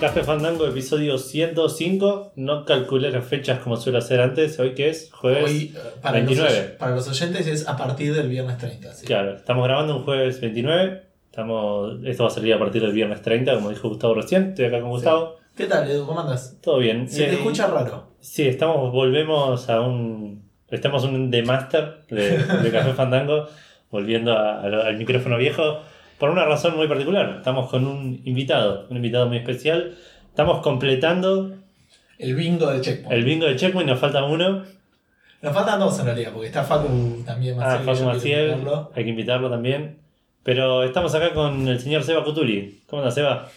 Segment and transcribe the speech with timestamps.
[0.00, 2.32] Café Fandango, episodio 105.
[2.36, 4.58] No calculé las fechas como suelo hacer antes.
[4.58, 5.10] ¿Hoy qué es?
[5.12, 6.50] Jueves Hoy, eh, para, 29.
[6.50, 8.92] Los, para los oyentes es a partir del viernes 30.
[8.92, 9.06] ¿sí?
[9.06, 11.02] Claro, estamos grabando un jueves 29.
[11.30, 14.48] Estamos, esto va a salir a partir del viernes 30, como dijo Gustavo recién.
[14.50, 15.36] Estoy acá con Gustavo.
[15.56, 16.04] ¿Qué tal, Edu?
[16.06, 16.58] ¿Cómo andas?
[16.62, 17.08] Todo bien.
[17.08, 18.08] Se te Eh, escucha raro.
[18.20, 20.44] Sí, estamos, volvemos a un.
[20.70, 23.46] Estamos un The Master de, de Café Fandango,
[23.90, 25.80] volviendo a- a al micrófono viejo,
[26.18, 27.34] por una razón muy particular.
[27.38, 29.94] Estamos con un invitado, un invitado muy especial.
[30.28, 31.52] Estamos completando
[32.18, 33.12] El bingo de Checkpoint.
[33.12, 34.62] el bingo de Checkpoint, nos falta uno.
[35.42, 37.78] Nos faltan dos en realidad, porque está Facu también Ah, Maciel.
[37.78, 38.54] que Facu Maciel,
[38.94, 39.98] hay que invitarlo también.
[40.42, 42.82] Pero estamos acá con el señor Seba Cutuli.
[42.86, 43.48] ¿Cómo anda, Seba?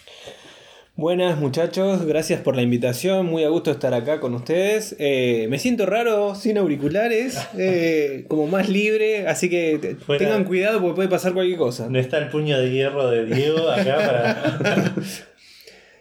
[0.97, 4.95] Buenas muchachos, gracias por la invitación, muy a gusto estar acá con ustedes.
[4.97, 10.81] Eh, me siento raro sin auriculares, eh, como más libre, así que Fuera- tengan cuidado
[10.81, 11.87] porque puede pasar cualquier cosa.
[11.87, 14.95] No está el puño de hierro de Diego acá para.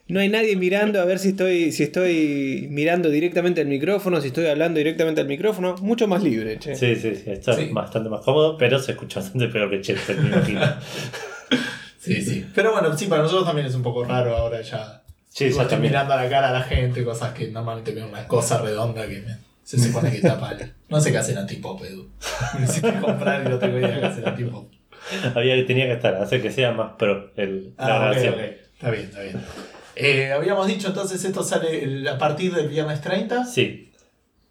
[0.09, 4.29] No hay nadie mirando a ver si estoy, si estoy mirando directamente al micrófono, si
[4.29, 6.77] estoy hablando directamente al micrófono, mucho más libre, che.
[6.77, 7.71] Sí, sí, sí, está Sí.
[7.73, 10.61] bastante más cómodo, pero se escucha bastante peor que Checkpoint, me imagino.
[12.07, 12.47] Sí, sí.
[12.55, 15.03] Pero bueno, sí, para nosotros también es un poco raro ahora ya.
[15.29, 15.93] Sí, ya estoy también.
[15.93, 19.21] mirando a la cara a la gente, cosas que normalmente veo una cosa redonda que
[19.21, 20.73] me- se supone que tapa el...
[20.89, 22.09] No sé qué hacer antipop, Edu.
[22.61, 24.71] Necesito comprar y no tengo idea qué hacer antipop.
[25.35, 28.17] Había, tenía que estar, hacer que sea más pro el, la Ah, ok.
[28.17, 29.41] Está bien, está bien.
[29.97, 33.45] Eh, habíamos dicho entonces esto sale el- a partir del viernes 30.
[33.45, 33.93] Sí.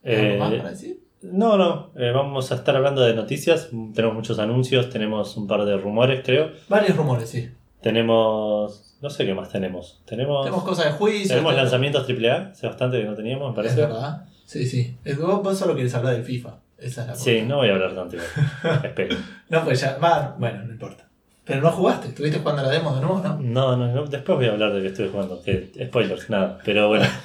[0.03, 1.00] ¿Algo Eh, más para decir?
[1.31, 3.69] No, no, eh, vamos a estar hablando de noticias.
[3.93, 6.51] Tenemos muchos anuncios, tenemos un par de rumores, creo.
[6.69, 7.49] Varios rumores, sí.
[7.81, 8.97] Tenemos.
[9.01, 10.02] No sé qué más tenemos.
[10.05, 10.45] Tenemos.
[10.45, 11.27] Tenemos cosas de juicio.
[11.30, 13.81] tenemos lanzamientos AAA, hace bastante que no teníamos, me Es parece.
[13.81, 14.25] verdad.
[14.45, 14.97] Sí, sí.
[15.03, 16.55] Es- Vos, vos solo querés hablar del FIFA.
[16.77, 18.17] Esa es la Sí, no voy a hablar tanto.
[18.83, 19.15] Espero.
[19.49, 19.97] No, pues ya.
[19.97, 21.08] Va, bueno, no importa.
[21.45, 22.08] Pero no jugaste.
[22.08, 23.37] ¿Estuviste jugando la demo de nuevo, no?
[23.39, 25.41] No, no, no, después voy a hablar de que estoy jugando.
[25.43, 26.58] Que, spoilers, nada.
[26.65, 27.05] Pero bueno.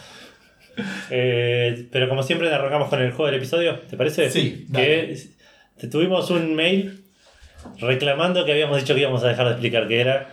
[1.12, 4.30] Eh, pero como siempre arrancamos con el juego del episodio, ¿te parece?
[4.30, 5.16] Sí, Que
[5.76, 7.04] te tuvimos un mail
[7.78, 10.28] reclamando que habíamos dicho que íbamos a dejar de explicar qué era.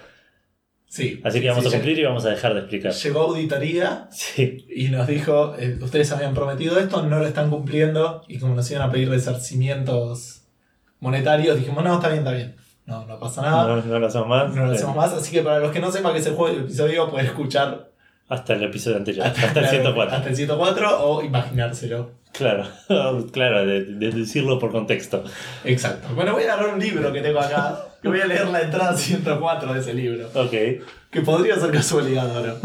[0.88, 1.20] Sí.
[1.24, 2.94] Así que vamos Sí, a cumplir y vamos a dejar de explicar.
[2.94, 4.66] Llegó auditoría Sí.
[4.74, 8.24] y nos dijo: eh, Ustedes habían prometido esto, no lo están cumpliendo.
[8.28, 10.44] Y como nos iban a pedir resarcimientos
[11.00, 12.56] monetarios, dijimos: No, está bien, está bien.
[12.86, 13.68] No, no pasa nada.
[13.68, 14.56] No, no lo hacemos más.
[14.56, 16.54] No lo hacemos más, así que para los que no sepan que es el juego
[16.56, 17.90] del episodio, pueden escuchar
[18.29, 19.25] Hasta el episodio anterior.
[19.27, 20.15] Hasta, el claro, 104.
[20.17, 22.11] Hasta el 104 o imaginárselo.
[22.33, 22.65] Claro,
[23.31, 25.23] claro, de, de decirlo por contexto.
[25.63, 26.09] Exacto.
[26.13, 28.95] Bueno, voy a agarrar un libro que tengo acá y voy a leer la entrada
[28.95, 30.27] 104 de ese libro.
[30.33, 30.51] Ok.
[31.09, 32.55] Que podría ser casualidad ahora.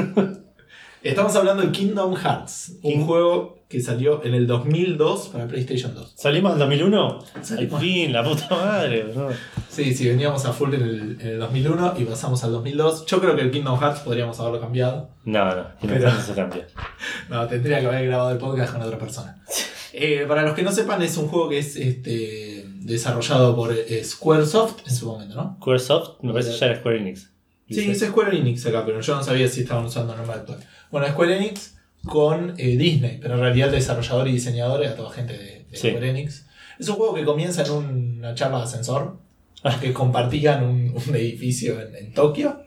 [1.03, 6.13] Estamos hablando de Kingdom Hearts, un juego que salió en el 2002 para PlayStation 2.
[6.17, 7.19] ¿Salimos en 2001?
[7.35, 7.81] Al Salimos.
[7.81, 9.07] fin, la puta madre.
[9.15, 9.29] ¿no?
[9.69, 13.07] Sí, sí, veníamos a full en el, en el 2001 y pasamos al 2002.
[13.07, 15.11] Yo creo que el Kingdom Hearts podríamos haberlo cambiado.
[15.25, 16.67] No, no, y no Pero- se cambia.
[17.29, 19.43] No, tendría que haber grabado el podcast con otra persona.
[19.95, 24.03] Eh, para los que no sepan, es un juego que es este, desarrollado por eh,
[24.03, 25.57] Squaresoft en su momento, ¿no?
[25.61, 27.31] Squaresoft, me parece ya era Square Enix.
[27.73, 30.59] Sí, es Square Enix acá, pero yo no sabía si estaban usando el nombre actual.
[30.91, 35.11] Bueno, Square Enix con eh, Disney, pero en realidad el desarrollador y diseñador era toda
[35.11, 35.89] gente de, de Sí.
[35.89, 36.47] Square Enix.
[36.79, 39.17] Es un juego que comienza en una charla de ascensor,
[39.65, 39.79] Ah.
[39.81, 42.63] que compartían un, un edificio en, en Tokio,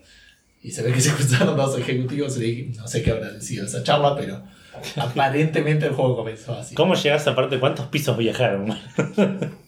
[0.64, 3.84] y se ve que se cruzaron dos ejecutivos y no sé qué habrá sido esa
[3.84, 4.42] charla, pero
[4.96, 6.74] aparentemente el juego comenzó así.
[6.74, 7.60] ¿Cómo llegaste aparte?
[7.60, 8.74] ¿Cuántos pisos viajaron?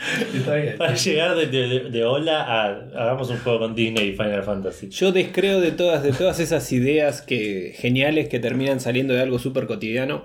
[0.34, 0.76] Está bien.
[0.78, 4.88] Para llegar de, de, de hola a hagamos un juego con Disney y Final Fantasy.
[4.90, 9.38] Yo descreo de todas, de todas esas ideas que, geniales que terminan saliendo de algo
[9.38, 10.24] súper cotidiano.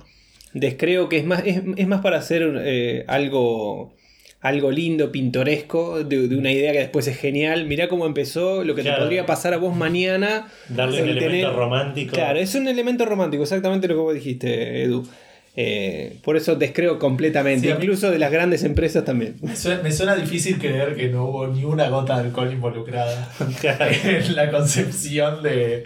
[0.54, 3.94] Descreo que es más, es, es más para hacer eh, algo,
[4.40, 7.66] algo lindo, pintoresco, de, de una idea que después es genial.
[7.66, 8.98] Mirá cómo empezó, lo que Claro.
[9.00, 10.48] te podría pasar a vos mañana.
[10.70, 12.14] Darle un el elemento tener- romántico.
[12.16, 15.06] Claro, es un elemento romántico, exactamente lo que vos dijiste, Edu.
[15.58, 19.38] Eh, por eso descreo completamente, Sí, a mí- incluso de las grandes empresas también.
[19.42, 23.30] Me suena, me suena difícil creer que no hubo ni una gota de alcohol involucrada
[24.04, 25.86] en la concepción de,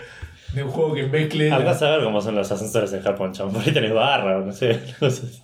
[0.54, 1.52] de un juego que mezcle.
[1.52, 3.54] Andás a ver cómo son los ascensores en Japón, chabón.
[3.54, 4.80] Por ahí tenés barra o no sé.
[5.00, 5.44] cosas.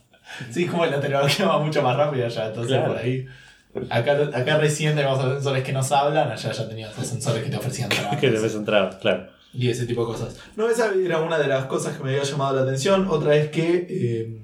[0.50, 2.94] Sí, como la tecnología va mucho más rápida allá, entonces Claro.
[2.94, 3.25] por ahí.
[3.89, 7.89] Acá, acá recién tenemos ascensores que nos hablan, allá ya teníamos ascensores que te ofrecían
[7.89, 8.19] trabajo.
[8.19, 9.28] que te ves entrado, claro.
[9.56, 10.36] Y ese tipo de cosas.
[10.56, 13.07] No, esa era una de las cosas que me había llamado la atención.
[13.10, 14.42] Otra es que eh,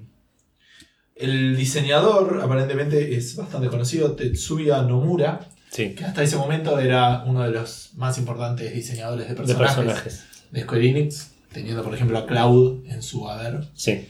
[1.15, 7.43] el diseñador aparentemente es bastante conocido, Tetsuya Nomura, Sí, que hasta ese momento era uno
[7.43, 10.25] de los más importantes diseñadores de de personajes de, personajes.
[10.63, 14.05] Square Enix, teniendo por ejemplo a Cloud en su haber, Sí,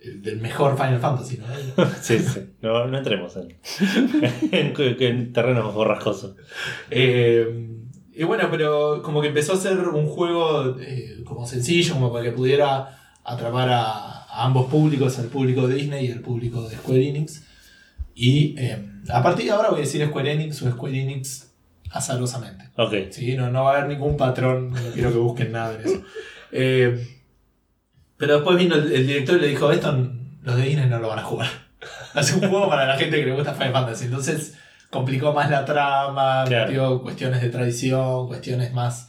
[0.00, 1.86] el del mejor Final Fantasy, ¿no?
[2.00, 2.40] sí, sí.
[2.60, 3.56] No, no entremos en,
[4.52, 6.36] en, en terrenos borrascosos.
[6.88, 7.82] Eh,
[8.14, 12.24] Y bueno, pero como que empezó a ser un juego eh, como sencillo, como para
[12.24, 16.76] que pudiera atrapar a, a ambos públicos, al público de Disney y al público de
[16.76, 17.42] Square Enix.
[18.14, 18.78] Y eh,
[19.10, 21.52] a partir de ahora voy a decir Square Enix o Square Enix
[21.90, 22.70] azarosamente.
[22.76, 22.94] Ok.
[23.10, 23.36] ¿sí?
[23.36, 26.02] No, no va a haber ningún patrón, no quiero que busquen nada de eso.
[26.54, 27.08] Eh,
[28.18, 29.90] pero después vino el, el director y le dijo, esto
[30.42, 31.48] los de Disney no lo van a jugar.
[32.12, 34.04] Hace un juego para la gente que le gusta Final Fantasy.
[34.04, 34.58] Entonces
[34.92, 36.66] complicó más la trama, Claro.
[36.66, 39.08] metió cuestiones de tradición, cuestiones más...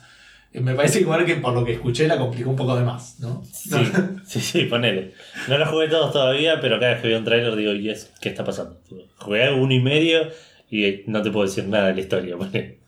[0.54, 3.20] eh, Me parece igual que por lo que escuché la complicó un poco de más,
[3.20, 3.44] ¿no?
[3.52, 3.70] Sí,
[4.26, 5.14] sí, sí, ponele.
[5.50, 8.12] No lo jugué todos todavía, pero cada vez que veo un trailer digo, ¿y es
[8.22, 8.80] qué está pasando?
[9.18, 10.30] Jugué uno y medio
[10.72, 12.38] y no te puedo decir nada de la historia.
[12.38, 12.80] ponele.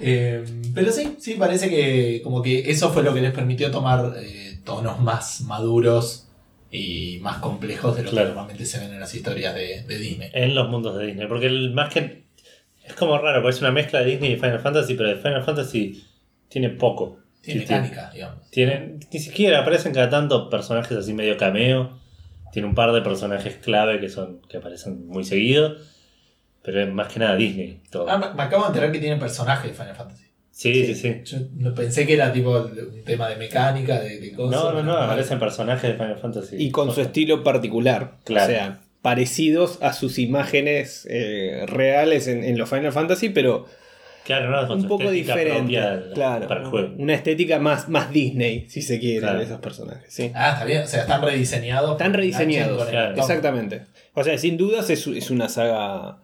[0.00, 0.44] Eh,
[0.74, 4.58] pero sí, sí, parece que como que eso fue lo que les permitió tomar eh,
[4.64, 6.28] tonos más maduros
[6.70, 8.26] y más complejos de lo Claro.
[8.28, 10.30] que normalmente se ven en las historias de, de Disney.
[10.34, 11.26] En los mundos de Disney.
[11.26, 12.25] Porque el, más que.
[12.86, 15.42] Es como raro, porque es una mezcla de Disney y Final Fantasy, pero de Final
[15.42, 16.04] Fantasy
[16.48, 17.18] tiene poco.
[17.40, 18.50] Tiene Sí, mecánica, digamos.
[18.50, 21.98] Tiene, ni siquiera aparecen cada tanto personajes así medio cameo.
[22.52, 25.76] Tiene un par de personajes clave que son que aparecen muy seguido.
[26.62, 27.80] Pero es más que nada Disney.
[27.90, 28.08] Todo.
[28.08, 30.24] Ah, me, me acabo de enterar que tienen personajes de Final Fantasy.
[30.50, 31.20] sí, sí, sí.
[31.24, 34.60] Yo no pensé que era tipo un tema de mecánica, de, de cosas.
[34.60, 36.56] No, no, no, aparecen personajes de Final Fantasy.
[36.58, 38.14] Y con su estilo particular.
[38.24, 38.52] Claro.
[38.52, 43.66] O sea, parecidos a sus imágenes eh, reales en, en los Final Fantasy, pero
[44.24, 45.78] Claro, no, un poco diferente.
[46.12, 46.92] Claro, para el juego.
[46.98, 49.38] una estética más, más Disney, si se quiere, Claro.
[49.38, 50.12] de esos personajes.
[50.12, 50.32] Sí.
[50.34, 50.82] Ah, está bien.
[50.82, 51.92] O sea, están rediseñados.
[51.92, 53.14] Están rediseñados, claro.
[53.16, 53.82] Exactamente.
[54.14, 56.18] O sea, sin dudas es, es una saga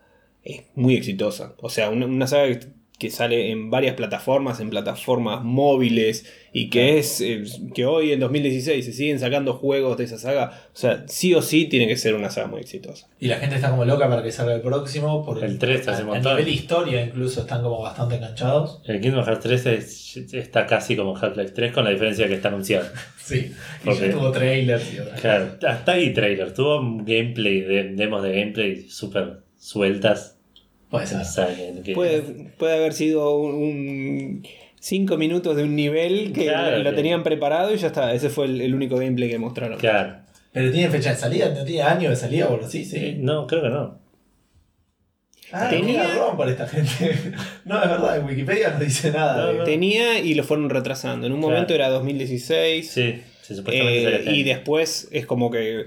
[0.74, 1.54] muy exitosa.
[1.58, 2.66] O sea, una, una saga que,
[3.02, 7.42] que sale en varias plataformas, en plataformas móviles, y que es eh,
[7.74, 10.52] que hoy en 2016 se siguen sacando juegos de esa saga.
[10.72, 13.08] O sea, sí o sí tiene que ser una saga muy exitosa.
[13.18, 15.24] Y la gente está como loca para que salga el próximo.
[15.24, 18.80] Por El 3 hace a, nivel historia incluso están como bastante enganchados.
[18.84, 22.48] El Kingdom Hearts 3 es- está casi como Half-Life 3 con la diferencia que está
[22.48, 22.86] anunciado.
[23.22, 23.36] Sí.
[23.36, 26.52] Y Porque- ya tuvo trailers y otras Claro, hasta ahí trailer.
[26.54, 30.31] Tuvo gameplay, de, demos de gameplay súper sueltas.
[30.92, 31.18] Puede ser.
[31.18, 32.20] No saben qué- Puede,
[32.58, 34.46] puede haber sido un
[34.78, 38.14] 5 minutos de un nivel que Claro, lo que- tenían preparado y ya está.
[38.14, 39.78] Ese fue el, el único gameplay que mostraron.
[39.78, 40.18] Claro.
[40.52, 43.14] Pero tiene fecha de salida, no tiene año de salida o algo así, Eh, sí.
[43.18, 43.98] No, creo que no.
[45.54, 46.88] Ah, Tenía- ron por esta gente.
[47.64, 49.46] no, es verdad, en Wikipedia no dice nada.
[49.46, 49.64] No, no.
[49.64, 51.26] Tenía y lo fueron retrasando.
[51.26, 51.52] En un Claro.
[51.54, 52.90] momento era 2016.
[52.90, 55.86] Sí, sí supuestamente Eh, este y después es como que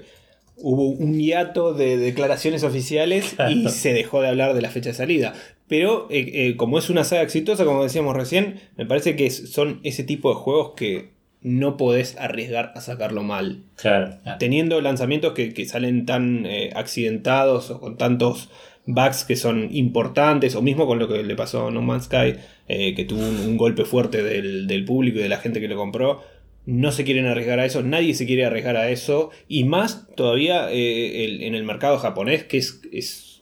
[0.56, 4.94] hubo un hiato de declaraciones oficiales y se dejó de hablar de la fecha de
[4.94, 5.34] salida.
[5.68, 9.80] Pero eh, eh, como es una saga exitosa, como decíamos recién, me parece que son
[9.82, 11.10] ese tipo de juegos que
[11.42, 13.64] no podés arriesgar a sacarlo mal.
[13.76, 14.16] Claro.
[14.38, 18.48] Teniendo lanzamientos que, que salen tan eh, accidentados o con tantos
[18.86, 22.36] bugs que son importantes, o mismo con lo que le pasó a No Man's Sky,
[22.68, 25.76] que tuvo un, un golpe fuerte del, del público y de la gente que lo
[25.76, 26.22] compró.
[26.66, 30.70] No se quieren arriesgar a eso, nadie se quiere arriesgar a eso, y más todavía
[30.72, 33.40] eh, el- en el mercado japonés, que es, es-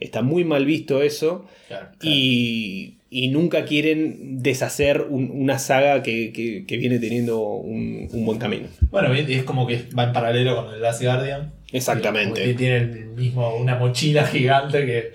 [0.00, 1.88] está muy mal visto eso, Claro.
[2.02, 8.24] y, y nunca quieren deshacer un- una saga que, que- que viene teniendo un, un
[8.24, 8.68] buen camino.
[8.90, 11.52] Bueno, es como que va en paralelo con el Last Guardian.
[11.72, 12.30] Exactamente.
[12.40, 15.12] Porque tiene el mismo, una mochila gigante que.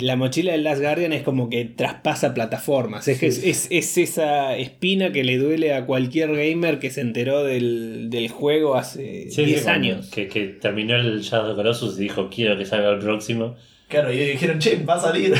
[0.00, 3.06] La mochila del Last Guardian es como que traspasa plataformas.
[3.08, 7.00] Es, que es, es- es esa espina que le duele a cualquier gamer que se
[7.00, 10.10] enteró del, del juego hace Sí, 10 sí, cuando- años.
[10.10, 13.54] Que, que terminó el Shadow of the Colossus y dijo, quiero que salga el próximo.
[13.88, 15.32] Claro, y dijeron, che, va a salir.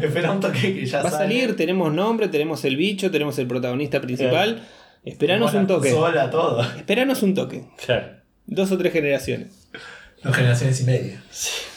[0.00, 3.46] Espera un toque que ya Va a salir, tenemos nombre, tenemos el bicho, tenemos el
[3.46, 4.62] protagonista principal.
[5.04, 5.90] Esperanos un toque.
[5.90, 6.62] Sola todo.
[6.62, 7.64] Esperanos un toque.
[7.84, 8.06] Claro.
[8.46, 9.68] Dos o tres generaciones.
[10.22, 11.22] Dos generaciones y media.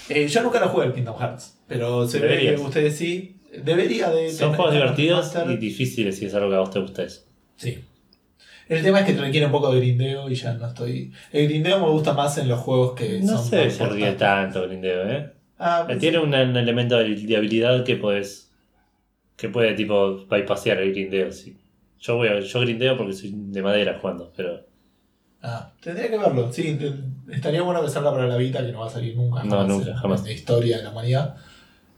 [0.08, 3.38] Eh, yo nunca lo jugué el Kingdom Hearts, pero se ve que ustedes sí.
[3.64, 4.30] Debería de.
[4.32, 7.22] Son juegos divertidos y difíciles si es algo que a vos te gusta eso.
[7.56, 7.80] Sí.
[8.68, 11.14] El tema es que requiere un poco de grindeo y ya no estoy.
[11.32, 13.46] El grindeo me gusta más en los juegos que No son.
[13.48, 14.18] sé ríe portátiles.
[14.18, 15.32] tanto Grindeo, ¿eh?
[15.60, 18.52] Ah, Eh, Tiene un, un elemento de habilidad que puedes.
[19.38, 21.32] que puede tipo bypassear el grindeo.
[21.32, 21.56] Sí.
[22.00, 24.66] Yo voy a, yo grindeo porque soy de madera jugando, pero.
[25.42, 26.76] Ah, tendría que verlo, sí.
[26.76, 29.44] te- estaría bueno que salga para la Vita, que no va a salir nunca.
[29.44, 30.20] No, jamás nunca, en- jamás.
[30.22, 31.36] En la historia de la humanidad.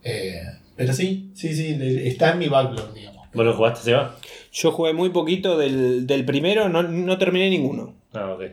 [0.10, 0.42] Eh,
[0.76, 3.28] pero sí, sí, sí, está en mi backlog, digamos.
[3.34, 4.16] ¿Vos lo jugaste, Seba?
[4.54, 7.96] Yo jugué muy poquito del, del primero, no, no terminé ninguno.
[8.14, 8.44] Ah, ok.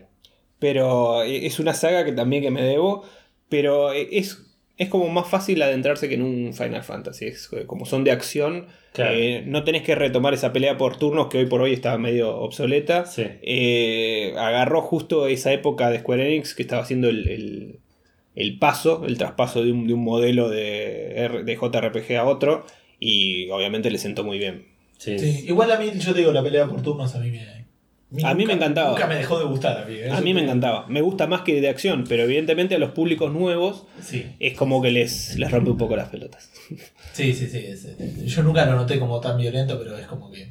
[0.58, 3.04] Pero eh, es una saga que también que me debo.
[3.48, 4.42] Pero eh, es,
[4.76, 7.26] es como más fácil adentrarse que en un Final Fantasy.
[7.26, 9.12] Es, como son de acción, Claro.
[9.14, 12.36] eh, no tenés que retomar esa pelea por turnos que hoy por hoy está medio
[12.36, 13.06] obsoleta.
[13.06, 13.24] Sí.
[13.42, 17.78] Eh, agarró justo esa época de Square Enix que estaba haciendo el, el-
[18.34, 22.66] el paso, el traspaso de un, de un modelo de, R- de JRPG a otro.
[23.00, 24.66] Y obviamente le sentó muy bien.
[24.98, 25.18] Sí.
[25.18, 27.54] Sí, igual a mí, yo te digo, la pelea por turnos a mí me.
[28.24, 28.90] A mí me nunca- encantaba.
[28.90, 29.94] Nunca me dejó de gustar a mí.
[29.96, 30.08] ¿eh?
[30.10, 30.86] A mí me encantaba.
[30.88, 34.80] Me gusta más que de acción, pero evidentemente a los públicos nuevos Sí, es como
[34.80, 36.50] que les, les rompe un poco las pelotas.
[37.12, 37.48] sí, sí.
[37.48, 40.48] sí es- es- yo nunca lo noté como tan violento, pero es como que.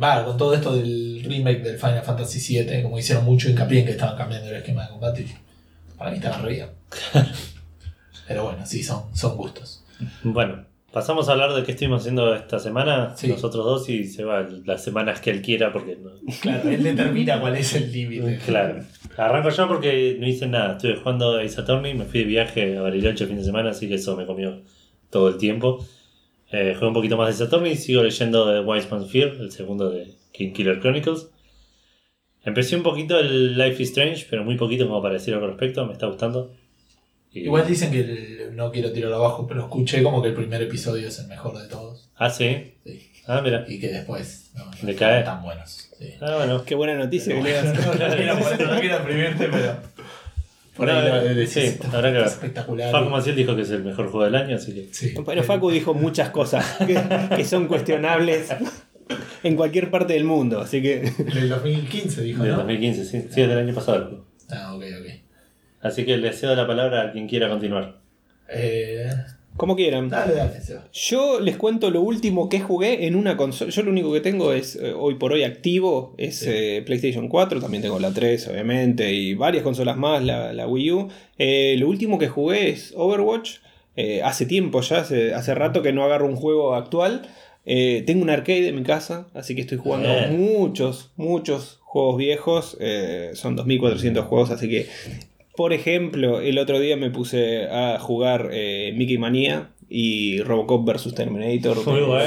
[0.00, 3.86] Va, con todo esto del remake del Final Fantasy VII, como hicieron mucho hincapié en
[3.86, 5.26] que estaban cambiando el esquema de combate,
[6.00, 6.68] para mí estaba re bien.
[8.26, 9.84] Pero bueno, sí, son, son gustos.
[10.22, 13.28] Bueno, pasamos a hablar de qué estuvimos haciendo esta semana, Sí.
[13.28, 16.10] nosotros dos, y se va las semanas que él quiera, porque no.
[16.40, 18.38] Claro, él determina cuál es el límite.
[18.46, 18.82] Claro.
[19.16, 20.76] Arranco yo porque no hice nada.
[20.76, 23.70] Estuve jugando a Ace Attorney, me fui de viaje a Bariloche el fin de semana,
[23.70, 24.62] así que eso me comió
[25.10, 25.84] todo el tiempo.
[26.52, 29.50] Eh, jugué un poquito más de Ace Attorney, sigo leyendo de Wise Man's Fear, el
[29.52, 31.28] segundo de King Killer Chronicles.
[32.44, 35.52] Empecé un poquito el Life is Strange, pero muy poquito como para decir algo al
[35.52, 36.52] respecto, me está gustando.
[37.32, 40.62] Y- Igual dicen que el- no quiero tirarlo abajo, pero escuché como que el primer
[40.62, 42.08] episodio es el mejor de todos.
[42.16, 42.72] Ah, sí.
[42.84, 43.06] Sí.
[43.26, 43.64] Ah, mira.
[43.68, 45.18] Y que después no, no cae.
[45.20, 45.90] están tan buenos.
[45.98, 46.14] Sí.
[46.20, 46.64] Ah, bueno.
[46.64, 47.64] Qué buena noticia que le das.
[47.86, 48.34] no, quiero,
[48.74, 49.76] no quiero deprimirte, pero.
[50.76, 52.90] Por No, ahí lo- eh, decís, sí, habrá que está espectacular.
[52.90, 54.88] Facu Maciel dijo que es el mejor juego del año, así que.
[54.94, 55.12] Sí.
[55.22, 56.98] Bueno, Facu dijo muchas cosas que,
[57.36, 58.48] que son cuestionables
[59.42, 61.00] en cualquier parte del mundo, así que
[61.34, 62.58] Del 2015 dijo, Del ¿no?
[62.58, 63.22] 2015, sí.
[63.30, 64.24] Sí, es del año pasado.
[64.50, 65.06] Ah, ok, ok.
[65.82, 68.00] Así que le cedo la palabra a quien quiera continuar.
[68.48, 69.10] Eh,
[69.56, 70.08] como quieran.
[70.08, 70.52] dale, dale.
[70.92, 73.70] Yo les cuento lo último que jugué en una consola.
[73.70, 76.46] Yo lo único que tengo es, eh, hoy por hoy activo, es Sí.
[76.50, 80.92] eh, PlayStation 4, también tengo la 3 obviamente, y varias consolas más, la, la Wii
[80.92, 81.08] U.
[81.38, 83.58] Eh, lo último que jugué es Overwatch.
[83.96, 87.22] Eh, hace tiempo ya, hace, hace rato que no agarro un juego actual.
[87.72, 90.36] Eh, tengo un arcade en mi casa, así que estoy jugando Bien.
[90.40, 92.76] muchos, muchos juegos viejos.
[92.80, 94.86] Eh, son 2400 juegos, así que
[95.56, 101.14] por ejemplo, el otro día me puse a jugar eh, Mickey Manía y Robocop vs
[101.14, 101.76] Terminator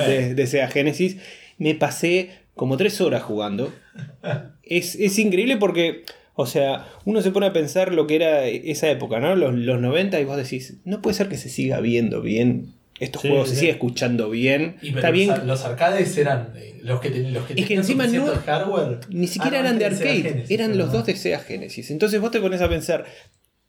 [0.08, 1.18] de- de Sega Genesis.
[1.58, 3.74] Me pasé como tres horas jugando.
[4.64, 6.04] Es, es increíble porque,
[6.36, 9.36] o sea, uno se pone a pensar lo que era esa época, ¿no?
[9.36, 13.22] Los, los 90 y vos decís, no puede ser que se siga viendo bien estos
[13.22, 13.56] Sí, juegos, sí.
[13.56, 14.76] se siga escuchando bien.
[14.82, 15.30] Y pero Está bien.
[15.30, 18.08] los, ar- los arcades eran eh, los que, ten- los que Es que tenían encima
[18.08, 19.00] no- hardware.
[19.10, 20.94] Ni siquiera Ah, eran de arcade, Genesis, eran los no.
[20.94, 21.92] dos de Sega Genesis.
[21.92, 23.06] Entonces vos te pones a pensar,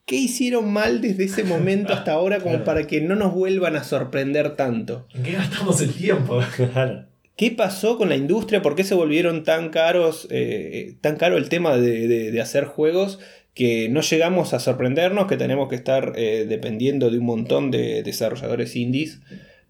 [0.06, 2.64] ¿qué hicieron mal desde ese momento hasta ahora como Claro.
[2.64, 5.06] para que no nos vuelvan a sorprender tanto?
[5.14, 6.40] ¿En qué gastamos el tiempo?
[6.56, 7.06] Claro.
[7.36, 8.62] ¿Qué pasó con la industria?
[8.62, 12.64] ¿Por qué se volvieron tan caros, eh, tan caro el tema de, de- de hacer
[12.64, 13.18] juegos
[13.54, 18.02] que no llegamos a sorprendernos, que tenemos que estar eh, dependiendo de un montón de
[18.02, 19.20] desarrolladores indies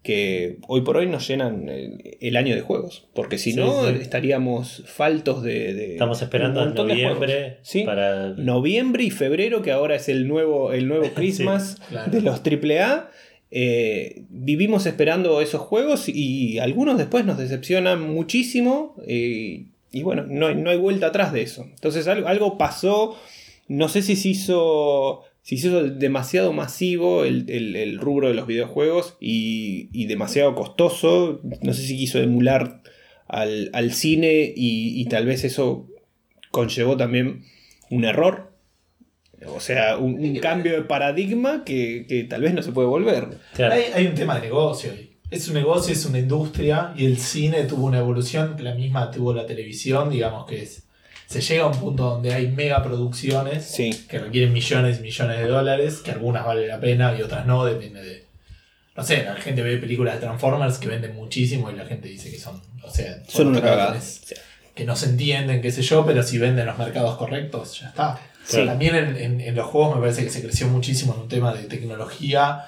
[0.01, 3.07] que hoy por hoy nos llenan el, el año de juegos?
[3.15, 3.95] Porque si Sí, no, sí.
[4.01, 5.73] estaríamos faltos de...
[5.73, 7.57] de Estamos esperando en noviembre.
[7.63, 7.81] ¿Sí?
[7.83, 8.29] para.
[8.29, 12.11] noviembre y febrero, que ahora es el nuevo, el nuevo Christmas claro.
[12.11, 13.09] de los AAA.
[13.49, 18.95] eh, vivimos esperando esos juegos y algunos después nos decepcionan muchísimo.
[19.07, 21.65] eh, y bueno, no, hay- no hay vuelta atrás de eso.
[21.73, 23.17] Entonces algo, algo pasó.
[23.67, 25.21] No sé si se hizo.
[25.41, 30.55] Si se hizo demasiado masivo el, el- el rubro de los videojuegos y, y demasiado
[30.55, 31.41] costoso.
[31.61, 32.81] No sé si quiso emular
[33.27, 35.87] al, al cine y, y tal vez eso
[36.51, 37.43] conllevó también
[37.91, 38.51] un error.
[39.47, 43.27] O sea, un, un cambio de paradigma que, que tal vez no se puede volver.
[43.53, 43.75] Claro.
[43.75, 44.91] Hay, hay un tema de negocio.
[44.91, 45.11] ahí.
[45.29, 49.11] Es un negocio, es una industria y el cine tuvo una evolución que la misma
[49.11, 50.84] tuvo la televisión, digamos que es,
[51.27, 53.89] se llega a un punto donde hay mega producciones Sí.
[54.09, 57.65] que requieren millones y millones de dólares, que algunas valen la pena y otras no,
[57.65, 58.25] depende de...
[58.95, 62.31] No sé, la gente ve películas de Transformers que venden muchísimo y la gente dice
[62.31, 63.89] que son, o sea, Son una cagada.
[63.91, 64.41] producciones
[64.73, 68.19] que no se entienden, qué sé yo, pero si venden los mercados correctos, ya está.
[68.45, 68.65] Sí.
[68.65, 71.53] También en, en- en los juegos me parece que se creció muchísimo en un tema
[71.53, 72.65] de tecnología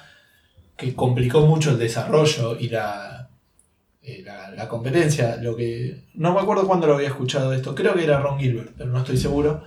[0.76, 3.17] que complicó mucho el desarrollo y la,
[4.08, 5.36] eh, la, la competencia.
[5.36, 8.72] Lo que no me acuerdo cuándo lo había escuchado esto, creo que era Ron Gilbert,
[8.76, 9.62] pero no estoy seguro.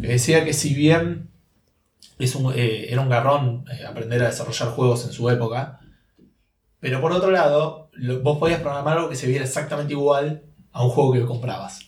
[0.00, 1.28] Que decía que si bien
[2.18, 5.80] es un, eh, era un garrón eh, aprender a desarrollar juegos en su época,
[6.80, 10.42] pero por otro lado, lo- vos podías programar algo que se viera exactamente igual
[10.72, 11.80] a un juego que comprabas.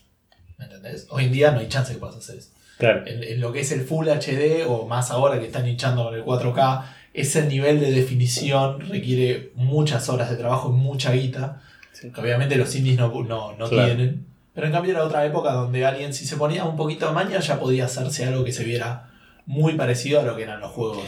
[0.58, 1.06] ¿Me entendés?
[1.10, 3.06] Hoy en día no hay chance que puedas hacer eso Claro.
[3.06, 6.14] en, en lo que es el Full HD o más ahora que están hinchando con
[6.14, 11.60] el 4K, ese nivel de definición requiere muchas horas de trabajo y mucha guita,
[11.92, 12.10] Sí.
[12.10, 13.86] que obviamente los indies no, no, no Claro.
[13.86, 14.26] tienen.
[14.54, 17.38] Pero en cambio era otra época donde alguien si se ponía un poquito de maña
[17.40, 19.10] ya podía hacerse algo que se viera
[19.46, 21.04] muy parecido a lo que eran los juegos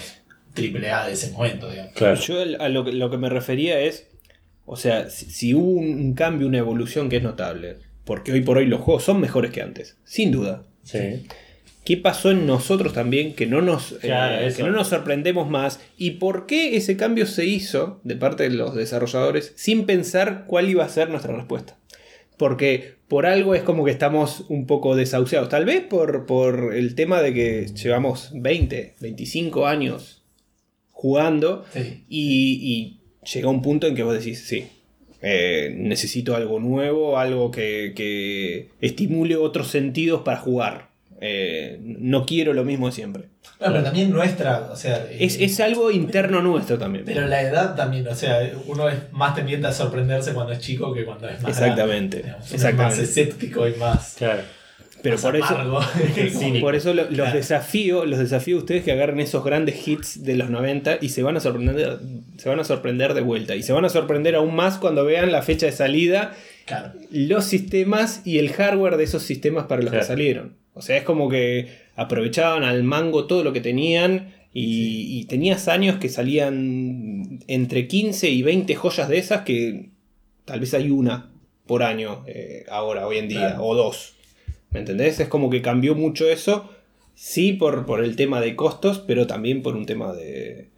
[0.56, 1.92] AAA de ese momento, digamos.
[1.94, 2.14] Claro.
[2.20, 4.06] Yo a lo, que- lo que me refería es,
[4.66, 8.42] o sea, si, si hubo un, un cambio, una evolución que es notable, porque hoy
[8.42, 10.62] por hoy los juegos son mejores que antes, sin duda.
[10.84, 11.26] Sí.
[11.84, 15.80] ¿Qué pasó en nosotros también que no nos, Claro, eh, que no nos sorprendemos más?
[15.96, 20.68] ¿Y por qué ese cambio se hizo de parte de los desarrolladores sin pensar cuál
[20.70, 21.78] iba a ser nuestra respuesta?
[22.38, 25.48] porque por algo es como que estamos un poco desahuciados.
[25.48, 30.24] Tal vez por, por el tema de que llevamos 20, 25 años
[30.90, 32.04] jugando Sí.
[32.08, 33.00] y, y
[33.32, 34.64] llega un punto en que vos decís, sí,
[35.20, 40.88] eh, necesito algo nuevo, algo que, que estimule otros sentidos para jugar.
[41.24, 43.22] Eh, no quiero lo mismo de siempre.
[43.60, 45.06] No, pero también nuestra, o sea.
[45.08, 47.04] eh, Es, es algo interno nuestro también.
[47.04, 50.92] Pero la edad también, o sea, uno es más tendiente a sorprenderse cuando es chico
[50.92, 52.46] que cuando es más Exactamente, grande, digamos.
[52.48, 52.94] Uno exactamente.
[52.94, 54.14] Es más escéptico y más.
[54.18, 54.42] Claro.
[55.00, 55.56] Pero más por eso,
[56.60, 57.36] por eso lo- los Claro.
[57.36, 61.22] desafío, los desafío a ustedes que agarren esos grandes hits de los 90 y se
[61.22, 61.98] van a sorprender,
[62.38, 63.54] se van a sorprender de vuelta.
[63.54, 66.34] Y se van a sorprender aún más cuando vean la fecha de salida,
[66.66, 66.92] Claro.
[67.10, 70.04] los sistemas y el hardware de esos sistemas para los Claro.
[70.04, 70.61] que salieron.
[70.74, 74.34] O sea, es como que aprovechaban al mango todo lo que tenían.
[74.54, 79.90] Y, y tenías años que salían entre 15 y 20 joyas de esas que
[80.44, 81.30] tal vez hay una
[81.66, 83.64] por año eh, ahora, hoy en día, Claro.
[83.64, 84.14] o dos.
[84.70, 85.20] ¿Me entendés?
[85.20, 86.70] Es como que cambió mucho eso.
[87.14, 90.68] Sí, por, por el tema de costos, pero también por un tema de,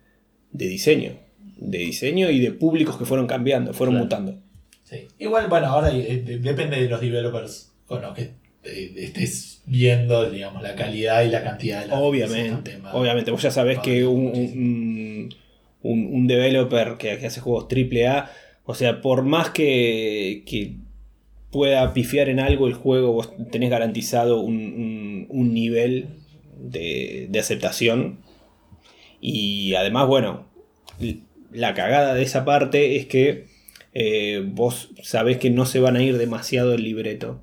[0.53, 1.13] de diseño.
[1.57, 4.05] De diseño y de públicos que fueron cambiando, fueron Claro.
[4.05, 4.39] mutando.
[4.85, 5.07] Sí.
[5.19, 8.31] Igual, bueno, ahora eh, de- depende de los developers con los que
[8.65, 12.93] eh, estés viendo, digamos, la calidad y la cantidad de la Obviamente, tema.
[12.95, 13.31] obviamente.
[13.31, 15.35] Vos ya sabés que un, un,
[15.83, 18.31] un- un developer que, que hace juegos AAA,
[18.65, 20.77] o sea, por más que, que
[21.51, 26.09] pueda pifiar en algo el juego, vos tenés garantizado un, un- un nivel
[26.59, 28.19] de, de aceptación.
[29.21, 30.47] Y además, bueno,
[31.53, 33.47] la cagada de esa parte es que
[33.95, 37.41] eh, vos sabés que no se van a ir demasiado el libreto.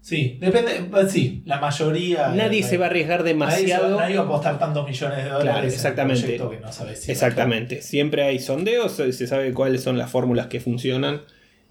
[0.00, 2.28] Sí, depende, eh, sí, la mayoría.
[2.28, 3.98] Nadie se va a arriesgar demasiado.
[3.98, 6.22] nadie va a apostar tantos millones de dólares Claro, en un exactamente.
[6.22, 7.82] proyecto que no sabes si Exactamente.
[7.82, 11.22] Siempre hay sondeos, se se sabe cuáles son las fórmulas que funcionan.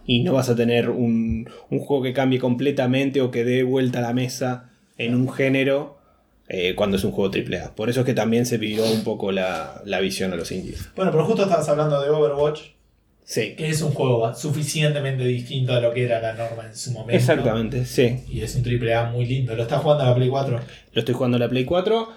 [0.05, 3.99] Y no vas a tener un, un juego que cambie completamente o que dé vuelta
[3.99, 5.97] a la mesa en un género
[6.47, 7.75] eh, cuando es un juego AAA.
[7.75, 10.89] Por eso es que también se pidió un poco la, la visión a los indies.
[10.95, 12.61] Bueno, pero justo estabas hablando de Overwatch,
[13.29, 16.91] Sí, que es un juego suficientemente distinto a lo que era la norma en su
[16.91, 17.13] momento.
[17.13, 18.19] exactamente, sí.
[18.29, 19.53] Y es un triple A muy lindo.
[19.53, 20.59] ¿Lo estás jugando a la Play 4?
[20.93, 22.07] Lo estoy jugando en la Play 4.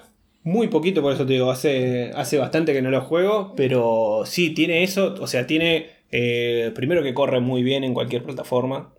[0.44, 4.50] Muy poquito, por eso te digo, hace, hace bastante que no lo juego, pero sí,
[4.50, 8.94] tiene eso, o sea, tiene, eh, primero que corre muy bien en cualquier plataforma,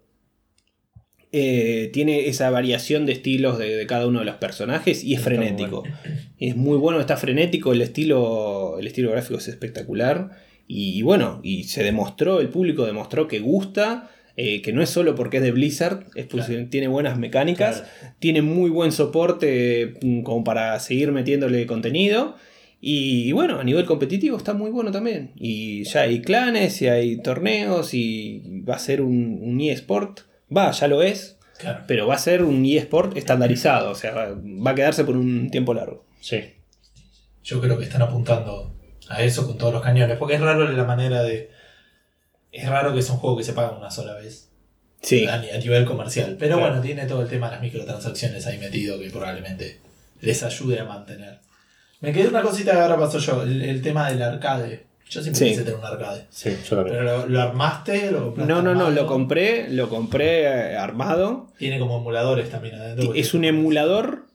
[1.34, 5.19] Eh, tiene esa variación de estilos de, de cada uno de los personajes y es
[5.19, 5.84] Está frenético.
[6.38, 10.32] Es muy bueno, está frenético, el estilo, el estilo gráfico es espectacular
[10.67, 14.10] y, y bueno, y se demostró, el público demostró que gusta.
[14.38, 16.67] eh, que no es solo porque es de Blizzard, es Claro.
[16.69, 18.15] tiene buenas mecánicas, Claro.
[18.19, 22.38] tiene muy buen soporte mm, como para seguir metiéndole contenido.
[22.80, 25.32] Y, y bueno, a nivel competitivo está muy bueno también.
[25.36, 30.21] Y ya hay clanes y hay torneos y va a ser un, un eSport.
[30.56, 31.84] Va, ya lo es, Claro.
[31.86, 33.91] pero va a ser un eSport estandarizado.
[33.91, 36.06] O sea, va a quedarse por un tiempo largo.
[36.21, 36.38] Sí.
[37.43, 38.74] Yo creo que están apuntando
[39.12, 40.17] a eso con todos los cañones.
[40.17, 41.52] Porque es raro la manera de.
[42.52, 44.50] Es raro que es un juego que se paga una sola vez.
[45.02, 46.36] Sí, A, ni- a nivel comercial.
[46.39, 46.69] Pero Claro.
[46.71, 49.80] bueno, tiene todo el tema de las microtransacciones ahí metido que probablemente
[50.21, 51.39] les ayude a mantener.
[52.02, 54.86] Me quedé una cosita que ahora pasó yo, el, el tema del arcade.
[55.10, 55.50] Yo siempre Sí.
[55.50, 56.26] quise tener un arcade.
[56.30, 56.97] Sí, yo también.
[56.97, 61.47] Pero lo, lo armaste, lo compraste no, no, no, lo compré, lo compré eh, armado.
[61.58, 63.13] Tiene como emuladores también adentro.
[63.15, 64.26] Es un emulador.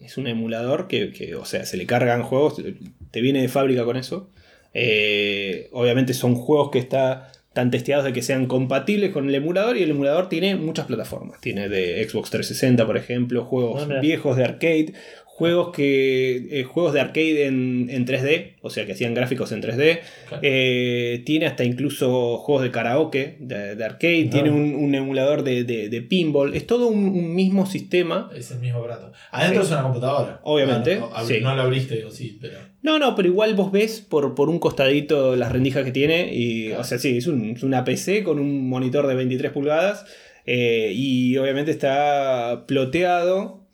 [0.00, 2.62] Es un emulador que, que, o sea, se le cargan juegos.
[3.10, 4.30] Te viene de fábrica con eso.
[4.74, 9.76] Eh, obviamente son juegos que está, están testeados de que sean compatibles con el emulador.
[9.76, 11.40] Y el emulador tiene muchas plataformas.
[11.40, 14.92] Tiene de Xbox 360, por ejemplo, juegos viejos de arcade.
[15.36, 16.60] Juegos que.
[16.60, 18.54] eh, juegos de arcade en, en 3D.
[18.62, 20.00] O sea que hacían gráficos en 3D.
[20.28, 20.40] Claro.
[20.42, 24.24] Eh, tiene hasta incluso juegos de karaoke, de, de arcade.
[24.28, 24.30] Ah.
[24.32, 26.54] Tiene un, un emulador de, de- de pinball.
[26.54, 28.30] Es todo un, un mismo sistema.
[28.34, 29.12] Es el mismo aparato.
[29.30, 29.66] Adentro Sí.
[29.66, 30.40] es una computadora.
[30.42, 31.38] Obviamente, No, no, sí.
[31.42, 32.58] no la abriste, o sí, pero.
[32.80, 36.32] No, no, pero igual vos ves por, por un costadito las rendijas que tiene.
[36.34, 40.06] Y, o sea, sí, es, un- es una PC con un monitor de 23 pulgadas.
[40.46, 43.65] eh, y obviamente está ploteado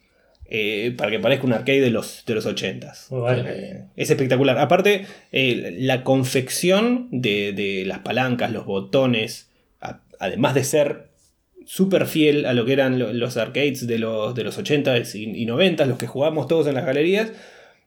[0.54, 3.10] eh, para que parezca un arcade de los, de los 80s.
[3.10, 3.44] Muy bueno.
[3.48, 4.58] Eh, es espectacular.
[4.58, 9.48] Aparte, eh, la confección de, de las palancas, los botones,
[9.80, 11.08] a- además de ser
[11.64, 15.24] súper fiel a lo que eran lo- los arcades de los, de los 80s y,
[15.42, 17.32] y 90s, los que jugamos todos en las galerías,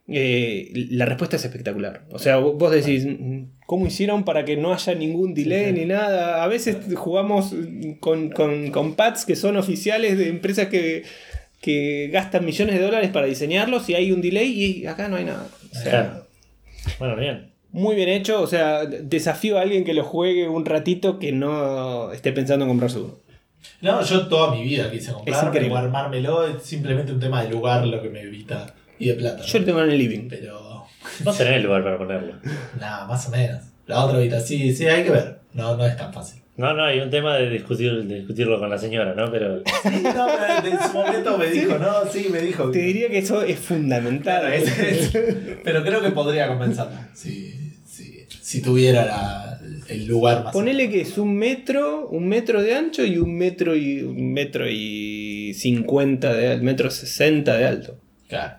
[0.07, 2.03] eh, la respuesta es espectacular.
[2.11, 6.43] O sea, vos decís, "Mm, ¿cómo hicieron para que no haya ningún delay ni nada?
[6.43, 7.53] A veces jugamos
[7.99, 11.03] con, con- con pads que son oficiales de empresas que,
[11.65, 15.25] que gastan millones de dólares para diseñarlos y hay un delay y acá no hay
[15.25, 15.47] nada.
[15.71, 16.27] O sea, Claro.
[16.99, 17.51] Bueno, bien.
[17.71, 18.39] muy bien hecho.
[18.39, 22.69] O sea, desafío a alguien que lo juegue un ratito que no esté pensando en
[22.69, 23.15] comprarse uno.
[23.81, 25.73] No, yo toda mi vida quise comprarme increíble.
[25.73, 29.43] o armármelo, es simplemente un tema de lugar lo que me evita y de plata.
[29.43, 30.27] Yo lo tengo en el living.
[30.29, 30.85] Pero
[31.23, 32.33] No tenés lugar para ponerlo.
[32.79, 33.63] nada, más o menos.
[33.87, 35.39] La otra habitación, sí, sí, hay que ver.
[35.53, 36.41] No, no es tan fácil.
[36.57, 39.29] No, no, hay un tema de, discutir, de discutirlo con la señora, ¿no?
[39.29, 40.27] Pero Sí, no,
[40.61, 42.71] pero en su momento me dijo, no, sí, me dijo.
[42.71, 44.39] Te diría que eso es fundamental.
[44.41, 45.11] Claro, es- es-
[45.63, 47.09] pero creo que podría compensarla.
[47.13, 47.53] Si,
[47.85, 50.53] si, si tuviera la- el lugar más.
[50.53, 54.65] Ponele que es un metro, un metro de ancho y un metro y un metro
[54.69, 57.97] y cincuenta de alto, metro sesenta de alto.
[58.29, 58.55] Claro.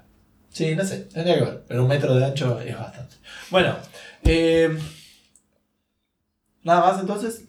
[0.51, 1.63] Sí, no sé, tendría que ver.
[1.67, 3.17] Pero un metro de ancho es bastante.
[3.51, 3.75] Bueno,
[4.25, 4.69] eh,
[6.63, 7.45] nada más entonces.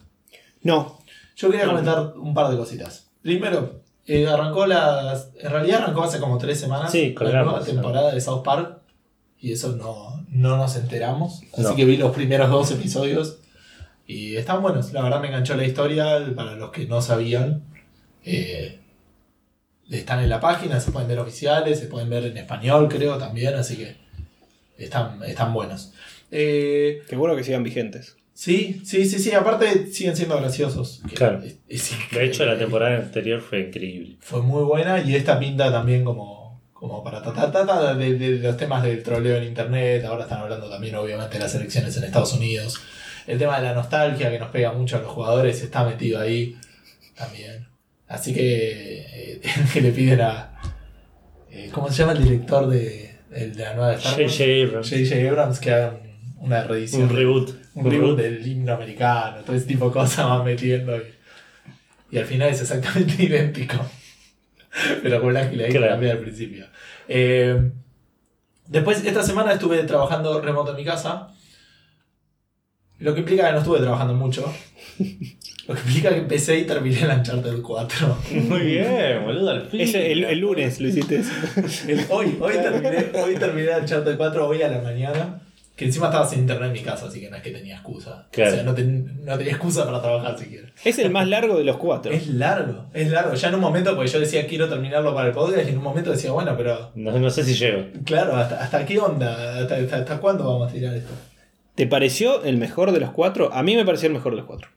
[0.64, 1.00] No,
[1.36, 3.08] Yo quería comentar un par de cositas.
[3.22, 5.30] Primero, eh, arrancó las.
[5.40, 8.80] En realidad arrancó hace como tres semanas Sí, la nueva temporada de South Park.
[9.40, 11.42] Y eso no, no nos enteramos.
[11.54, 11.76] Así No.
[11.76, 13.38] que vi los primeros dos episodios.
[14.08, 14.94] Y están buenos.
[14.94, 16.26] La verdad me enganchó la historia.
[16.36, 17.64] Para los que no sabían.
[18.26, 18.80] eh,
[19.90, 23.54] están en la página, se pueden ver oficiales, se pueden ver en español, creo también.
[23.56, 23.96] Así que
[24.78, 25.94] están, están buenos.
[26.32, 28.18] Eh, qué bueno que sigan vigentes.
[28.40, 29.32] Sí, sí, sí, sí.
[29.34, 31.02] Aparte siguen siendo graciosos.
[31.16, 31.42] Claro.
[31.44, 34.18] es- es de hecho la temporada anterior fue increíble.
[34.20, 38.56] fue muy buena y esta pinta también como, como para tratar trata de, de los
[38.56, 40.06] temas del troleo en internet.
[40.06, 42.80] Ahora están hablando también obviamente de las elecciones en Estados Unidos.
[43.26, 46.56] El tema de la nostalgia que nos pega mucho a los jugadores está metido ahí
[47.16, 47.66] también.
[48.08, 49.42] Así que, eh,
[49.74, 50.62] que le piden a...
[51.50, 54.32] eh, ¿Cómo se llama el director de, de la nueva Star Wars?
[54.32, 54.68] J.J.
[54.68, 54.90] Abrams.
[54.92, 55.28] J.J.
[55.30, 57.02] Abrams que haga un- una reedición.
[57.10, 57.50] Un reboot.
[57.86, 61.02] Un reboot del himno americano, todo ese tipo de cosas van metiendo y,
[62.12, 63.78] y al final es exactamente idéntico.
[65.02, 65.94] Pero con la que le hay que Claro.
[65.94, 66.66] cambiar al principio.
[67.08, 67.72] Eh,
[68.68, 71.30] después, esta semana estuve trabajando remoto en mi casa.
[73.00, 74.42] Lo que implica que no estuve trabajando mucho.
[75.68, 78.18] Lo que implica que empecé y terminé el Uncharted 4.
[78.50, 79.82] Muy bien, boludo, al fin.
[79.82, 81.22] Ese- el, el lunes lo hiciste.
[81.88, 85.42] El- hoy, hoy terminé, hoy terminé el Uncharted 4 hoy a la mañana.
[85.78, 88.28] Que encima estaba sin internet en mi casa, así que no es que tenía excusa.
[88.32, 88.52] Claro.
[88.52, 90.68] O sea, no, ten- no tenía excusa para trabajar siquiera.
[90.84, 92.12] es el más largo de los cuatro.
[92.12, 93.36] Es largo, es largo.
[93.36, 95.84] Ya en un momento, porque yo decía quiero terminarlo para el podcast, y en un
[95.84, 97.86] momento decía, bueno, pero No, no sé si llego.
[98.06, 99.60] claro, ¿hasta, hasta qué onda?
[99.62, 101.14] ¿Hasta, hasta, hasta cuándo vamos a tirar esto?
[101.76, 103.54] ¿Te pareció el mejor de los cuatro?
[103.54, 104.70] A mí me pareció el mejor de los cuatro.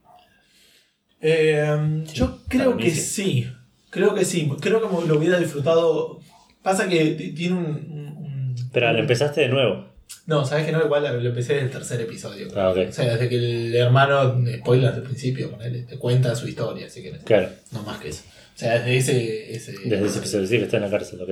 [1.23, 3.01] Eh, yo creo que sí.
[3.01, 3.53] sí.
[3.91, 4.51] Creo que sí.
[4.61, 6.21] Creo que lo hubiera disfrutado.
[6.63, 7.65] Pasa que tiene un.
[7.65, 9.87] un- un- Pero lo empezaste de nuevo.
[10.27, 12.49] No, sabes que no, igual lo empecé desde el tercer episodio.
[12.57, 12.79] Ah, ok.
[12.89, 17.03] O sea, desde que el hermano, spoiler del principio, ponele, te cuenta su historia, así
[17.03, 17.49] que Claro.
[17.73, 18.23] no más que eso.
[18.55, 19.53] O sea, desde ese.
[19.55, 21.31] ese Desde ese episodio sí que está en la cárcel, ok.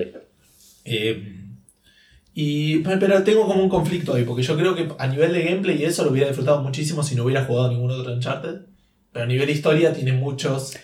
[0.84, 1.34] Eh,
[2.34, 5.42] y, pe- pero tengo como un conflicto ahí, porque yo creo que a nivel de
[5.42, 8.60] gameplay y eso lo hubiera disfrutado muchísimo si no hubiera jugado ningún otro Uncharted.
[9.12, 10.74] Pero a nivel de historia tiene muchos.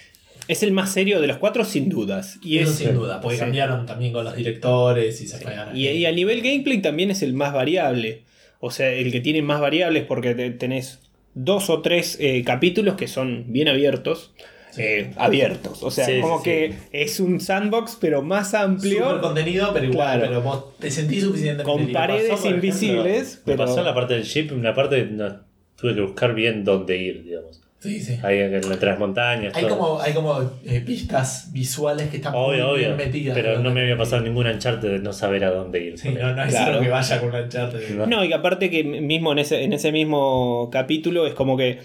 [0.48, 2.38] Es el más serio de los cuatro, sin dudas.
[2.42, 3.40] Y, eso es, sin duda, porque sí.
[3.44, 5.76] cambiaron también con los directores y se pegaron.
[5.76, 8.22] y, y a nivel gameplay también es el más variable.
[8.60, 11.00] O sea, el que tiene más variables porque te- tenés
[11.34, 14.32] dos o tres eh, capítulos que son bien abiertos.
[14.70, 14.82] Sí.
[14.82, 15.84] eh, abiertos.
[15.84, 16.78] O sea, Sí, como sí, que sí.
[16.90, 19.20] es un sandbox, pero más Super amplio.
[19.20, 20.26] contenido, pero igual, Claro.
[20.28, 23.84] pero vos te sentís suficientemente Con paredes Pasó, por ejemplo, invisibles, Me pero- pasó en
[23.84, 25.42] la parte del ship, una parte no,
[25.76, 27.60] tuve que buscar bien dónde ir, digamos.
[27.84, 28.18] Sí, sí.
[28.22, 29.54] Ahí en, entre las montañas.
[29.54, 29.76] Hay todo.
[29.78, 32.86] como, hay como eh, pistas visuales que están Obvio, muy obvio.
[32.86, 33.36] bien metidas.
[33.36, 35.98] Pero no me había pasado ningún Uncharted de no saber a dónde ir.
[35.98, 36.72] Sí, no, no es Claro.
[36.72, 37.90] solo que vaya con Uncharted.
[37.96, 38.06] No.
[38.06, 41.78] No, y que aparte que mismo en ese, en ese mismo capítulo es como que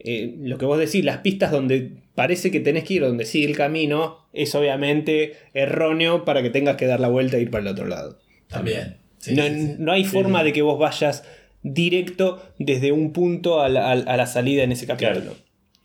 [0.00, 3.46] eh, lo que vos decís, las pistas donde parece que tenés que ir, donde sigue
[3.46, 7.62] el camino, es obviamente erróneo para que tengas que dar la vuelta e ir para
[7.62, 8.18] el otro lado.
[8.48, 8.96] También.
[9.18, 9.74] Sí, no, sí, sí.
[9.78, 10.46] no hay Sí, forma sí.
[10.46, 11.24] de que vos vayas
[11.62, 15.20] directo desde un punto a la, a- a la salida en ese capítulo.
[15.20, 15.36] Claro.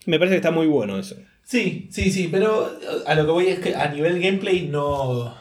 [0.05, 1.15] Me parece que está muy bueno eso.
[1.43, 2.69] Sí, sí, sí, pero
[3.05, 5.33] a lo que voy es que a nivel gameplay no,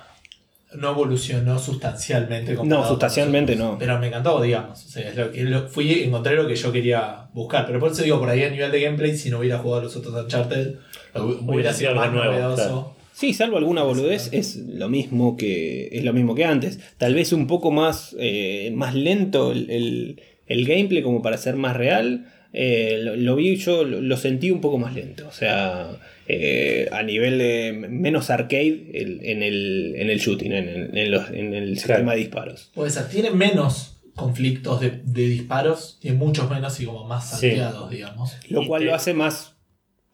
[0.74, 2.54] no evolucionó sustancialmente.
[2.64, 3.76] No, sustancialmente no.
[3.78, 4.84] Pero me encantó, digamos.
[4.84, 7.66] O sea, es lo que- lo- fui, encontré lo que yo quería buscar.
[7.66, 9.96] Pero por eso digo, por ahí a nivel de gameplay, si no hubiera jugado los
[9.96, 10.74] otros Uncharted,
[11.14, 12.56] hubiera, Hubiera sido más nuevo, novedoso.
[12.56, 12.95] claro.
[13.18, 16.78] Sí, salvo alguna boludez, es lo mismo que, es lo mismo que antes.
[16.98, 21.56] Tal vez un poco más, eh, más lento el, el- el gameplay como para ser
[21.56, 22.30] más real.
[22.52, 25.26] Eh, lo, lo vi yo, lo, lo sentí un poco más lento.
[25.26, 25.98] O sea,
[26.28, 31.10] eh, a nivel de menos arcade el- en, el, en el shooting, en el, en
[31.10, 32.70] los- en el sistema de disparos.
[32.74, 37.48] Puede ser, tiene menos conflictos de, de disparos, tiene muchos menos y como más Sí.
[37.48, 38.36] salteados, digamos.
[38.50, 39.55] Lo Y cual te- lo hace más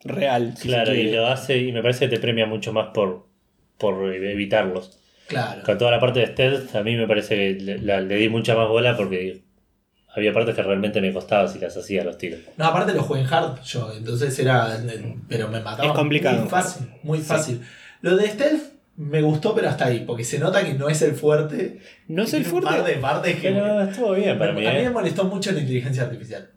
[0.04, 0.54] real.
[0.56, 3.26] si Claro, y lo hace, y me parece que te premia mucho más por,
[3.78, 4.98] por evitarlos.
[5.28, 5.62] Claro.
[5.64, 8.28] Con toda la parte de stealth, a mí me parece que le, la- le di
[8.28, 9.42] mucha más bola porque
[10.14, 12.40] había partes que realmente me costaba si las hacía a los tiros.
[12.58, 14.76] No, aparte lo jugué en hard yo, entonces era.
[15.28, 15.88] Pero me mataba.
[15.88, 16.40] Es complicado.
[16.40, 17.24] Muy fácil, muy Sí.
[17.24, 17.60] fácil.
[18.02, 18.62] Lo de stealth
[18.96, 21.78] me gustó, pero hasta ahí, porque se nota que no es el fuerte.
[22.08, 22.68] No es el un fuerte.
[22.68, 23.52] par de partes que.
[23.52, 24.90] Pero estuvo bien para mí, a mí me ¿eh?
[24.90, 26.50] molestó mucho la inteligencia artificial.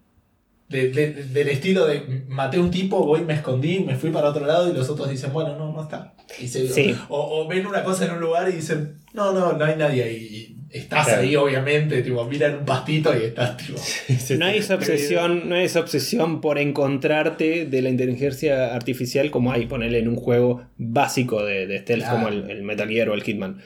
[0.68, 4.44] De- de- del estilo de maté un tipo, voy, me escondí, me fui para otro
[4.46, 6.14] lado y los otros dicen, bueno, no, no está.
[6.40, 6.92] Y se- Sí.
[7.08, 10.02] o, o ven una cosa en un lugar y dicen, no, no, no hay nadie
[10.02, 10.56] ahí.
[10.72, 11.22] Y estás Claro.
[11.22, 13.78] ahí, obviamente, tipo, miran un pastito y estás tipo.
[14.38, 19.52] No hay esa obsesión, no hay esa obsesión por encontrarte de la inteligencia artificial como
[19.52, 22.16] hay, ponerle en un juego básico de, de stealth Claro.
[22.16, 23.58] como el, el Metal Gear o el Hitman.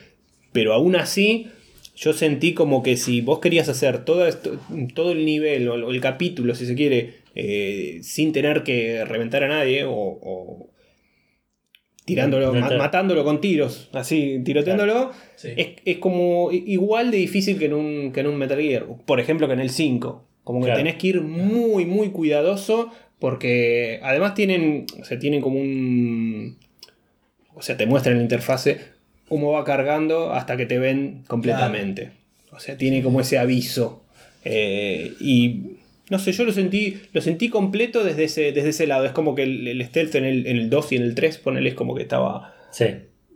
[0.51, 1.47] Pero aún así,
[2.01, 4.59] yo sentí como que si vos querías hacer todo, esto,
[4.95, 9.05] todo el nivel o el, o el capítulo, si se quiere, eh, sin tener que
[9.05, 10.69] reventar a nadie o, o
[12.03, 15.49] tirándolo, No, no matándolo con tiros, así, tiroteándolo, Sí.
[15.55, 18.87] es, es como igual de difícil que en, un, que en un Metal Gear.
[19.05, 20.27] Por ejemplo, que en el 5.
[20.43, 20.79] Como que Claro.
[20.79, 22.91] tenés que ir muy, muy cuidadoso.
[23.19, 24.87] Porque además tienen.
[24.99, 26.57] O sea, tienen como un.
[27.53, 28.79] O sea, te muestran la interfase
[29.31, 32.11] cómo va cargando hasta que te ven completamente.
[32.51, 34.03] O sea, tiene como ese aviso.
[34.43, 35.77] Eh, y.
[36.09, 39.05] No sé, yo lo sentí, lo sentí completo desde ese, desde ese lado.
[39.05, 41.37] Es como que el, el stealth en el, en el 2 y en el 3,
[41.37, 42.87] ponele, es como que estaba Sí.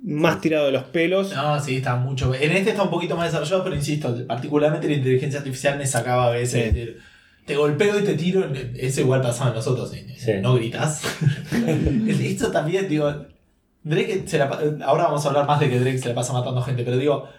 [0.03, 1.33] más tirado de los pelos.
[1.33, 2.35] No, sí, está mucho.
[2.35, 6.27] En este está un poquito más desarrollado, pero insisto, particularmente la inteligencia artificial me sacaba
[6.27, 6.65] a veces.
[6.73, 6.77] Sí.
[6.77, 6.97] decir,
[7.45, 8.45] Te golpeo y te tiro.
[8.75, 9.89] Eso igual pasaba en nosotros.
[9.91, 10.05] ¿sí?
[10.17, 10.31] Sí.
[10.41, 11.01] No gritas.
[12.21, 13.25] Esto también, digo.
[13.85, 14.45] Drake se la
[14.85, 17.29] Ahora vamos a hablar más de que Drake se la pasa matando gente, pero digo.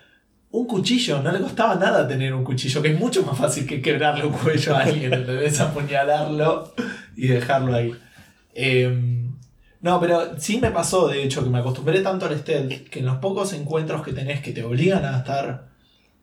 [0.52, 3.82] Un cuchillo, no le costaba nada tener un cuchillo, que es mucho más fácil que
[3.82, 6.72] quebrarle un cuello a alguien, debes apuñalarlo
[7.16, 7.92] y dejarlo ahí.
[8.54, 9.32] Em,
[9.82, 13.06] no, pero sí me pasó, de hecho, que me acostumbré tanto al stealth que en
[13.06, 15.66] los pocos encuentros que tenés que te obligan a estar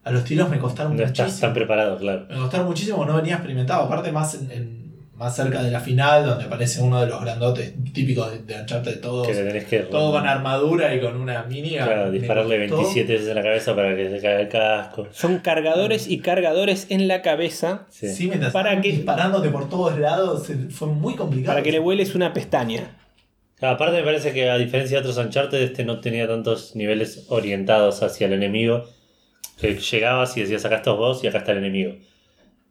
[0.04, 1.48] a los tiros me costaron No estás muchísimo.
[1.48, 2.26] tan preparado, claro.
[2.30, 3.84] Me costaron muchísimo, no venía experimentado.
[3.84, 4.83] Aparte, más en, en-
[5.24, 9.00] más cerca de la final, donde aparece uno de los grandotes típicos de, de Uncharted,
[9.02, 11.72] todos, Que le tenés que todo con armadura y con una mini.
[11.72, 12.84] claro, dispararle costó.
[12.84, 15.08] 27 veces en la cabeza para que se caiga el casco.
[15.12, 18.10] Son cargadores y cargadores en la cabeza Sí.
[18.14, 21.54] Sí, mientras Para que- disparándote por todos lados, fue muy complicado.
[21.54, 22.98] para que le vueles una pestaña.
[23.58, 27.26] Claro, aparte me parece que a diferencia de otros Uncharted, este no tenía tantos niveles
[27.30, 28.84] orientados hacia el enemigo.
[29.58, 31.94] Que llegabas y decías acá estás vos y acá está el enemigo.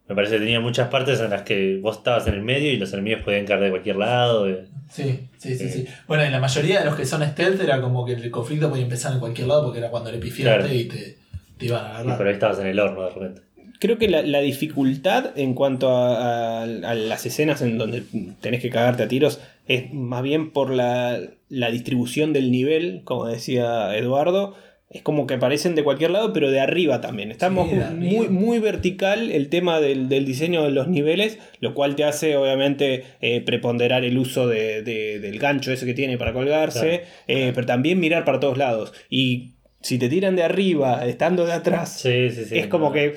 [0.07, 2.77] Me parece que tenía muchas partes en las que vos estabas en el medio y
[2.77, 4.45] los enemigos podían caer de cualquier lado.
[4.45, 5.69] de- Sí, sí, sí, Eh.
[5.69, 5.85] sí.
[6.07, 8.83] Bueno, en la mayoría de los que son stealth era como que el conflicto podía
[8.83, 10.73] empezar en cualquier lado porque era cuando le pifiaste Claro.
[10.73, 11.17] y te,
[11.57, 12.17] te iban a Y agarrar.
[12.17, 13.41] por ahí estabas en el horno de repente.
[13.79, 18.03] Creo que la, la dificultad en cuanto a, a- a las escenas en donde
[18.41, 23.25] tenés que cagarte a tiros es más bien por la, la distribución del nivel, como
[23.25, 24.55] decía Eduardo.
[24.93, 27.31] Es como que aparecen de cualquier lado, pero de arriba también.
[27.31, 31.95] Estamos Sí, muy, muy vertical el tema del, del diseño de los niveles, lo cual
[31.95, 36.31] te hace obviamente eh, preponderar el uso de- de- del gancho ese que tiene para
[36.31, 38.93] colgarse, eh, pero también mirar para todos lados.
[39.09, 42.57] Y si te tiran de arriba, estando de atrás, Sí, sí, sí.
[42.59, 43.15] es como que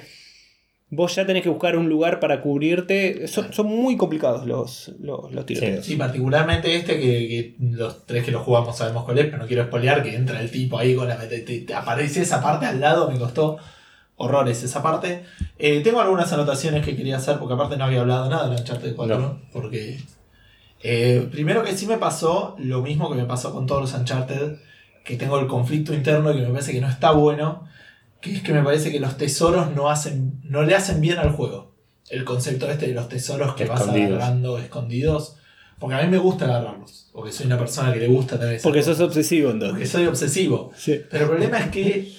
[0.91, 3.27] vos ya tenés que buscar un lugar para cubrirte.
[3.29, 5.85] Son, son muy complicados los, los, los tiroteos.
[5.85, 9.47] Sí, particularmente este que, que los tres que lo jugamos sabemos cuál es, pero no
[9.47, 11.17] quiero spoilear, que entra el tipo ahí con la...
[11.19, 13.57] Te, te- te aparece esa parte al lado, me costó
[14.17, 15.25] horrores esa parte.
[15.59, 18.95] Eh, tengo algunas anotaciones que quería hacer, porque aparte no había hablado nada de Uncharted
[18.97, 19.41] 4, No.
[19.53, 19.99] porque...
[20.83, 24.57] eh, primero que sí me pasó lo mismo que me pasó con todos los Uncharted,
[25.05, 27.67] que tengo el conflicto interno que me parece que no está bueno,
[28.21, 31.31] que es que me parece que los tesoros no, hacen, no le hacen bien al
[31.33, 31.75] juego.
[32.09, 35.37] El concepto este de los tesoros que vas agarrando escondidos.
[35.79, 37.11] Porque a mí me gusta agarrarlos.
[37.13, 39.91] Porque soy una persona que le gusta tener Porque sos obsesivo Porque entonces.
[39.91, 40.73] soy obsesivo.
[40.77, 41.03] Sí.
[41.11, 42.13] Pero el problema es que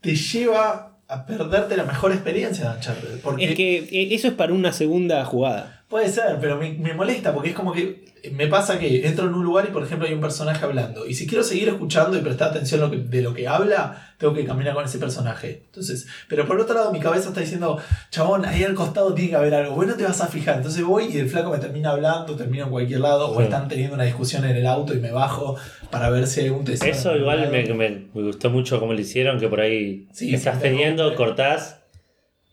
[0.00, 3.20] te lleva a perderte la mejor experiencia de Uncharted.
[3.20, 5.79] Porque Es que eh, eso es para una segunda jugada.
[5.90, 9.34] Puede ser, pero me, me molesta porque es como que me pasa que entro en
[9.34, 11.04] un lugar y por ejemplo hay un personaje hablando.
[11.06, 14.14] Y si quiero seguir escuchando y prestar atención a lo que- de lo que habla,
[14.18, 15.62] tengo que caminar con ese personaje.
[15.66, 17.78] Entonces, pero por otro lado mi cabeza está diciendo,
[18.10, 19.74] chabón, ahí al costado tiene que haber algo.
[19.74, 20.58] Bueno, te vas a fijar.
[20.58, 23.94] Entonces voy y el flaco me termina hablando, termino en cualquier lado, o están teniendo
[23.96, 25.56] una discusión en el auto y me bajo
[25.90, 26.88] para ver si hay un tesoro.
[26.88, 30.32] Eso igual algún me, me- me gustó mucho cómo lo hicieron, que por ahí Sí,
[30.34, 31.80] estás teniendo, cortás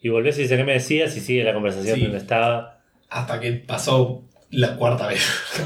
[0.01, 2.01] y volvés y dices qué me decías y sigue la conversación Sí.
[2.03, 2.76] donde estaba.
[3.09, 5.21] Hasta que pasó la cuarta vez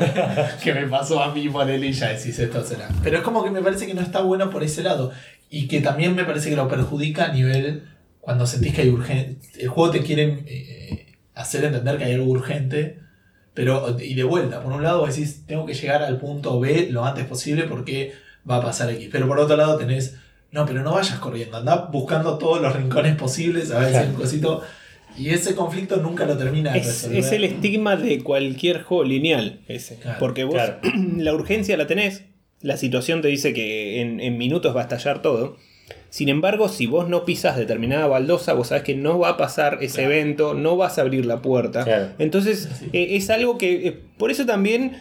[0.63, 2.89] que me pasó a mí por él y ya decís esto será.
[3.03, 5.11] Pero es como que me parece que no está bueno por ese lado.
[5.49, 7.83] Y que también me parece que lo perjudica a nivel
[8.19, 9.47] cuando sentís que hay urgente.
[9.59, 12.99] El juego te quiere eh, hacer entender que hay algo urgente.
[13.53, 17.05] Pero, y de vuelta, por un lado decís, tengo que llegar al punto B lo
[17.05, 18.13] antes posible porque
[18.49, 19.09] va a pasar X.
[19.11, 20.15] Pero por otro lado tenés,
[20.51, 24.07] no, pero no vayas corriendo, anda buscando todos los rincones posibles, a ver si hay
[24.07, 24.63] un cosito.
[25.17, 29.59] Y ese conflicto nunca lo termina de Es, es el estigma de cualquier juego lineal
[29.67, 29.97] ese.
[29.97, 30.79] Claro, porque vos claro.
[31.17, 32.23] la urgencia la tenés,
[32.61, 35.57] la situación te dice que en, en minutos va a estallar todo.
[36.09, 39.77] Sin embargo, si vos no pisas determinada baldosa, vos sabés que no va a pasar
[39.81, 40.11] ese Claro.
[40.11, 41.83] evento, no vas a abrir la puerta.
[41.85, 42.09] Claro.
[42.19, 42.85] Entonces, Sí.
[42.93, 43.87] eh, es algo que.
[43.87, 44.97] eh, por eso también.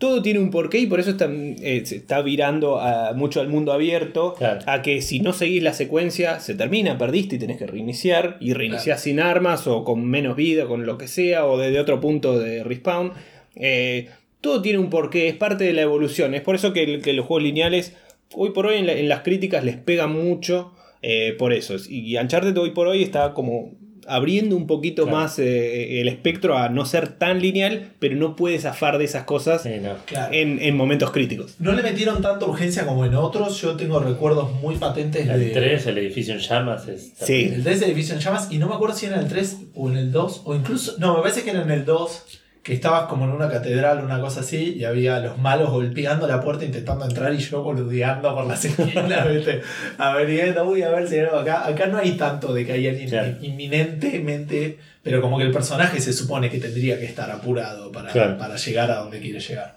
[0.00, 3.48] Todo tiene un porqué y por eso está, eh, se está virando a- mucho al
[3.48, 4.34] mundo abierto.
[4.36, 4.60] Claro.
[4.66, 8.38] A que si no seguís la secuencia, se termina, perdiste y tenés que reiniciar.
[8.40, 12.00] Y reiniciás sin armas o con menos vida, con lo que sea, o desde otro
[12.00, 13.12] punto de respawn.
[13.56, 14.08] Eh,
[14.40, 16.34] todo tiene un porqué, es parte de la evolución.
[16.34, 17.94] Es por eso que, los juegos lineales,
[18.34, 21.76] hoy por hoy en, la- en las críticas les pega mucho eh, por eso.
[21.88, 23.72] Y Uncharted hoy por hoy está como
[24.14, 25.18] abriendo un poquito Claro.
[25.18, 29.24] más eh, el espectro a no ser tan lineal, pero no puede zafar de esas
[29.24, 29.94] cosas Sí, no.
[30.06, 30.32] Claro.
[30.34, 31.54] en, en momentos críticos.
[31.58, 33.60] No le metieron tanta urgencia como en otros.
[33.60, 35.34] Yo tengo recuerdos muy patentes de.
[35.34, 36.88] El 3, el edificio en llamas.
[36.88, 37.50] Es Sí.
[37.54, 39.88] El 3 de Division Llamas, y no me acuerdo si era en el 3 o
[39.90, 40.94] en el 2, o incluso.
[40.98, 42.39] No, me parece que era en el 2,
[42.70, 46.40] que estabas como en una catedral, una cosa así, y había los malos golpeando la
[46.40, 49.60] puerta intentando entrar y yo boludeando por las esquinas, ¿viste?
[49.98, 51.66] A ver, y, no, uy, a ver si era acá.
[51.66, 53.36] Acá no hay tanto de que hay alguien Claro.
[53.42, 58.38] inminentemente, pero como que el personaje se supone que tendría que estar apurado para, Claro.
[58.38, 59.76] para llegar a donde quiere llegar.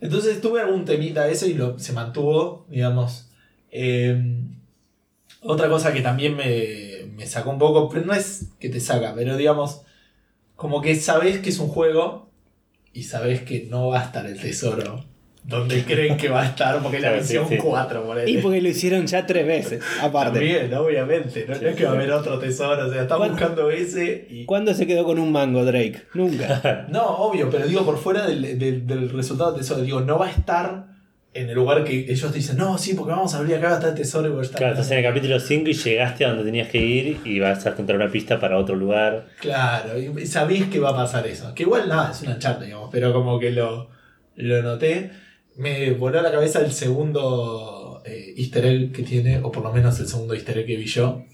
[0.00, 3.30] Entonces tuve algún temita ese y lo, se mantuvo, digamos.
[3.72, 4.16] Eh,
[5.40, 9.12] otra cosa que también me, me sacó un poco, pero no es que te saca,
[9.14, 9.82] pero digamos,
[10.62, 12.30] como que sabes que es un juego
[12.92, 15.04] y sabes que no va a estar el tesoro
[15.42, 17.56] donde creen que va a estar, porque es la sí, sí.
[17.56, 20.38] 4, por Y porque lo hicieron ya tres veces, aparte.
[20.38, 23.34] También, obviamente, no, No es que va a haber otro tesoro, o sea, está ¿Cuándo-
[23.34, 24.44] buscando ese y...
[24.44, 26.02] ¿Cuándo se quedó con un mango Drake?
[26.14, 26.86] Nunca.
[26.90, 30.28] No, obvio, pero digo, por fuera del, del- del resultado del tesoro, digo, no va
[30.28, 30.91] a estar
[31.34, 33.94] en el lugar que ellos dicen, no, sí, porque vamos a abrir acá, estar el
[33.94, 34.58] tesoro y estar...
[34.58, 37.64] Claro, estás en el capítulo 5 y llegaste a donde tenías que ir y vas
[37.64, 39.28] a encontrar una pista para otro lugar.
[39.40, 41.54] Claro, y sabéis que va a pasar eso.
[41.54, 43.88] Que igual nada, es una charla, digamos, pero como que lo,
[44.36, 45.10] lo noté.
[45.56, 49.72] Me voló a la cabeza el segundo eh, easter egg que tiene, o por lo
[49.72, 51.24] menos el segundo easter egg que vi yo,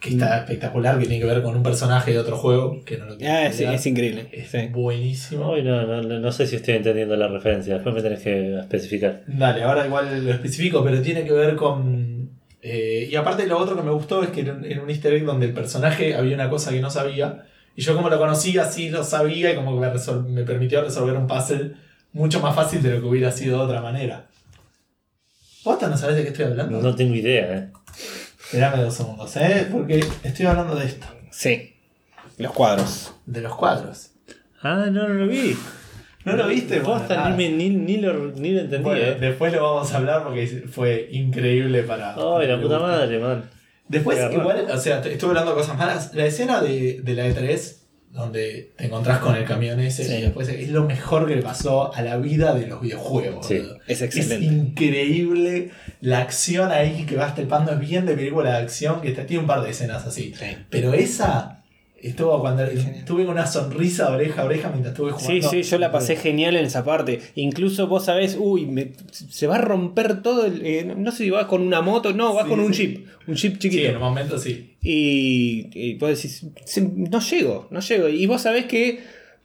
[0.00, 3.06] que está espectacular, que tiene que ver con un personaje de otro juego, que no
[3.06, 4.28] lo quiero Ah, es, es increíble.
[4.32, 4.68] Es sí.
[4.70, 5.52] buenísimo.
[5.52, 7.74] Uy, no, no, no sé si estoy entendiendo la referencia.
[7.74, 9.22] Después me tenés que especificar.
[9.26, 12.30] Dale, ahora igual lo especifico, pero tiene que ver con...
[12.62, 15.12] eh, y aparte lo otro que me gustó es que en un, en un easter
[15.12, 18.64] egg donde el personaje había una cosa que no sabía, y yo como lo conocía,
[18.66, 21.72] sí lo sabía, y como que me, resol- me permitió resolver un puzzle
[22.12, 24.26] mucho más fácil de lo que hubiera sido de otra manera.
[25.64, 26.80] ¿Vos no sabés de qué estoy hablando?
[26.80, 27.68] No tengo idea, eh.
[28.52, 29.68] Esperame dos segundos, ¿eh?
[29.70, 31.74] Porque estoy hablando de esto, Sí.
[32.38, 33.12] Los cuadros.
[33.26, 34.10] de los cuadros.
[34.62, 35.56] Ah, no, no lo vi.
[36.24, 36.80] ¿No lo viste?
[36.80, 37.30] Bueno, Posta, nada.
[37.30, 39.16] ni, me- ni, ni lo, ni lo entendí, Bueno, eh.
[39.20, 42.14] después lo vamos a hablar porque fue increíble para...
[42.14, 43.48] Ay, la puta madre, man.
[43.86, 46.14] Después, igual, o sea, estuve hablando de cosas malas.
[46.14, 47.76] La escena de, de la E3,
[48.10, 50.14] donde te encontrás con el camión ese, Sí.
[50.14, 53.46] y después es lo mejor que le pasó a la vida de los videojuegos.
[53.46, 53.62] Sí.
[53.86, 54.00] Es
[54.40, 57.72] increíble la acción ahí que vas trepando.
[57.72, 60.34] Es bien de película de acción, que te- tiene un par de escenas así.
[60.38, 60.46] Sí.
[60.70, 61.57] Pero esa
[62.00, 65.50] estuvo cuando estuve con una sonrisa oreja a oreja mientras estuve Sí, jugando.
[65.50, 67.20] sí, yo la pasé genial en esa parte.
[67.34, 70.64] Incluso vos sabés, uy, me- se va a romper todo el.
[70.64, 72.86] eh, no sé si vas con una moto, no, vas Sí, con un sí.
[72.86, 73.88] jeep, un jeep Sí, chiquito.
[73.88, 74.76] en un momento sí.
[74.82, 78.08] Y, y vos decís, "Se- no llego, no llego.
[78.08, 79.00] Y vos sabés que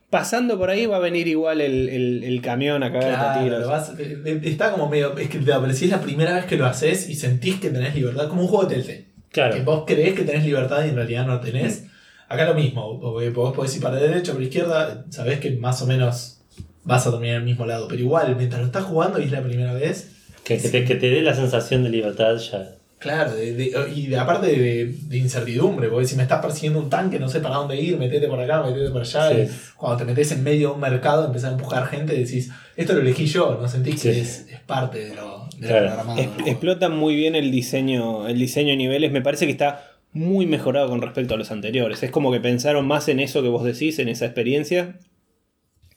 [0.09, 3.43] pasando por ahí va a venir igual el, el- el camión a cagarte a Claro,
[3.43, 3.61] tiros.
[3.61, 5.17] lo vas- eh, eh, está como medio.
[5.17, 7.71] Es que te pero si es la primera vez que lo haces y sentís que
[7.71, 8.97] tenés libertad, como un juego de Telltale.
[8.97, 9.63] Que Claro.
[9.63, 11.85] vos creés que tenés libertad y en realidad no tenés.
[12.33, 15.39] Acá lo mismo, porque vos podés ir para la derecha o para la izquierda, sabés
[15.39, 16.41] que más o menos
[16.83, 17.87] vas a terminar en el mismo lado.
[17.87, 20.09] Pero igual, mientras lo estás jugando y es la primera vez,
[20.43, 22.75] Que, que te, que te dé la sensación de libertad ya.
[22.99, 26.89] claro, de- de- y de- aparte de, de incertidumbre, porque si me estás persiguiendo un
[26.89, 29.29] tanque, no sé para dónde ir, metete por acá, metete por allá.
[29.29, 29.36] Sí.
[29.41, 32.93] y cuando te metes en medio de un mercado, empezás a empujar gente, decís, esto
[32.93, 35.86] lo elegí yo, no sentís que es, es parte de lo, de lo Claro.
[35.88, 39.11] programado Es- explotan muy bien el diseño, el diseño de niveles.
[39.11, 42.03] Me parece que está muy mejorado con respecto a los anteriores.
[42.03, 44.99] Es como que pensaron más en eso que vos decís, en esa experiencia.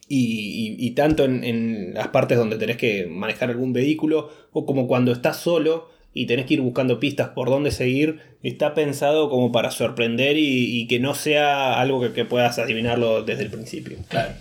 [0.08, 4.86] Y, y- tanto en, en las partes donde tenés que manejar algún vehículo, o como
[4.86, 9.50] cuando estás solo y tenés que ir buscando pistas por dónde seguir, está pensado como
[9.50, 13.98] para sorprender y, y que no sea algo que, que puedas adivinarlo desde el principio.
[14.08, 14.32] Claro.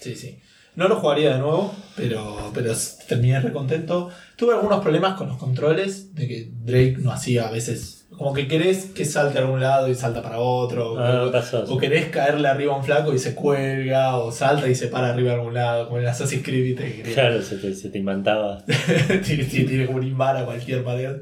[0.00, 0.36] Sí, sí.
[0.74, 2.72] No lo jugaría de nuevo, pero, pero
[3.06, 4.08] terminé recontento.
[4.36, 8.03] Tuve algunos problemas con los controles, de que Drake no hacía a veces.
[8.18, 10.98] Como que querés que salte a algún lado y salta para otro.
[10.98, 11.64] Ah, o, pasó.
[11.64, 15.10] o querés caerle arriba a un flaco y se cuelga, o salta y se para
[15.12, 16.78] arriba a algún lado, como en Assassin's Creed,
[17.12, 18.64] Claro, se te, se te imantaba.
[19.24, 21.16] tiene, tiene- tiene como un imán a cualquier pared.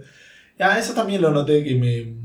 [0.58, 2.22] Ah, eso también lo noté que me.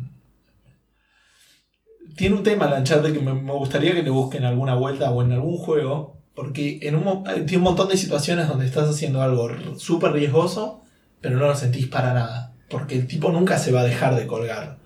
[2.15, 5.22] tiene un tema el Uncharted que me, me gustaría que le busquen alguna vuelta o
[5.24, 6.18] en algún juego.
[6.36, 9.49] Porque en un, mo- tiene un montón de situaciones donde estás haciendo algo
[9.80, 10.84] súper riesgoso,
[11.20, 12.46] pero no lo sentís para nada.
[12.70, 14.78] Porque el tipo nunca se va a dejar de colgar.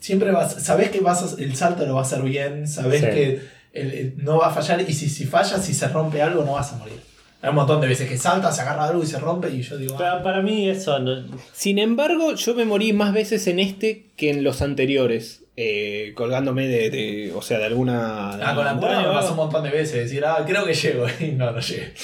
[0.00, 3.06] Siempre vas, sabés que vas a- el salto lo va a hacer bien, sabés Sí.
[3.08, 3.40] que
[3.72, 6.52] el- el- no va a fallar y si, si falla, si se rompe algo, no
[6.52, 7.00] vas a morir.
[7.42, 9.76] Hay un montón de veces que salta, se agarra algo y se rompe y yo
[9.76, 13.58] digo, ah, Para, para mí eso no- Sin embargo, yo me morí más veces en
[13.58, 15.42] este que en los anteriores.
[15.58, 18.32] eh, colgándome de, de- O sea, de alguna.
[18.34, 21.06] ah, con la montaña me pasó un montón de veces, decir, ah, creo que llego,
[21.20, 21.94] y no, no llegué.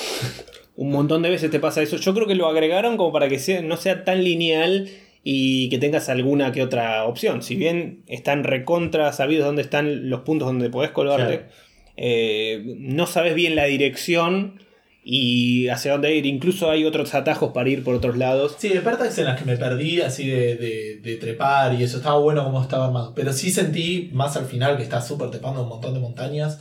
[0.75, 1.99] Un montón de veces te pasa eso.
[1.99, 4.89] Yo creo que lo agregaron como para que sea, no sea tan lineal
[5.25, 7.43] y que tengas alguna que otra opción.
[7.43, 11.53] Si bien están recontra sabidos dónde están los puntos donde podés colgarte, Claro.
[11.97, 14.61] eh, no sabes bien la dirección
[15.05, 16.27] y hacia dónde ir.
[16.27, 18.57] Incluso hay otros atajos para ir por otros lados.
[18.59, 21.97] Sí, de partes en las que me perdí, así de, de, de trepar y eso,
[21.99, 23.13] estaba bueno como estaba armado.
[23.15, 26.61] Pero sí sentí más al final que estás súper trepando un montón de montañas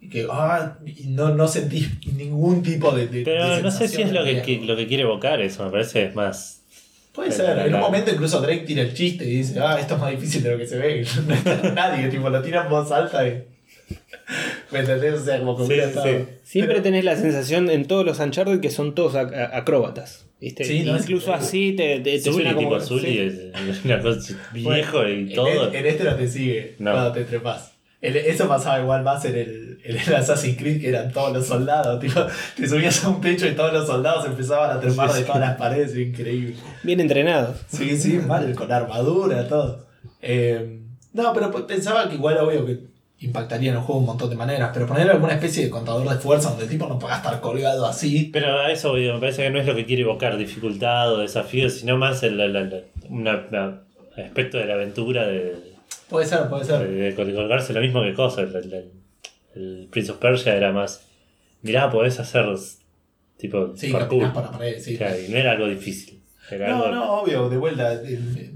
[0.00, 1.86] y que ah, no, no sentí
[2.16, 3.06] ningún tipo de.
[3.06, 5.70] de- Pero de no sé si es lo que, lo que quiere evocar eso, me
[5.70, 6.61] parece más.
[7.12, 9.94] Puede Pero, ser, en un momento incluso Drake tira el chiste y dice, ah, esto
[9.96, 11.04] es más difícil de lo que se ve.
[11.26, 13.42] No está nadie, tipo, lo tira en voz alta y.
[14.70, 15.20] ¿Me entendés?
[15.20, 16.24] O sea, como que Sí, hubiera sí.
[16.42, 20.24] Siempre Pero- tenés la sensación en todos los Uncharted que son todos acróbatas.
[20.40, 20.64] ¿viste?
[20.64, 22.68] Sí, no, es Incluso así te, te, te Zully, suena como.
[22.70, 25.68] tipo Zully, es una cosa viejo Bueno, y todo.
[25.68, 26.92] En, en este no te sigue No.
[26.92, 27.71] cuando te trepas.
[28.02, 31.46] El- eso pasaba igual más en el, en el Assassin's Creed, que eran todos los
[31.46, 31.98] soldados.
[32.00, 32.20] Tipo,
[32.56, 35.26] te subías a un techo y todos los soldados empezaban a trepar Sí, de sí.
[35.26, 35.96] todas las paredes.
[35.96, 36.56] Increíble.
[36.82, 37.56] Bien entrenados.
[37.68, 39.86] Sí, sí, mal, con armadura, todo.
[40.20, 40.80] Eh,
[41.14, 44.34] no, pero pues pensaba que igual obvio que impactaría en el juego un montón de
[44.36, 44.70] maneras.
[44.74, 47.86] Pero poner alguna especie de contador de fuerza donde el tipo no pueda estar colgado
[47.86, 48.30] así.
[48.32, 51.18] Pero a eso voy, me parece que no es lo que quiere evocar, dificultad o
[51.18, 53.80] desafío, sino más el, el- el- una- una
[54.24, 55.71] aspecto de la aventura, de,
[56.12, 56.88] Puede ser, puede ser.
[56.88, 58.42] de colgarse lo mismo que cosa.
[58.42, 58.90] El, el-
[59.54, 61.02] el Prince of Persia era más,
[61.62, 62.46] mirá, podés hacer
[63.36, 64.32] tipo Sí, parkour.
[64.32, 64.94] para paredes, sí.
[64.94, 66.22] Y no era algo difícil.
[66.50, 67.92] Era No, algo, no, obvio, de vuelta.
[67.94, 68.50] eh, eh,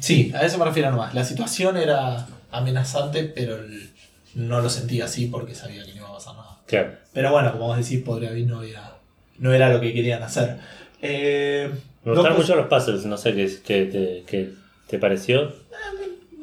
[0.00, 1.14] Sí, a eso me refiero nomás.
[1.14, 3.90] La situación era amenazante, pero el-
[4.34, 6.58] no lo sentía así porque sabía que no iba a pasar nada.
[6.66, 6.92] Claro.
[7.12, 8.96] Pero bueno, como vos decís, podría haber no era,
[9.38, 10.58] no era lo que querían hacer.
[11.02, 11.70] Eh,
[12.04, 14.50] Me gustaron mucho los puzzles, no sé qué, qué qué
[14.86, 15.52] te pareció.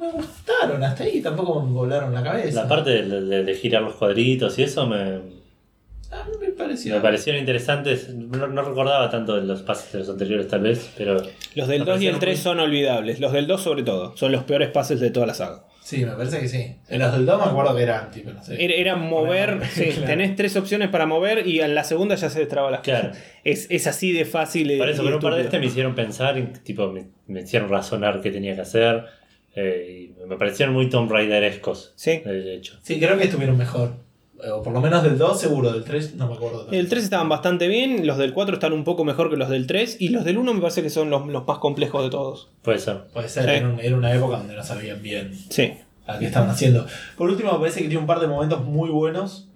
[0.05, 2.63] Me gustaron, hasta ahí tampoco me volaron la cabeza.
[2.63, 4.97] La parte de, de- de girar los cuadritos y eso me,
[6.11, 6.95] A mí me pareció.
[6.95, 8.09] me parecieron interesantes.
[8.13, 11.17] No, no recordaba tanto de los puzzles de los anteriores tal vez, pero
[11.55, 13.19] Los del Me 2 y el parecieron 3 muy- son olvidables.
[13.19, 14.15] Los del 2 sobre todo.
[14.17, 15.63] Son los peores pases de toda la saga.
[15.83, 16.75] Sí, me parece que sí.
[16.89, 18.63] En los del 2 me acuerdo que eran, tipo, no sé.
[18.63, 20.05] Era, era mover, Bueno, sí, claro.
[20.07, 23.09] tenés tres opciones para mover y en la segunda ya se destraba las Claro.
[23.09, 23.23] cosas.
[23.43, 24.75] Es, es así de fácil.
[24.79, 27.69] Por eso, pero un par de este me hicieron pensar, y, tipo, me, me hicieron
[27.69, 29.05] razonar qué tenía que hacer.
[29.55, 32.19] Eh, y me parecieron muy Tomb Raider-escos, Sí.
[32.19, 32.77] de hecho.
[32.81, 33.93] Sí, creo que estuvieron mejor.
[34.43, 36.61] Eh, O por lo menos del 2 seguro, del 3 no me acuerdo.
[36.63, 36.75] tanto.
[36.75, 39.65] El 3 estaban bastante bien, los del 4 están un poco mejor que los del
[39.65, 42.49] 3 y los del 1 me parece que son los, los más complejos de todos.
[42.61, 43.05] Puede ser.
[43.13, 43.49] Puede ser, Sí.
[43.51, 45.73] era, un- era una época donde no sabían bien Sí.
[46.05, 46.85] a qué estaban haciendo.
[47.17, 49.47] Por último, me parece que tiene un par de momentos muy buenos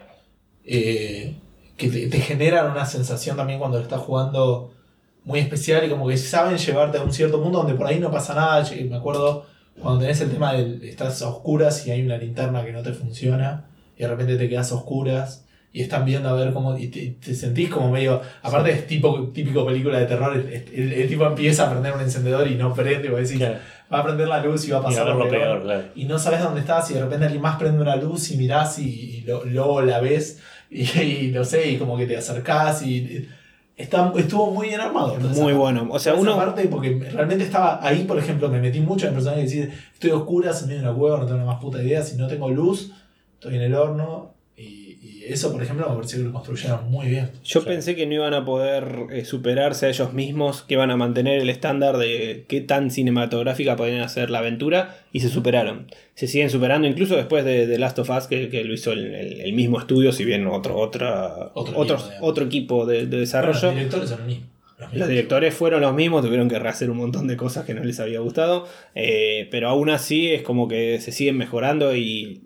[0.66, 1.36] eh,
[1.78, 4.72] que te, te generan una sensación también cuando lo estás jugando
[5.24, 8.12] muy especial y como que saben llevarte a un cierto mundo donde por ahí no
[8.12, 8.66] pasa nada.
[8.90, 9.46] Me acuerdo
[9.82, 12.94] cuando tenés el tema de estás a oscuras y hay una linterna que no te
[12.94, 13.66] funciona
[13.98, 15.46] y de repente te quedas a oscuras.
[15.72, 16.76] Y están viendo a ver cómo.
[16.80, 18.20] Y te, te sentís como medio.
[18.42, 20.36] Aparte, es tipo, típico película de terror.
[20.36, 23.08] El, el- el tipo empieza a prender un encendedor y no prende.
[23.08, 23.58] Y decís, Claro.
[23.94, 25.62] va a prender la luz y va a Y pasar ver lo lo peor peor,
[25.62, 25.84] claro.
[25.94, 28.80] y no sabes dónde estás y de repente alguien más prende una luz y mirás
[28.80, 30.40] y, y lo- luego la ves
[30.72, 33.28] y, y no sé, y como que te acercás y
[33.80, 35.16] está, estuvo muy bien armado.
[35.16, 35.88] Muy bueno.
[35.90, 36.36] O sea, uno.
[36.36, 40.12] parte porque realmente estaba ahí, por ejemplo, me metí mucho en personajes que decir, estoy
[40.12, 42.28] a oscuras, en medio de una cueva, no tengo la más puta idea, si no
[42.28, 42.92] tengo luz,
[43.34, 44.36] estoy en el horno
[45.02, 47.30] y, eso, por ejemplo, me pareció que lo construyeron muy bien.
[47.44, 50.98] Yo pensé que no iban a poder eh, superarse a ellos mismos, que iban a
[50.98, 55.88] mantener el estándar de qué tan cinematográfica podían hacer la aventura, y se superaron.
[56.16, 59.14] Se siguen superando incluso después de The Last of Us, que, que lo hizo el,
[59.14, 62.30] el- el mismo estudio, si bien otro, otra, Otro otro, equipo, digamos.
[62.30, 63.62] otro equipo de, de Bueno, desarrollo.
[63.68, 64.48] los directores son los mismos.
[64.80, 65.00] los mismos.
[65.00, 68.00] Los directores fueron los mismos, tuvieron que rehacer un montón de cosas que no les
[68.00, 72.42] había gustado, eh, pero aún así es como que se siguen mejorando y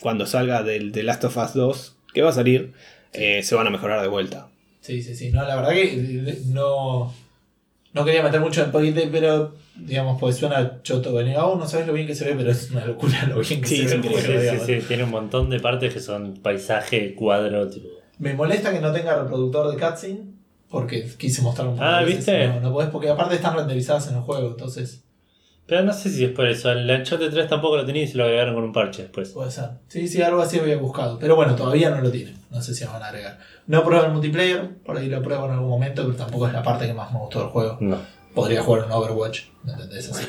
[0.00, 2.72] cuando salga del The Last of Us 2, que va a salir,
[3.12, 4.48] eh, se van a mejorar de vuelta.
[4.80, 5.30] Sí, sí, sí.
[5.30, 7.12] No, la verdad que eh, no,
[7.92, 11.12] no quería meter mucho en el paquete, pero digamos, pues suena choto.
[11.12, 13.60] Venir, oh, no sabes lo bien que se ve, pero es una locura lo bien
[13.60, 13.96] que Sí, se es ve.
[13.98, 14.34] el increíble.
[14.50, 17.88] juego, Sí, sí, sí, tiene un montón de partes que son paisaje, cuadro, tipo.
[18.18, 20.20] Me molesta que no tenga reproductor de cutscene,
[20.70, 22.46] porque quise mostrar un poco Ah, de ¿viste?
[22.48, 25.02] No, no podés, porque aparte están renderizadas en el juego, entonces.
[25.70, 26.72] Pero no sé si es por eso.
[26.72, 29.28] El Uncharted 3 tampoco lo tenía y se lo agregaron con un parche después.
[29.28, 29.68] Puede ser.
[29.86, 31.16] Sí, sí, algo así había buscado.
[31.20, 32.34] Pero bueno, todavía no lo tiene.
[32.50, 33.38] No sé si lo van a agregar.
[33.68, 36.64] No pruebo el multiplayer, por ahí lo pruebo en algún momento, pero tampoco es la
[36.64, 37.78] parte que más me gustó del juego.
[37.78, 37.98] No.
[38.34, 40.10] Podría jugar un Overwatch, ¿me entendés?
[40.10, 40.26] Así.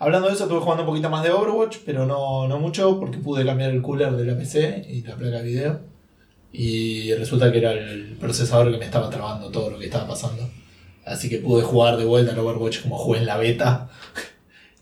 [0.00, 3.16] Hablando de eso, estuve jugando un poquito más de Overwatch, pero no, no mucho, porque
[3.16, 5.80] pude cambiar el cooler de la PC y la placa de video.
[6.52, 10.46] Y resulta que era el procesador que me estaba trabando todo lo que estaba pasando.
[11.06, 13.88] Así que pude jugar de vuelta al Overwatch como jugué en la beta.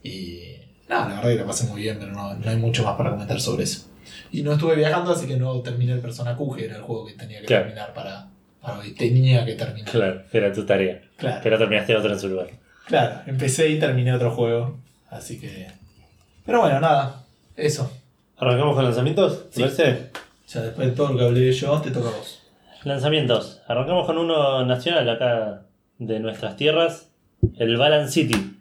[0.06, 0.56] Y
[0.88, 3.10] nada, la verdad que la pasé muy bien, pero no, no hay mucho más para
[3.10, 3.88] comentar sobre eso.
[4.32, 7.06] Y no estuve viajando, así que no terminé el Persona Q, que era el juego
[7.06, 7.64] que tenía que Claro.
[7.64, 8.28] terminar para,
[8.60, 8.92] para hoy.
[8.92, 9.90] Tenía que terminar.
[9.90, 11.00] Claro, era tu tarea.
[11.16, 11.40] Claro.
[11.42, 12.48] Pero terminaste otro en su lugar.
[12.86, 14.78] Claro, empecé y terminé otro juego.
[15.10, 15.66] Así que.
[16.44, 17.24] Pero bueno, nada.
[17.56, 17.90] Eso.
[18.36, 19.50] ¿Arrancamos con lanzamientos?
[19.50, 19.62] ¿Te Sí.
[19.62, 20.10] parece?
[20.48, 22.42] Ya después de todo lo que hablé yo, te toca a vos.
[22.84, 23.60] Lanzamientos.
[23.66, 25.62] Arrancamos con uno nacional acá
[25.98, 27.08] de nuestras tierras.
[27.58, 28.55] El Balance City.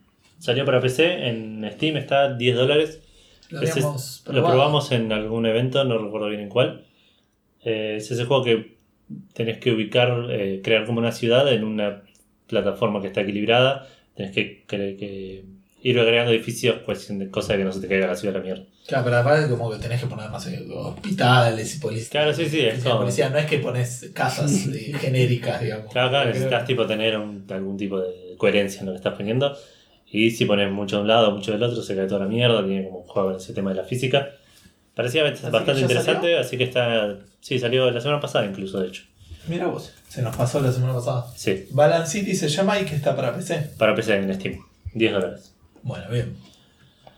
[0.46, 3.00] Salió para PC, en Steam está a 10 dólares.
[3.50, 3.82] Lo Ese-
[4.24, 6.84] probamos en algún evento, no recuerdo bien en cuál.
[7.64, 8.78] Eh, es ese juego que
[9.34, 12.04] tenés que ubicar, eh, crear como una ciudad en una
[12.46, 13.88] plataforma que está equilibrada.
[14.16, 15.46] Tenés que, que- que
[15.82, 18.44] ir agregando edificios, cuestión de cosas que no se te caiga la ciudad a la
[18.46, 18.64] mierda.
[18.88, 22.10] Claro, pero aparte como que tenés que poner más eh, hospitales y policías.
[22.10, 23.30] Claro, sí, sí, es como- policía.
[23.32, 25.92] No es que pones casas eh, genéricas, digamos.
[25.92, 29.16] Claro, claro, Creo- necesitas tipo tener un- algún tipo de coherencia en lo que estás
[29.16, 29.58] poniendo.
[30.16, 32.66] Y si pones mucho de un lado, mucho del otro, se cae toda la mierda.
[32.66, 34.30] Tiene como un juego en ese tema de la física.
[34.96, 37.18] Parecía bastante interesante, así que está.
[37.42, 39.04] Sí, salió la semana pasada incluso, de hecho.
[39.48, 41.26] Mira vos, se nos pasó la semana pasada.
[41.36, 43.72] Sí, Balance City se llama y que está para PC.
[43.78, 44.60] para PC en Steam.
[44.94, 45.54] 10 dólares.
[45.84, 46.38] Bueno, bien.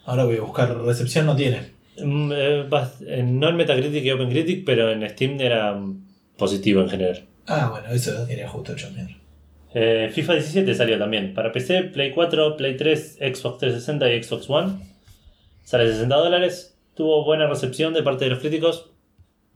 [0.06, 1.72] Ahora voy a buscar recepción, no tiene.
[2.00, 2.70] Mm, eh,
[3.08, 7.26] eh, no en Metacritic y OpenCritic, pero en Steam era mm, positivo en general.
[7.46, 9.16] Ah, bueno, eso era justo hecho mierda.
[9.74, 14.50] Eh, FIFA 17 salió también para PC, Play 4, Play 3, Xbox 360 y Xbox
[14.50, 14.74] One.
[15.64, 16.78] Sale 60 dólares.
[16.96, 18.92] Tuvo buena recepción de parte de los críticos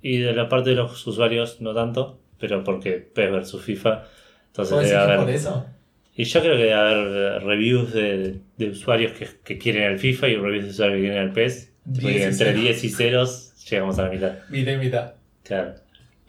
[0.02, 4.04] y de la parte de los usuarios no tanto, pero porque PES versus FIFA.
[4.48, 5.20] Entonces ¿Vos debe haber.
[5.20, 5.66] por eso?
[6.14, 9.98] Y yo creo que debe haber eh, reviews de, de usuarios que, que quieren el
[9.98, 11.72] FIFA y reviews de usuarios que quieren el PES.
[11.88, 12.60] Entre cero.
[12.60, 13.26] 10 y 0
[13.70, 14.34] llegamos a la mitad.
[14.50, 15.14] Mitad y mitad.
[15.44, 15.74] Claro.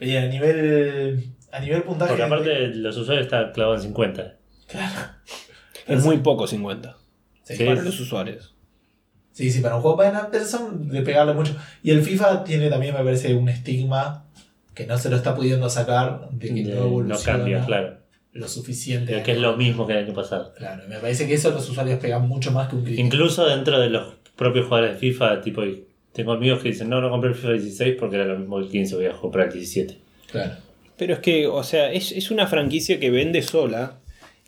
[0.00, 2.10] Y a nivel, a nivel puntaje.
[2.10, 4.36] Porque aparte los usuarios están clavados en 50.
[4.68, 5.00] Claro.
[5.86, 6.96] Es muy poco 50
[7.44, 7.64] Sí, Sí.
[7.64, 8.54] para los usuarios.
[9.32, 11.56] Sí, sí, para un juego para pero son de pegarle mucho.
[11.82, 14.26] Y el FIFA tiene también, me parece, un estigma
[14.74, 17.96] que no se lo está pudiendo sacar de que De- no no evoluciona cambia, claro.
[18.32, 19.22] lo suficiente.
[19.22, 20.52] Que es lo mismo que el año pasado.
[20.56, 23.04] Claro, me parece que eso los usuarios pegan mucho más que un crítico.
[23.06, 25.62] Incluso dentro de los propios jugadores de FIFA, tipo,
[26.12, 28.64] tengo amigos que dicen, no, no compré el FIFA 16 porque era lo mismo que
[28.66, 29.98] el 15, voy a comprar el 17.
[30.30, 30.54] Claro.
[31.02, 33.98] Pero es que, o sea, es, es una franquicia que vende sola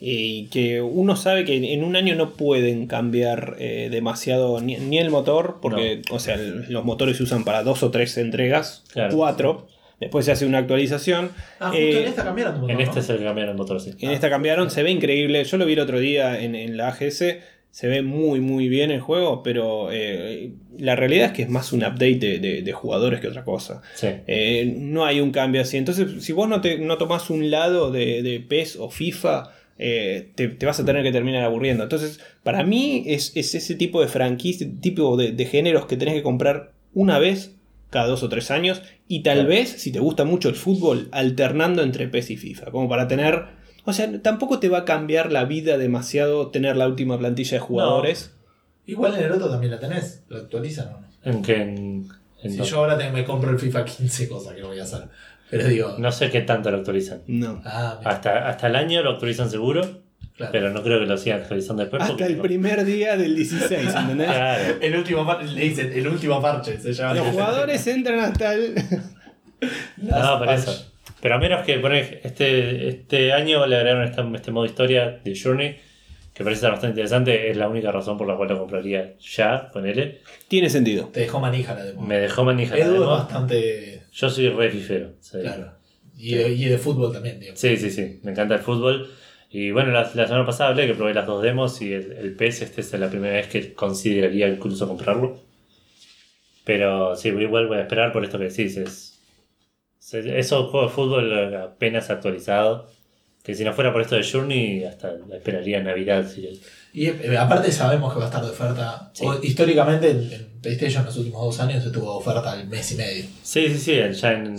[0.00, 4.76] eh, y que uno sabe que en un año no pueden cambiar eh, demasiado ni,
[4.76, 8.16] ni el motor, porque, o sea, el- los motores se usan para dos o tres
[8.18, 9.16] entregas, Claro.
[9.16, 9.66] cuatro.
[10.00, 11.30] Después se hace una actualización.
[11.60, 13.00] Ah, justo Eh, en esta cambiaron tu motor, En este ¿no?
[13.00, 13.92] es el que cambiaron el motor, sí.
[14.00, 15.42] En esta cambiaron, se ve increíble.
[15.44, 17.22] Yo lo vi el otro día en, en la AGS.
[17.74, 21.72] Se ve muy, muy bien el juego, pero eh, la realidad es que es más
[21.72, 23.82] un update de, de- de jugadores que otra cosa.
[23.96, 24.06] Sí.
[24.28, 25.76] Eh, no hay un cambio así.
[25.76, 29.50] Entonces, si vos no, te, no tomás un lado de, de PES o FIFA,
[29.80, 31.82] eh, te, te vas a tener que terminar aburriendo.
[31.82, 36.22] Entonces, para mí es, es ese tipo de franquicia, tipo de, géneros que tenés que
[36.22, 37.56] comprar una vez
[37.90, 38.82] cada dos o tres años.
[39.08, 39.48] Y tal Claro.
[39.48, 42.70] vez, si te gusta mucho el fútbol, alternando entre PES y FIFA.
[42.70, 43.63] Como para tener.
[43.84, 47.60] O sea, tampoco te va a cambiar la vida demasiado tener la última plantilla de
[47.60, 48.32] jugadores.
[48.86, 50.22] Igual en el otro también la tenés.
[50.28, 51.06] ¿Lo actualizan o no?
[51.22, 52.08] En que en-
[52.42, 54.78] en Si no, yo ahora te- me compro el FIFA 15, cosa que no voy
[54.80, 55.04] a hacer.
[55.50, 55.94] Pero digo.
[55.98, 57.22] no sé qué tanto lo actualizan.
[57.26, 57.60] No.
[57.64, 59.82] Ah, Hasta, hasta el año lo actualizan seguro,
[60.36, 60.52] claro.
[60.52, 62.02] pero no creo que lo sigan actualizando después.
[62.02, 64.26] Hasta porque el no- primer día del 16, ¿entendés?
[64.28, 64.74] Claro.
[64.80, 67.14] El último par- le dicen el último parche, se llama.
[67.14, 68.74] Los jugadores entran hasta el.
[69.98, 70.90] No, por eso.
[71.24, 71.80] Pero a menos que
[72.22, 75.74] este, este año le agregaron esta- este modo historia de Journey,
[76.34, 79.86] que parece bastante interesante, es la única razón por la cual lo compraría ya, con
[79.86, 80.18] él.
[80.48, 81.06] Tiene sentido.
[81.06, 82.02] Te dejó manija la demo.
[82.02, 83.10] Me dejó manija la Edu es demo.
[83.12, 84.02] bastante.
[84.12, 85.12] Yo soy re fifero.
[85.30, 85.72] Claro.
[86.18, 87.56] Y de, y de fútbol también, digo.
[87.56, 89.10] Sí, sí, sí, me encanta el fútbol.
[89.48, 92.34] Y bueno, la, la semana pasada hablé que probé las dos demos y el, el
[92.36, 95.38] PES este es la primera vez que consideraría incluso comprarlo.
[96.64, 98.76] Pero sí, igual voy a esperar por esto que decís.
[98.76, 99.13] Es, es-
[100.12, 102.86] esos juegos de fútbol apenas actualizado.
[103.42, 106.26] Que si no fuera por esto de Journey, hasta esperaría Navidad.
[106.26, 106.60] si-
[106.94, 109.10] Y eh, aparte sabemos que va a estar de oferta.
[109.12, 109.26] Sí.
[109.26, 112.94] O, históricamente en, PlayStation en los últimos dos años estuvo de oferta al mes y
[112.96, 113.24] medio.
[113.42, 113.92] Sí, sí, sí.
[114.18, 114.54] Ya en,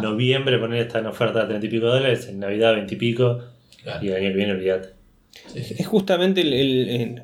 [0.00, 3.40] noviembre poner esta en oferta a 30 y pico dólares, en Navidad 20 y pico.
[3.82, 4.02] Claro.
[4.04, 4.88] Y el año que viene olvidate.
[5.52, 5.74] Sí, sí.
[5.78, 7.22] Es justamente el.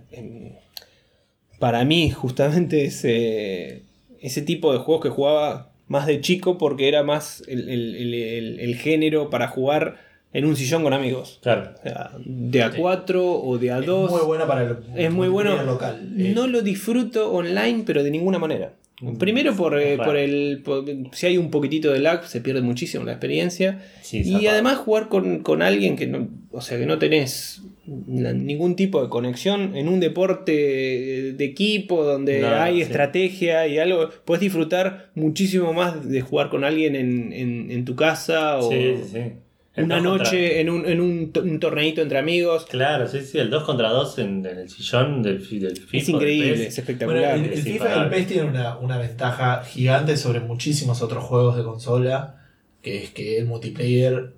[1.58, 3.82] para mí justamente ese,
[4.20, 8.14] ese tipo de juegos que jugaba más de chico porque era más el, el- el-
[8.14, 9.96] el- el género para jugar
[10.32, 11.38] en un sillón con amigos.
[11.42, 11.70] Claro.
[11.78, 14.06] O sea, de a 4 o de a 2.
[14.10, 15.62] Es muy bueno para el Es muy bueno.
[15.62, 16.12] local.
[16.18, 18.72] Eh, No lo disfruto online, pero de ninguna manera.
[19.18, 20.62] Primero por, eh, por el.
[20.64, 23.82] por- si hay un poquitito de lag, se pierde muchísimo la experiencia.
[24.00, 26.28] Sí, y además jugar con, con alguien que no.
[26.50, 30.52] O sea que no tenés ningún tipo de conexión en un deporte
[31.36, 32.82] de equipo donde No, hay sí.
[32.82, 34.08] estrategia y algo.
[34.24, 38.94] Puedes disfrutar muchísimo más de jugar con alguien en, en- en tu casa o Sí,
[39.84, 42.64] una noche en, un, en un, to- un torneito entre amigos.
[42.66, 45.96] Claro, sí, sí, el 2 contra 2 en, en el sillón del, fi- del FIFA.
[45.98, 47.38] Es increíble, del es espectacular.
[47.38, 48.08] Bueno, el, FIFA y el.
[48.10, 52.42] PES tienen una, una ventaja gigante sobre muchísimos otros juegos de consola,
[52.82, 54.32] que es que el multiplayer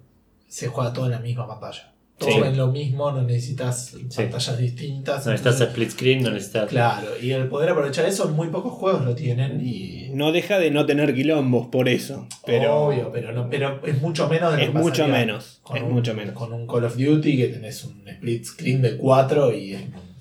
[0.47, 1.93] se juega todo en la misma pantalla.
[2.19, 2.37] Todo Sí.
[2.45, 5.25] en lo mismo, no necesitas pantallas distintas.
[5.25, 6.69] No necesitas entonces- split screen, no necesitas.
[6.69, 10.11] Claro, y el poder aprovechar eso, muy pocos juegos lo tienen y...
[10.15, 12.27] No deja de no tener quilombos por eso.
[12.45, 15.61] Pero Obvio, pero, no, pero es mucho menos de lo es que mucho menos.
[15.63, 16.35] Con Es un, mucho menos.
[16.35, 19.77] Con un Call of Duty que tenés un split screen de 4 y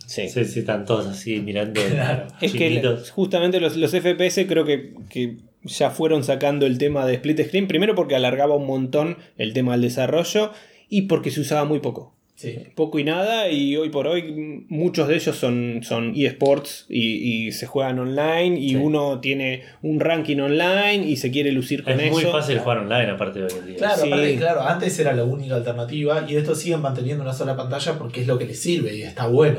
[0.05, 0.29] Sí.
[0.29, 1.81] Sí, sí, están todos así mirando.
[1.89, 2.27] Claro.
[2.41, 2.81] Es que
[3.11, 7.67] justamente los, los FPS creo que, que ya fueron sacando el tema de split screen.
[7.67, 10.51] Primero porque alargaba un montón el tema del desarrollo
[10.89, 12.13] y porque se usaba muy poco.
[12.35, 12.55] Sí.
[12.75, 17.51] Poco y nada, y hoy por hoy muchos de ellos son, son eSports y, y
[17.51, 18.59] se juegan online.
[18.59, 18.75] Y Sí.
[18.75, 22.11] uno tiene un ranking online y se quiere lucir con Es eso.
[22.11, 23.77] muy fácil jugar online, aparte de hoy en día.
[23.77, 24.07] Claro, Sí.
[24.07, 28.21] aparte, claro, antes era la única alternativa y esto siguen manteniendo una sola pantalla porque
[28.21, 29.57] es lo que les sirve y está bueno.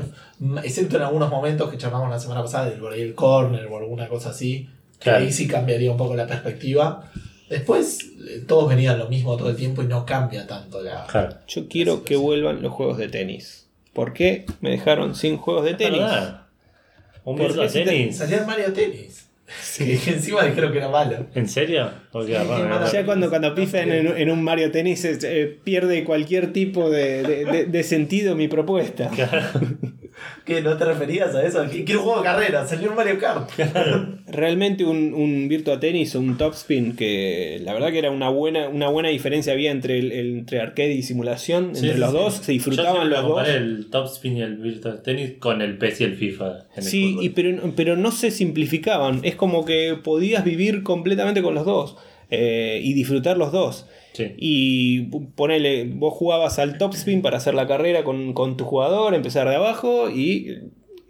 [0.62, 3.76] Excepto en algunos momentos que charlamos la semana pasada del por ahí el corner o
[3.76, 4.68] alguna cosa así,
[5.00, 5.24] que Claro.
[5.24, 7.10] ahí sí cambiaría un poco la perspectiva.
[7.50, 11.06] Después eh, todos venían lo mismo todo el tiempo y no cambia tanto la...
[11.06, 11.36] Claro.
[11.46, 13.66] Yo quiero que vuelvan los juegos de tenis.
[13.92, 16.00] ¿Por qué me dejaron sin juegos de tenis?
[17.24, 18.16] Un ¿Por virtual qué si te- tenis.
[18.18, 19.24] Salía el Mario Tennis.
[19.78, 21.26] Que encima dijeron que era malo.
[21.34, 21.90] ¿En serio?
[22.12, 22.92] Porque Sí.
[22.92, 27.22] Ya cuando, cuando pifen en, en un Mario Tennis es- eh, pierde cualquier tipo de,
[27.22, 29.10] de- de- de sentido mi propuesta.
[30.44, 30.60] ¿Qué?
[30.62, 31.64] ¿No te referías a eso?
[31.70, 33.50] ¿Qué- Quiero un juego de carrera, salió un Mario Kart.
[34.26, 38.68] Realmente un, un Virtua Tennis o un Topspin que la verdad que era una buena,
[38.68, 42.10] una buena diferencia había entre, el, el- entre arcade y simulación, Sí, entre sí, los
[42.10, 42.16] sí.
[42.16, 43.28] dos, se Yo disfrutaban siempre los dos.
[43.32, 46.66] comparé el Topspin y el Virtual Tennis con el PES y el FIFA.
[46.76, 49.20] en Sí, y pero, pero no se simplificaban.
[49.22, 51.96] Es como que podías vivir completamente con los dos
[52.30, 53.86] eh, y disfrutar los dos.
[54.18, 54.34] Sí.
[54.36, 55.00] Y
[55.36, 59.54] ponele, vos jugabas al topspin para hacer la carrera con, con tu jugador, empezar de
[59.54, 60.58] abajo y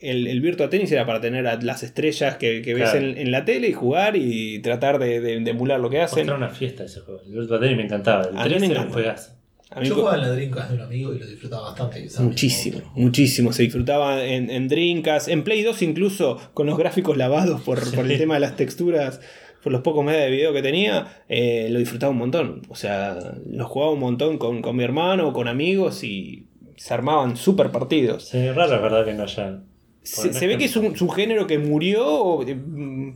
[0.00, 3.30] el, el Virtua Tennis era para tener a las estrellas que, que ves en, en
[3.32, 6.26] la tele y jugar y tratar de, de- de emular lo que hacen.
[6.26, 7.20] Era una fiesta ese juego.
[7.26, 8.28] El Virtual Tennis me encantaba.
[8.30, 9.34] El A mí me 3 era un encanta.
[9.70, 12.06] A mí Yo jugaba en la Dreamcast de un amigo y lo disfrutaba bastante.
[12.20, 13.52] muchísimo, muchísimo.
[13.52, 18.10] Se disfrutaba en, en Dreamcast, en Play 2 incluso con los gráficos lavados por, por
[18.10, 19.20] el tema de las texturas,
[19.62, 22.62] por los pocos megas de video que tenía, eh, lo disfrutaba un montón.
[22.68, 26.46] O sea, lo jugaba un montón con, con mi hermano, con amigos y
[26.76, 28.28] se armaban super partidos.
[28.28, 29.60] Sí, raro es verdad que no haya.
[30.02, 32.56] Se, se ve que es un, es un género que murió eh,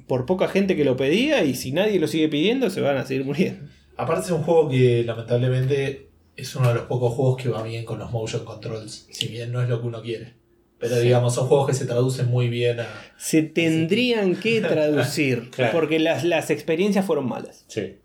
[0.07, 3.07] por poca gente que lo pedía y si nadie lo sigue pidiendo se van a
[3.07, 3.66] seguir muriendo.
[3.97, 7.84] Aparte es un juego que lamentablemente es uno de los pocos juegos que va bien
[7.84, 10.34] con los motion controls, si bien no es lo que uno quiere.
[10.83, 12.87] Pero digamos, son juegos que se traducen muy bien a...
[13.16, 15.72] Se tendrían que traducir Claro.
[15.72, 17.64] porque las, las experiencias fueron malas.
[17.68, 17.97] Sí.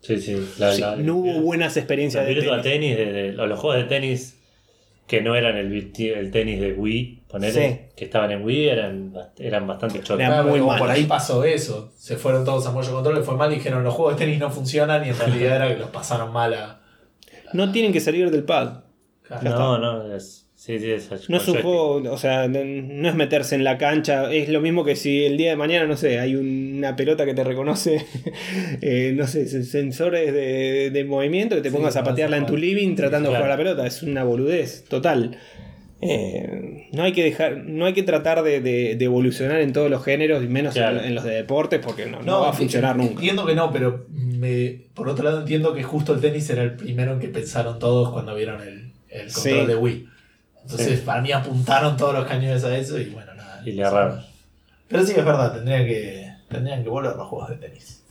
[0.00, 0.36] Sí, sí.
[0.58, 2.62] La- Sí, la- no hubo buenas experiencias de tenis.
[2.62, 4.36] Tennis, de- de- los juegos de tenis
[5.06, 7.80] que no eran el, el tenis de Wii, ponele, Sí.
[7.94, 10.16] que estaban en Wii, eran, eran bastante chotos.
[10.16, 11.92] Claro, por ahí pasó eso.
[11.96, 14.40] Se fueron todos a motion control, les fue mal y dijeron los juegos de tenis
[14.40, 16.80] no funcionan y en realidad era que los pasaron mal a...
[17.52, 18.80] No tienen que salir del pad.
[19.22, 19.50] Claro.
[19.50, 23.54] No, no, es, sí, sí, es, No es un juego, o sea, no es meterse
[23.54, 24.32] en la cancha.
[24.32, 27.34] Es lo mismo que si el día de mañana, no sé, hay una pelota que
[27.34, 28.04] te reconoce,
[28.80, 32.46] eh, no sé, sen- sensores de, de movimiento que te Sí, pongas a patearla en
[32.46, 33.44] tu living tratando de claro.
[33.44, 33.86] jugar la pelota.
[33.86, 35.36] Es una boludez total.
[36.00, 39.90] Eh, no hay que dejar, no hay que tratar de, de- de evolucionar en todos
[39.90, 41.00] los géneros y menos en- Claro.
[41.02, 43.12] en, los de deportes porque no, no va a funcionar nunca.
[43.14, 46.72] Entiendo que no, pero me, por otro lado entiendo que justo el tenis era el
[46.74, 49.66] primero en que pensaron todos cuando vieron el, el control Sí.
[49.66, 50.08] de Wii.
[50.64, 53.62] Entonces, para mí apuntaron todos los cañones a eso y bueno, nada.
[53.64, 54.20] Y le erraron.
[54.88, 58.02] Pero sí, es verdad, tendrían que, tendrían que volver los juegos de tenis.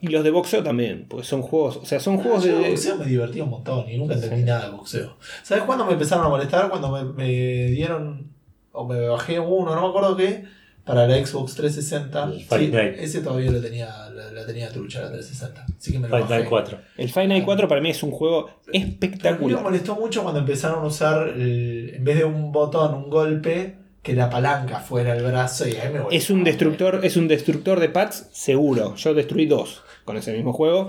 [0.00, 2.70] Y los de boxeo también, porque son juegos, o sea, son juegos Yo de de...
[2.70, 5.16] boxeo me divertí un montón y nunca entendí nada de boxeo.
[5.42, 6.68] ¿Sabes cuándo me empezaron a molestar?
[6.68, 8.30] Cuando me, me dieron,
[8.72, 10.44] o me bajé uno, no me acuerdo qué,
[10.86, 12.24] para la Xbox 360.
[12.32, 12.94] El Fight Sí, Night.
[12.98, 15.66] ese todavía lo tenía, la, la tenía trucha la 360.
[15.78, 16.34] Así que me lo Fight bajé.
[16.38, 16.78] Night 4.
[16.96, 19.62] El Final Night 4 para mí es un juego a mí me espectacular.
[19.62, 24.14] molestó mucho cuando empezaron a usar, el- en vez de un botón, un golpe, que
[24.14, 27.88] la palanca fuera el brazo y ahí me Es un destructor, es un destructor de
[27.88, 28.94] pads seguro.
[28.94, 30.86] Yo destruí dos con ese mismo juego.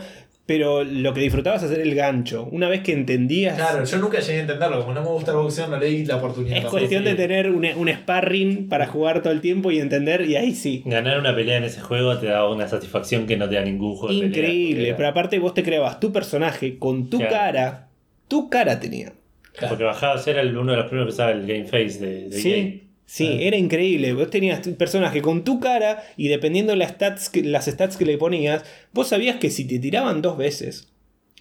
[0.47, 2.47] Pero lo que disfrutabas es hacer el gancho.
[2.51, 3.55] Una vez que entendías.
[3.57, 4.79] Claro, yo nunca llegué a entenderlo.
[4.79, 6.57] Como no me gusta el boxeo, no le di la oportunidad.
[6.59, 10.37] Es cuestión de tener un, un sparring para jugar todo el tiempo y entender, y
[10.37, 10.83] ahí sí.
[10.85, 13.95] Ganar una pelea en ese juego te da una satisfacción que no te da ningún
[13.97, 14.49] juego de pelea.
[14.49, 14.93] Increíble.
[14.95, 17.33] Pero aparte vos te creabas tu personaje con tu Claro.
[17.35, 17.87] cara.
[18.29, 19.11] Tu cara tenía.
[19.51, 19.69] Claro.
[19.69, 22.37] Porque bajabas, era el- uno de los primeros que usaba el Game Face de, de
[22.37, 22.86] Sí, EA.
[23.07, 23.37] Sí, Ah.
[23.41, 24.13] era increíble.
[24.13, 28.05] Vos tenías tu personaje con tu cara y dependiendo las stats, que, las stats que
[28.05, 30.89] le ponías, vos sabías que si te tiraban dos veces,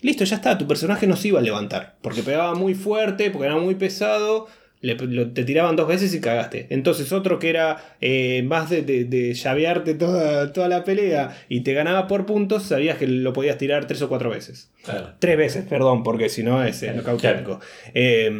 [0.01, 1.97] listo, ya está, tu personaje no se iba a levantar.
[2.01, 4.47] Porque pegaba muy fuerte, porque era muy pesado.
[4.83, 6.67] le- lo- te tiraban dos veces y cagaste.
[6.71, 11.63] Entonces otro que era eh, más de, de, de llavearte toda, toda la pelea y
[11.63, 14.71] te ganaba por puntos, sabías que lo podías tirar tres o cuatro veces.
[14.85, 15.15] Claro.
[15.19, 17.59] Tres veces, perdón, porque si no es el Claro, técnico.
[17.95, 18.31] Eh,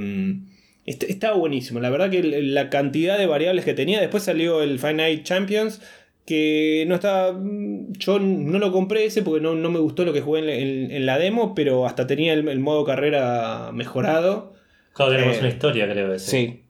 [0.87, 1.81] estaba buenísimo.
[1.81, 4.01] La verdad que la cantidad de variables que tenía.
[4.01, 5.83] Después salió el Finite Champions.
[6.25, 7.33] Que no estaba.
[7.33, 10.49] mm, Yo no lo compré ese porque no, no me gustó lo que jugué en,
[10.49, 11.55] en- en la demo.
[11.55, 14.55] Pero hasta tenía el, el modo carrera mejorado.
[14.95, 16.13] Claro, tenemos Eh, una historia, creo.
[16.13, 16.31] Ese.
[16.31, 16.61] Sí.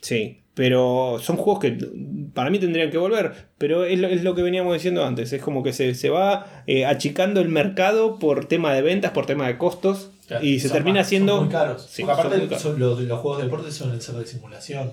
[0.00, 0.38] Sí.
[0.54, 1.76] Pero son juegos que
[2.34, 3.32] para mí tendrían que volver.
[3.58, 5.32] Pero es lo, es lo que veníamos diciendo antes.
[5.32, 9.26] Es como que se, se va eh, achicando el mercado por tema de ventas, por
[9.26, 10.10] tema de costos.
[10.32, 10.44] Claro.
[10.46, 11.36] Y se termina más- siendo.
[11.36, 11.86] Son muy caros.
[11.90, 12.62] Sí, Porque son muy aparte, caros.
[12.62, 14.90] son- los, los juegos de deporte son el ser de simulación.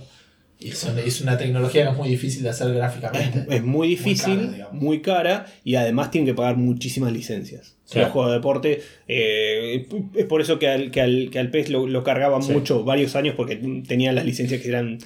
[0.62, 3.46] Y son- es una tecnología que es muy difícil de hacer gráficamente.
[3.50, 7.76] Es muy difícil, muy cara, y además tienen que pagar muchísimas licencias.
[7.90, 8.08] Claro.
[8.08, 11.70] Los juegos de deporte, eh, es por eso que al, que al, que al PES
[11.70, 12.52] lo, lo cargaban Sí.
[12.52, 13.56] mucho, varios años, porque
[13.88, 14.98] tenían las licencias que eran...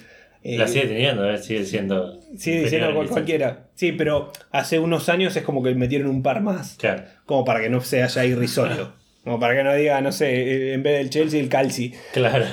[0.42, 2.20] eh, La sigue teniendo, eh, sigue siendo.
[2.36, 3.68] sigue cual- en cualquiera.
[3.76, 7.04] Sí, pero hace unos años es como que metieron un par más, Claro.
[7.26, 8.92] como para que no sea ya irrisorio.
[9.24, 11.94] Como para que no diga, no sé, eh, en vez del Chelsea, el Calci.
[12.12, 12.44] Claro.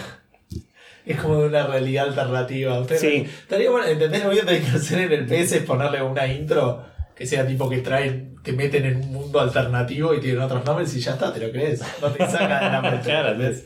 [1.06, 2.82] Es como una realidad alternativa.
[2.96, 3.26] Sí.
[3.42, 4.24] Estaría bueno, ¿entendés?
[4.24, 7.70] Lo que hay que hacer en el PS es ponerle una intro que sea tipo
[7.70, 11.34] que traen, te meten en un mundo alternativo y tienen otros nombres y ya está,
[11.34, 11.82] te lo crees.
[12.02, 13.00] No te saca de la mente.
[13.04, 13.66] Claro, ¿entendés?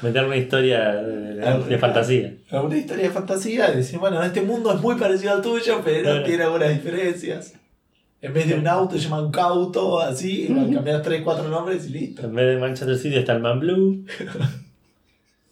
[0.00, 2.32] Meter una historia de, fantasía.
[2.52, 6.02] Una historia de fantasía, de decir, bueno, este mundo es muy parecido al tuyo, pero
[6.02, 6.22] Claro.
[6.24, 7.54] tiene algunas diferencias.
[8.20, 11.90] En vez de un auto, se llama un cauto, así, cambias 3, 4 nombres y
[11.90, 12.22] listo.
[12.26, 14.04] En vez de Manchester City está el Man Blue.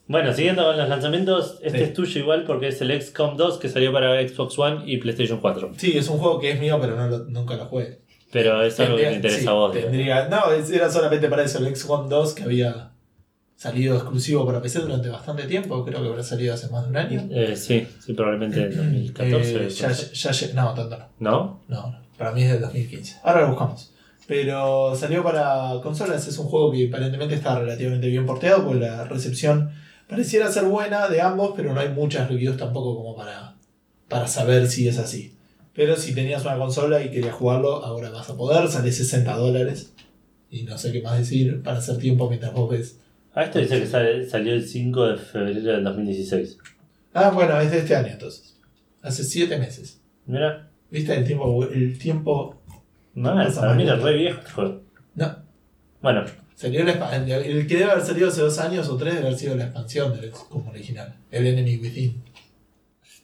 [0.08, 1.84] Bueno, siguiendo con los lanzamientos, este Sí.
[1.84, 5.40] es tuyo igual porque es el XCOM 2 que salió para Xbox One y PlayStation
[5.40, 5.72] 4.
[5.78, 7.98] Sí, es un juego que es mío, pero no lo- nunca lo jugué.
[8.30, 9.72] Pero es algo que te interesa sí, a vos.
[9.72, 12.92] tendría- no, era solamente para eso, el XCOM 2 que había
[13.56, 16.96] salido exclusivo para PC durante bastante tiempo, creo que habrá salido hace más de un
[16.98, 17.28] año.
[17.32, 19.66] Eh, sí, sí, probablemente en 2014.
[19.66, 21.06] Eh, ya, ya, ya- no, tanto no.
[21.18, 21.60] ¿No?
[21.66, 23.16] No, no, para mí es del 2015.
[23.22, 23.92] Ahora lo buscamos.
[24.26, 29.04] Pero salió para consolas, es un juego que aparentemente está relativamente bien porteado, porque la
[29.04, 29.70] recepción
[30.08, 33.54] pareciera ser buena de ambos, pero no hay muchas reviews tampoco como para,
[34.08, 35.34] para saber si es así.
[35.74, 39.92] Pero si tenías una consola y querías jugarlo, ahora vas a poder, sale 60 dólares.
[40.50, 42.98] Y no sé qué más decir para hacer tiempo mientras vos ves.
[43.34, 46.56] Ah, esto dice que sale- salió el 5 de febrero del 2016.
[47.12, 48.56] Ah, bueno, es de este año entonces.
[49.02, 50.00] Hace 7 meses.
[50.24, 51.14] Mira, ¿Viste?
[51.14, 52.56] El tiempo, el tiempo
[53.14, 54.80] no, para mí era re viejo este juego.
[55.14, 55.36] no,
[56.00, 56.24] Bueno,
[56.54, 59.38] Salió la el, el que debe haber salido hace dos años o tres debe haber
[59.38, 61.14] sido la expansión del como original.
[61.30, 62.22] El Enemy Within.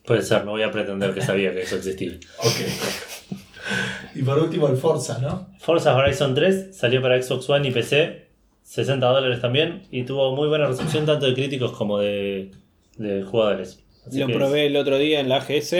[0.05, 2.13] puede ser, no voy a pretender que sabía que eso existía.
[2.41, 4.17] Ok.
[4.17, 5.49] y por último el Forza, ¿no?
[5.59, 8.27] Forza Horizon 3 salió para Xbox One y PC,
[8.65, 12.51] 60 dólares también, y tuvo muy buena recepción tanto de críticos como de,
[12.99, 13.81] de jugadores.
[14.07, 15.73] Así Lo probé el otro día en la AGS.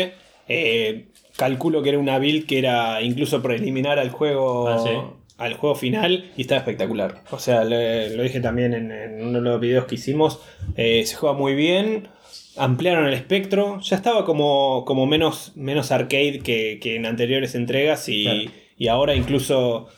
[0.49, 1.09] eh,
[1.45, 4.69] calculo que era una build que era incluso preliminar al juego.
[4.69, 4.91] Ah, sí.
[5.39, 7.23] Al juego final y está espectacular.
[7.33, 10.39] O sea, le- lo dije también en, en uno de los videos que hicimos.
[10.77, 12.09] eh, se juega muy bien.
[12.57, 13.81] Ampliaron el espectro.
[13.81, 18.09] Ya estaba como, como menos, menos arcade que, que en anteriores entregas.
[18.09, 18.41] Y, Claro.
[18.79, 19.89] y ahora incluso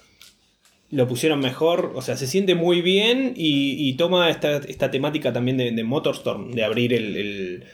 [0.91, 1.93] lo pusieron mejor.
[1.95, 3.35] O sea, se siente muy bien.
[3.37, 6.53] Y, y toma esta, esta temática también de, de Motorstorm.
[6.53, 7.65] De abrir el- el,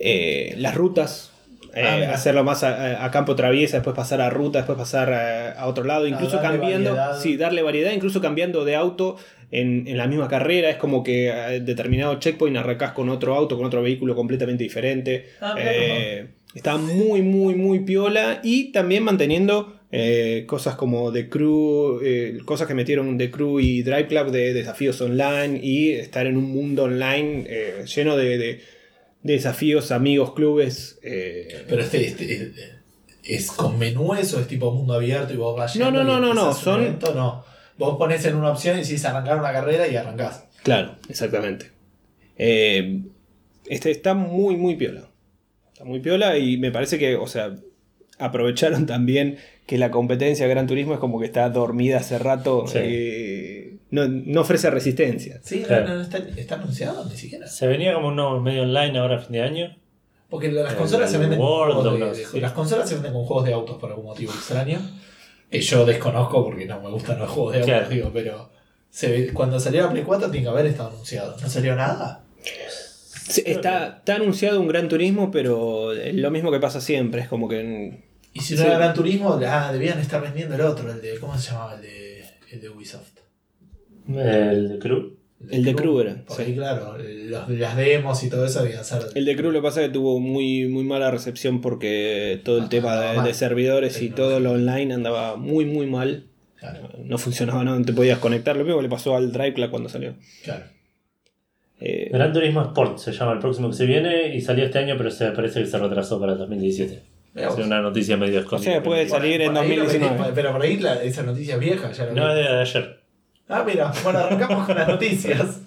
[0.00, 1.32] eh, las rutas,
[1.74, 5.52] eh, Ah, hacerlo más a, a campo traviesa, después pasar a ruta, después pasar a,
[5.52, 7.20] a otro lado, incluso darle cambiando, variedad.
[7.20, 9.16] sí, darle variedad, incluso cambiando de auto
[9.50, 13.56] en, en la misma carrera, es como que a determinado checkpoint arrancás con otro auto,
[13.56, 15.26] con otro vehículo completamente diferente.
[15.40, 22.00] Ah, Eh, está muy, muy, muy piola y también manteniendo eh, cosas como The Crew,
[22.04, 26.36] eh, cosas que metieron The Crew y Drive Club de desafíos online y estar en
[26.36, 28.60] un mundo online eh, lleno de
[29.22, 30.98] desafíos, amigos, clubes.
[31.02, 32.52] eh, Pero este, este es,
[33.24, 36.34] es con menúes o es tipo mundo abierto y vos vas No, no, no, no,
[36.34, 37.44] no, son- evento, no.
[37.76, 40.44] Vos pones en una opción y decís arrancar una carrera y arrancás.
[40.64, 41.70] Claro, exactamente.
[42.36, 43.02] Eh,
[43.66, 45.08] este está muy, muy piola.
[45.72, 47.54] Está muy piola y me parece que, o sea,
[48.18, 52.64] aprovecharon también que la competencia de Gran Turismo es como que está dormida hace rato.
[52.66, 52.78] Sí.
[52.80, 53.57] eh,
[53.90, 55.40] no, no ofrece resistencia.
[55.42, 55.88] Sí, Claro.
[55.88, 57.46] no, no, está, está anunciado ni siquiera.
[57.46, 59.76] Se venía como un nuevo medio online ahora a fin de año.
[60.30, 62.40] Porque las El consolas se venden con World de, no de- sé.
[62.40, 64.78] las consolas se venden con juegos de autos por algún motivo extraño.
[65.50, 67.88] Que yo desconozco porque no me gustan los juegos de autos, Claro.
[67.88, 68.50] digo, pero
[68.90, 71.34] se ve- cuando salió la Play 4 tiene que haber estado anunciado.
[71.40, 72.24] ¿No salió nada?
[73.28, 77.22] Sí, Está, está anunciado un Gran Turismo, pero es lo mismo que pasa siempre.
[77.22, 78.02] Es como que.
[78.32, 78.66] Y si no Sí.
[78.66, 81.18] era Gran Turismo, ah, debían estar vendiendo el otro, el de.
[81.18, 81.74] ¿Cómo se llamaba?
[81.74, 83.17] El de, el de Ubisoft.
[84.08, 85.16] El de Crew.
[85.50, 86.42] El de Crew era, sí.
[86.42, 89.02] ahí, claro, los- las demos y todo eso debían ser.
[89.14, 92.58] El de Crew lo que pasa es que tuvo muy, muy mala recepción porque todo
[92.58, 96.24] el Ah, tema de, servidores y todo lo online andaba muy, muy mal.
[96.58, 98.56] Claro, No funcionaba, no te podías conectar.
[98.56, 100.14] Lo mismo le pasó al Drive Club cuando salió.
[100.42, 100.64] claro.
[101.80, 104.96] Eh, Gran Turismo Sport se llama el próximo que se viene y salió este año,
[104.98, 107.02] pero se parece que se retrasó para el 2017.
[107.34, 108.72] Mirá Es una noticia medio escondida.
[108.72, 110.18] sea, puede salir en Por ahí lo 2019.
[110.24, 112.97] metí- pero por ahí la- esa noticia es vieja, ya No, es de ayer.
[113.48, 115.60] Ah, mira, bueno, arrancamos con las noticias.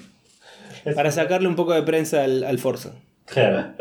[0.95, 2.91] para sacarle un poco de prensa al, al Forza.
[3.25, 3.73] Claro.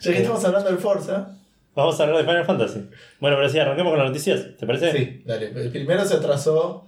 [0.00, 1.36] Ya que estamos hablando del Forza.
[1.74, 2.80] Vamos a hablar de Final Fantasy.
[3.18, 4.92] Bueno, pero sí, arranquemos con las noticias, ¿te parece?
[4.92, 5.48] Sí, dale.
[5.70, 6.86] Primero se atrasó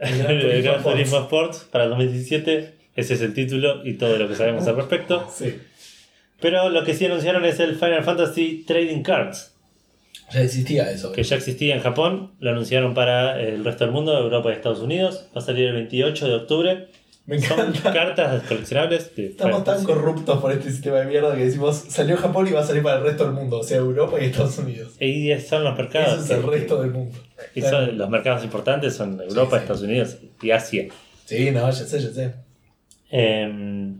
[0.00, 0.96] el Gran El Turismo Gran Sport.
[0.96, 2.74] Turismo Sport para el 2017.
[2.96, 5.28] Ese es el título y todo lo que sabemos al respecto.
[5.32, 5.60] Sí.
[6.40, 9.49] Pero lo que sí anunciaron es el Final Fantasy Trading Cards,
[10.32, 11.12] Ya existía eso.
[11.12, 12.32] que ya existía en Japón.
[12.40, 15.26] Lo anunciaron para el resto del mundo, Europa y Estados Unidos.
[15.36, 16.88] Va a salir el 28 de octubre.
[17.26, 17.92] Me Son encanta.
[17.92, 19.14] cartas coleccionables.
[19.14, 22.60] de Estamos tan corruptos por este sistema de mierda que decimos salió Japón y va
[22.60, 24.94] a salir para el resto del mundo, o sea, Europa y Estados Unidos.
[25.00, 26.14] Y son los mercados.
[26.14, 27.16] Eso es el resto del mundo.
[27.54, 29.62] y son- los mercados importantes son Europa, sí.
[29.62, 30.88] Estados Unidos y Asia.
[31.26, 32.34] Sí, no, ya sé, ya sé.
[33.12, 33.92] Eh,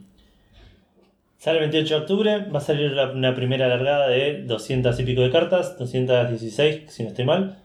[1.40, 5.04] sale el 28 de octubre, va a salir la- una primera largada de 200 y
[5.04, 7.58] pico de cartas, 216 si no estoy mal,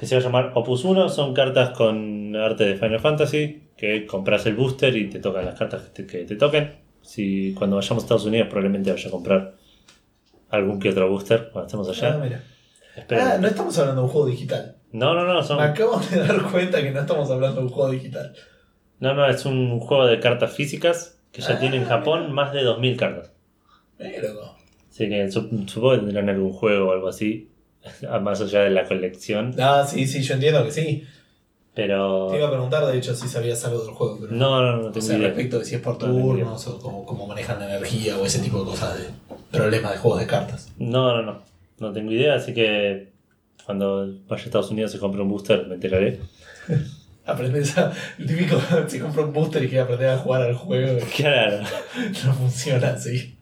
[0.00, 4.06] que se va a llamar Opus 1, son cartas con arte de Final Fantasy, que
[4.06, 6.76] compras el booster y te tocan las cartas que te, que te toquen.
[7.02, 9.54] Si cuando vayamos a Estados Unidos probablemente vaya a comprar
[10.50, 12.18] algún que otro booster cuando estemos Ah, allá.
[12.24, 12.42] mira.
[12.96, 13.22] Espero.
[13.22, 14.76] Ah, no estamos hablando de un juego digital.
[14.92, 17.72] No, no, no, son, Me acabo de dar cuenta que no estamos hablando de un
[17.72, 18.32] juego digital.
[19.00, 22.52] no, no, es un juego de cartas físicas que ya Ah, tiene en Japón más
[22.52, 23.30] de 2000 cartas.
[23.98, 24.56] Eh, loco.
[24.90, 27.48] Así que sup- supongo que tendrán algún juego o algo así,
[28.22, 29.54] más allá de la colección.
[29.58, 31.04] Ah, sí, sí, yo entiendo que sí.
[31.74, 32.26] Pero.
[32.30, 34.18] Te iba a preguntar, de hecho, si sabías algo del juego.
[34.20, 35.28] Pero No, no, no O tengo sea, idea.
[35.28, 38.40] respecto de si es por No turnos o cómo, cómo manejan la energía o ese
[38.40, 39.04] tipo de cosas de
[39.52, 40.72] problemas de juegos de cartas.
[40.78, 41.42] No, no, no.
[41.78, 43.12] No tengo idea, así que
[43.64, 46.18] cuando vaya a Estados Unidos y compre un booster me enteraré.
[47.28, 47.92] Aprendes a.
[48.18, 51.60] El típico, si compra un booster y quiere aprender a jugar al juego, Claro.
[52.24, 53.36] no funciona así.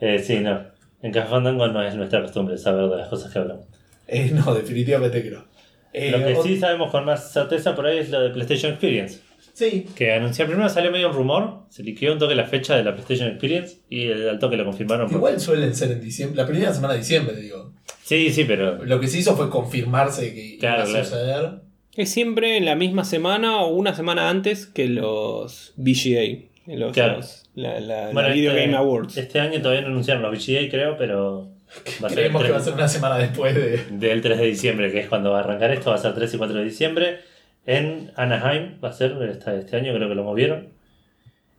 [0.00, 0.62] Eh, sí, no.
[1.02, 3.66] En Café Fandango no es nuestra costumbre saber de las cosas que hablamos.
[4.06, 5.44] Eh, no, definitivamente que no.
[5.92, 8.72] Eh, Lo que o- sí sabemos con más certeza por ahí es lo de PlayStation
[8.72, 9.20] Experience.
[9.54, 12.84] Sí, Que anunció primero salió medio un rumor, se liquidó un toque la fecha de
[12.84, 15.10] la PlayStation Experience y al toque lo confirmaron.
[15.10, 16.36] igual suelen ser en diciembre.
[16.40, 17.72] La primera semana de diciembre, digo.
[18.04, 18.84] Sí, sí, pero.
[18.84, 21.62] Lo que se hizo fue confirmarse que Claro, iba a claro.
[21.98, 26.44] Es siempre en la misma semana o una semana antes que los VGA.
[26.66, 27.16] Los, Claro.
[27.16, 29.16] los- la, la- la Bueno, Video este- Game Awards.
[29.16, 31.48] Este año todavía no anunciaron los VGA, creo, pero.
[32.02, 33.78] Va a ser el Creemos que va a 3 ser una semana después de.
[33.90, 36.32] del 3 de diciembre, que es cuando va a arrancar esto, va a ser 3
[36.32, 37.18] y 4 de diciembre.
[37.66, 40.68] En Anaheim va a ser este, este año, creo que lo movieron.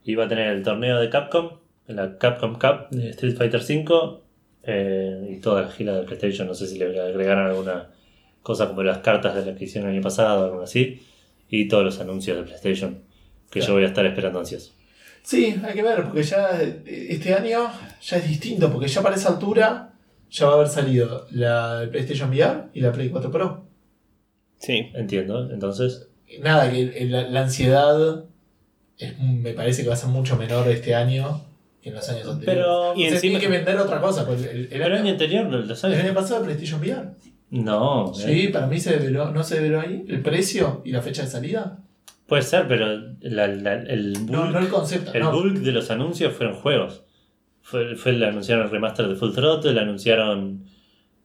[0.04, 1.50] Y va a tener el torneo de Capcom,
[1.86, 4.20] la Capcom Cup de Street Fighter V.
[4.62, 6.46] eh, y toda la gira de PlayStation.
[6.48, 7.88] No sé si le agregaron alguna
[8.42, 11.02] cosa como las cartas de las que hicieron el año pasado o algo así.
[11.48, 13.02] Y todos los anuncios de PlayStation,
[13.50, 14.72] que yo voy a estar esperando ansioso.
[15.22, 16.48] Sí, hay que ver, porque ya
[16.86, 17.70] este año
[18.02, 19.92] ya es distinto, porque ya para esa altura
[20.30, 23.64] ya va a haber salido la PlayStation VR y la Play 4 Pro.
[24.58, 24.90] Sí.
[24.94, 26.06] Entiendo, entonces.
[26.40, 28.24] Nada, que el- la, la ansiedad
[28.98, 31.44] es- me parece que va a ser mucho menor este año
[31.82, 32.62] que en los años anteriores.
[32.64, 32.94] Pero.
[32.96, 34.24] Y encima- tiene que vender otra cosa.
[34.26, 36.04] Porque el, el Pero el año, anterior, los el años.
[36.04, 37.08] año pasado PlayStation VR.
[37.50, 38.12] No.
[38.14, 40.04] Sí, para mí se develó, ¿no se develó ahí?
[40.08, 41.78] ¿El precio y la fecha de salida?
[42.26, 42.86] Puede ser, pero
[43.22, 45.12] la- la- el, bulk, No, no el concepto.
[45.12, 45.32] el no.
[45.32, 47.02] bulk de los anuncios fueron juegos.
[47.62, 50.64] Fue, fue el- anunciaron el remaster de Full Throttle, anunciaron.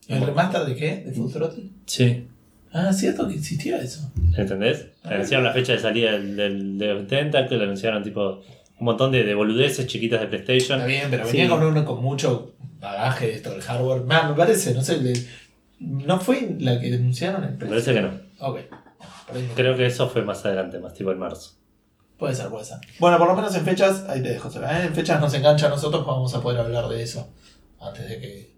[0.08, 1.04] ¿El remaster de qué?
[1.06, 1.64] ¿De Full Throttle?
[1.86, 2.28] Sí.
[2.74, 4.12] Ah, cierto que existía eso.
[4.36, 4.88] ¿Entendés?
[5.04, 8.42] Anunciaron la fecha de salida del, del, de Tentacle, anunciaron tipo
[8.80, 10.80] un montón de, de boludeces chiquitas de PlayStation.
[10.80, 11.38] Está bien, pero Sí.
[11.38, 14.02] venía con uno con mucho bagaje de esto del hardware.
[14.04, 15.14] Man, me parece, no sé, le-
[15.80, 17.70] ¿no fue la que denunciaron el precio?
[17.70, 18.12] parece que no.
[18.40, 18.60] Ok.
[19.56, 21.58] Creo que eso fue más adelante, más tipo en marzo.
[22.18, 22.78] Puede ser, puede ser.
[23.00, 24.48] Bueno, por lo menos en fechas, ahí te dejo.
[24.50, 24.86] ¿eh?
[24.86, 27.34] En fechas nos engancha a nosotros, vamos a poder hablar de eso.
[27.80, 28.56] Antes de que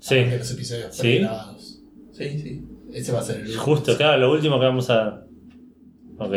[0.00, 1.02] Sí, los episodios Sí.
[1.02, 1.80] pregrabados.
[2.12, 2.64] Sí, sí.
[2.92, 3.62] Ese va a ser el último.
[3.62, 5.24] justo, claro, lo último que vamos a.
[6.18, 6.34] Ok.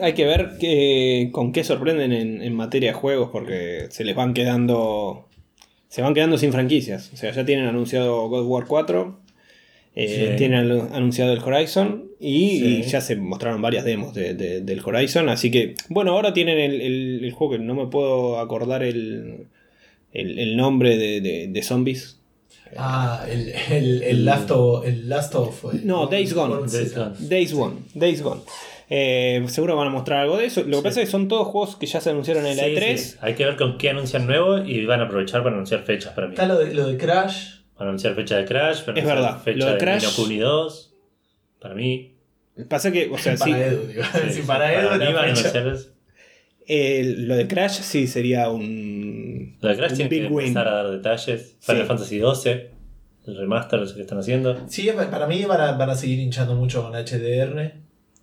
[0.00, 4.14] Hay que ver qué- con qué sorprenden en, en materia de juegos porque se les
[4.14, 5.27] van quedando.
[5.88, 7.10] Se van quedando sin franquicias.
[7.12, 9.20] O sea, ya tienen anunciado God of War 4.
[9.94, 10.36] eh, Sí.
[10.38, 12.04] Tienen anu- anunciado el Horizon.
[12.20, 12.64] Y, Sí.
[12.66, 15.28] y ya se mostraron varias demos de- de- del Horizon.
[15.28, 19.46] Así que, bueno, ahora tienen el, el- el juego que no me puedo acordar el,
[20.12, 22.20] el, el nombre de, de- de zombies.
[22.76, 24.86] Ah, el, el, el Last of.
[24.86, 26.66] El Last of eh, No, Days Gone.
[26.70, 27.14] Days Gone.
[27.18, 27.74] Days Gone.
[27.94, 28.42] Days Gone.
[28.90, 30.62] Eh, seguro van a mostrar algo de eso.
[30.64, 32.70] Lo que pasa es que son todos juegos que ya se anunciaron en la Sí,
[32.70, 32.96] E3.
[32.96, 33.16] sí.
[33.20, 36.28] Hay que ver con qué anuncian nuevo y van a aprovechar para anunciar fechas para
[36.28, 36.34] mí.
[36.34, 37.56] Está lo de, lo de Crash.
[37.76, 40.38] Para anunciar fecha de Crash, para Es anunciar verdad, fecha lo de de Crash- Kuni
[40.38, 40.94] 2.
[41.60, 42.14] Para mí.
[42.68, 44.02] Pasa que, o sea, sí, Edu, digo.
[44.46, 45.90] para Edu anunciar eso.
[46.66, 49.56] eh, lo de Crash sí sería un.
[49.60, 50.48] Lo de Crash tiene que win.
[50.48, 51.56] empezar a dar detalles.
[51.60, 51.88] Final Sí.
[51.88, 52.70] Fantasy 12,
[53.26, 54.58] el remaster, eso que están haciendo.
[54.68, 57.74] Sí, para mí van a, van a seguir hinchando mucho con HDR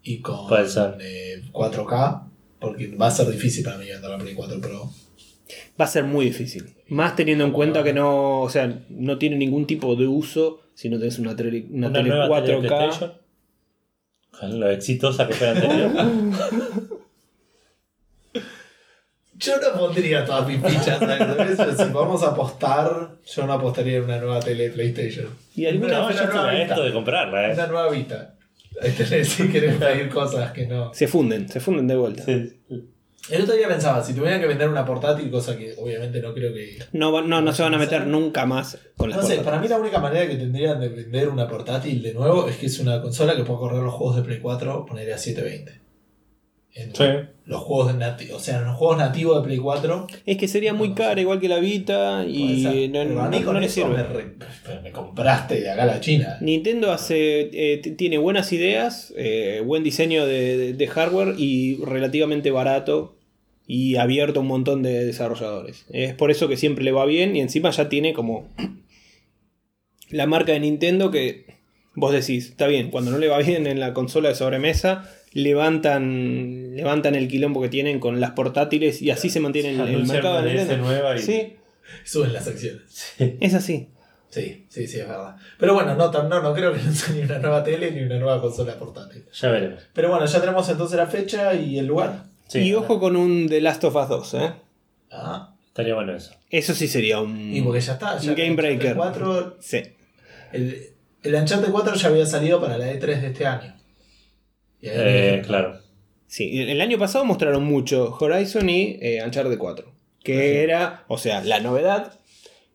[0.05, 0.95] y con Puede ser.
[1.01, 2.29] eh, 4K.
[2.59, 4.89] Porque va a ser difícil para mí vender la Play 4 Pro.
[5.79, 6.73] Va a ser muy difícil.
[6.87, 8.41] Más teniendo en cuenta que no.
[8.41, 11.99] O sea, no tiene ningún tipo de uso si no tenés una tele, una Una
[11.99, 12.67] tele nueva tele 4K.
[12.67, 13.13] PlayStation.
[14.59, 15.91] Lo exitosa que fue la anterior.
[19.37, 20.97] Yo no pondría todas mis fichas.
[21.77, 25.27] Si vamos a apostar, yo no apostaría en una nueva tele de PlayStation.
[25.55, 27.53] Y alguna no, Una ya estoy a esto de comprarla, eh.
[27.53, 28.34] Una nueva Vita.
[29.23, 30.93] Si querés pedir cosas que no.
[30.93, 32.23] Se funden, se funden de vuelta.
[32.23, 32.53] Sí.
[33.31, 36.53] El otro día pensaba, si tuvieran que vender una portátil, cosa que obviamente no creo
[36.53, 36.77] que.
[36.91, 39.45] No, va- no, no se van a meter nunca más con las No sé, portátiles.
[39.45, 42.67] para mí la única manera que tendrían de vender una portátil de nuevo es que
[42.67, 45.84] es una consola que pueda correr los juegos de Play 4, ponerle a 720.
[46.75, 47.03] En Sí.
[47.45, 47.93] Los juegos
[48.33, 50.07] o sea, en los juegos nativos de Play 4.
[50.25, 53.39] Es que sería muy No, cara, igual que la Vita, y no, no- a mí
[53.39, 53.89] no le sirve.
[53.97, 54.35] Me, re-
[54.83, 56.37] me compraste de acá a la China.
[56.41, 62.49] Nintendo hace, eh, tiene buenas ideas, eh, buen diseño de, de- de hardware y relativamente
[62.51, 63.15] barato
[63.67, 65.85] y abierto a un montón de desarrolladores.
[65.91, 68.49] Es por eso que siempre le va bien y encima ya tiene como
[70.09, 71.45] la marca de Nintendo que
[71.95, 76.75] vos decís, está bien, cuando no le va bien en la consola de sobremesa, levantan,
[76.75, 80.41] levantan el quilombo que tienen con las portátiles y así se mantiene el, el mercado
[80.41, 80.85] de Nintendo.
[80.85, 81.55] nueva y- Sí,
[82.03, 82.81] Suben las acciones.
[83.19, 83.89] es así.
[84.29, 85.35] Sí, sí, sí, es verdad.
[85.59, 88.17] Pero bueno, no, no, no creo que no sea ni una nueva tele ni una
[88.17, 89.23] nueva consola portátil.
[89.31, 89.81] Ya veremos.
[89.93, 92.23] Pero bueno, ya tenemos entonces la fecha y el lugar.
[92.47, 94.53] Sí, y ojo con un The Last of Us 2, ¿eh?
[95.11, 96.33] Ah, Estaría bueno eso.
[96.49, 97.53] Eso sí sería un...
[97.53, 98.17] y porque ya está.
[98.17, 98.97] Ya Un game breaker.
[98.97, 99.83] Uncharted 4, Sí.
[100.53, 100.89] el,
[101.23, 103.74] el Uncharted 4 ya había salido para la E3 de este año.
[104.81, 105.79] Eh, había- claro.
[106.27, 109.93] Sí, el año pasado mostraron mucho Horizon y eh, Uncharted 4.
[110.23, 112.19] Que era, o sea, la novedad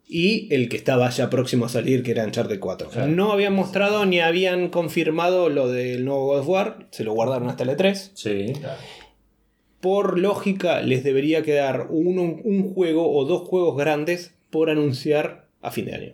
[0.09, 2.89] y el que estaba ya próximo a salir, que era Uncharted 4.
[2.91, 3.09] Claro.
[3.09, 7.49] No habían mostrado ni habían confirmado lo del nuevo God of War, se lo guardaron
[7.49, 8.11] hasta el E3.
[8.15, 8.53] Sí.
[8.59, 8.79] Claro.
[9.81, 15.71] Por lógica, les debería quedar uno- un juego o dos juegos grandes por anunciar a
[15.71, 16.13] fin de año.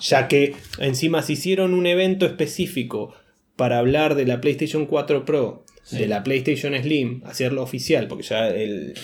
[0.00, 3.14] Ya que encima se hicieron un evento específico
[3.56, 5.98] para hablar de la PlayStation 4 Pro, Sí.
[5.98, 8.94] de la PlayStation Slim, hacerlo oficial, porque ya, el,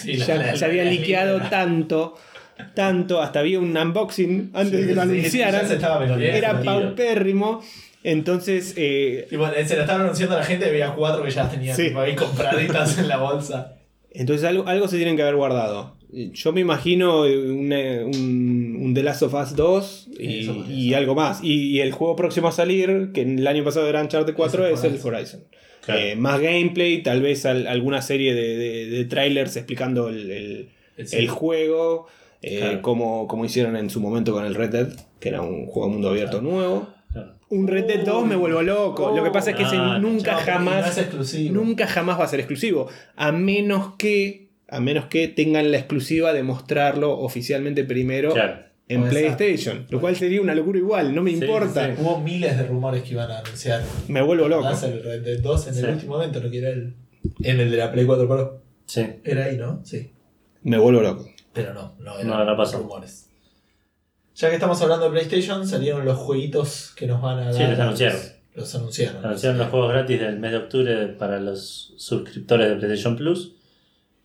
[0.00, 2.16] Sí, ya la- había liqueado la- tanto,
[2.74, 5.08] tanto, hasta había un unboxing antes de que lo sí,
[5.42, 6.20] anunciaran.
[6.22, 7.62] Era paupérrimo.
[8.02, 11.76] Entonces, eh, Tipo, se la estaban anunciando a la gente, había cuatro que ya tenían
[11.76, 11.88] Sí.
[11.88, 13.76] tipo, ahí compraditas en la bolsa.
[14.10, 15.96] Entonces algo, algo se tienen que haber guardado.
[16.12, 20.70] Yo me imagino un, un, un The Last of Us 2 y, Eso, eso.
[20.70, 21.40] y algo más.
[21.42, 24.84] Y, y el juego próximo a salir, que el año pasado era Uncharted 4, Es
[24.84, 25.44] es el Horizon.
[25.84, 26.00] Claro.
[26.00, 31.28] Eh, más gameplay, tal vez al- alguna serie de, de- de trailers explicando el, el-
[31.28, 32.06] juego,
[32.42, 32.82] eh, Claro.
[32.82, 34.88] como, como hicieron en su momento con el Red Dead,
[35.20, 36.88] que era un juego de mundo abierto nuevo.
[37.48, 39.12] Un Red Dead 2 me vuelvo loco.
[39.16, 40.84] Lo que pasa es que ese Ah, nunca jamás...
[40.86, 41.54] No es exclusivo.
[41.54, 42.88] Nunca jamás va a ser exclusivo.
[43.16, 44.49] A menos que.
[44.70, 48.62] A menos que tengan la exclusiva de mostrarlo oficialmente primero Claro.
[48.88, 49.08] en.
[49.08, 49.86] PlayStation.
[49.90, 51.86] Lo cual sería una locura igual, no me Sí, importa.
[51.94, 52.00] sí.
[52.02, 53.82] Hubo miles de rumores que iban a anunciar.
[54.08, 54.62] Me vuelvo loco.
[54.64, 55.80] Más el Red Dead 2 en Sí.
[55.80, 56.94] el último evento, no que era el.
[57.42, 58.62] En el de la Play 4 Pro.
[58.86, 59.04] Sí.
[59.24, 59.80] Era ahí, ¿no?
[59.84, 60.12] Sí.
[60.62, 61.28] Me vuelvo loco.
[61.52, 62.78] Pero no, no eran No, no pasó.
[62.78, 63.28] rumores.
[64.36, 67.54] Ya que estamos hablando de PlayStation, salieron los jueguitos que nos van a dar.
[67.54, 68.20] Sí, los anunciaron.
[68.54, 69.24] Los anunciaron.
[69.24, 73.54] Anunciaron los juegos gratis del mes de octubre para los suscriptores de PlayStation Plus.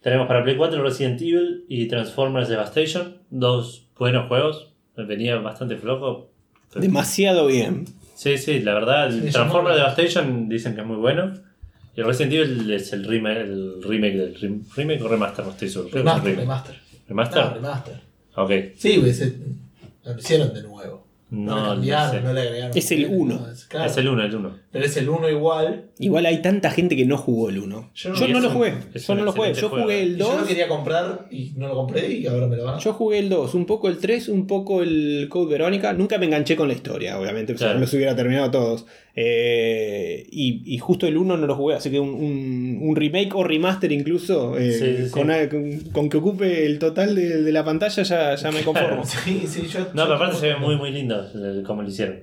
[0.06, 3.18] Tenemos para Play 4 Resident Evil y Transformers Devastation.
[3.32, 4.72] Dos buenos juegos.
[4.96, 6.30] Venía bastante flojo.
[6.70, 7.86] pero- Demasiado bien.
[8.14, 9.08] Sí, sí, la verdad.
[9.08, 11.34] El Sí, Transformers Devastation dicen que es muy bueno.
[11.96, 15.52] Y el Resident Evil es el remake, el remake del rem- remake o remaster, no
[15.52, 15.90] estoy seguro.
[15.92, 16.76] Remaster, remaster.
[17.08, 17.44] ¿Remaster?
[17.46, 18.02] No, remaster.
[18.36, 18.52] Ok.
[18.76, 19.34] Sí, pues, eh,
[20.04, 21.05] lo hicieron de nuevo.
[21.32, 22.22] No, No, le no cambiaron, sé.
[22.22, 22.78] no le agregaron.
[22.78, 23.36] Es el juguetes, uno.
[23.48, 23.90] no, es- claro.
[23.90, 24.56] Es el 1, el 1.
[24.72, 25.86] Pero es el 1 igual.
[25.98, 27.92] Igual hay tanta gente que no jugó el 1.
[27.96, 28.74] Yo Yo, no- no, y es lo jugué.
[28.94, 29.54] Yo no lo jugué.
[29.56, 29.84] Yo juego.
[29.84, 30.42] jugué el Y Yo 2.
[30.42, 33.18] lo quería comprar y no lo compré y ahora me lo van a Yo jugué
[33.20, 35.94] el 2, un poco el 3, un poco el Code Verónica.
[35.94, 37.74] Nunca me enganché con la historia, obviamente, Claro.
[37.74, 38.86] no los hubiera terminado todos.
[39.18, 43.34] Eh, y, y justo el 1 no lo jugué, así que un, un- un remake
[43.34, 45.12] o remaster incluso, eh, Sí, sí, sí.
[45.12, 49.04] Con, con- con que ocupe el total de, de la pantalla ya, ya me conformo.
[49.24, 49.80] Sí, sí, yo.
[49.80, 52.20] No, yo pero aparte se ve como- muy, muy lindo el- cómo lo hicieron.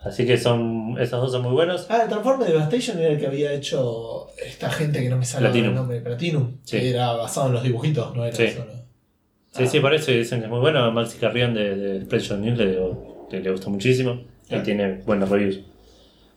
[0.00, 1.86] Así que son esos dos son muy buenos.
[1.88, 5.48] Ah, el Transformer Devastation era el que había hecho esta gente que no me sale
[5.58, 6.78] el nombre, Platinum, Sí.
[6.78, 8.48] que era basado en los dibujitos, no era Sí.
[8.50, 8.70] solo.
[9.52, 9.66] Sí, Ah.
[9.66, 10.80] sí, por eso dicen que es muy bueno.
[10.80, 12.76] A Maxi Carrión de, de PlayStation News le,
[13.30, 14.20] le, le gustó muchísimo.
[14.50, 15.60] Y tiene buenos reviews.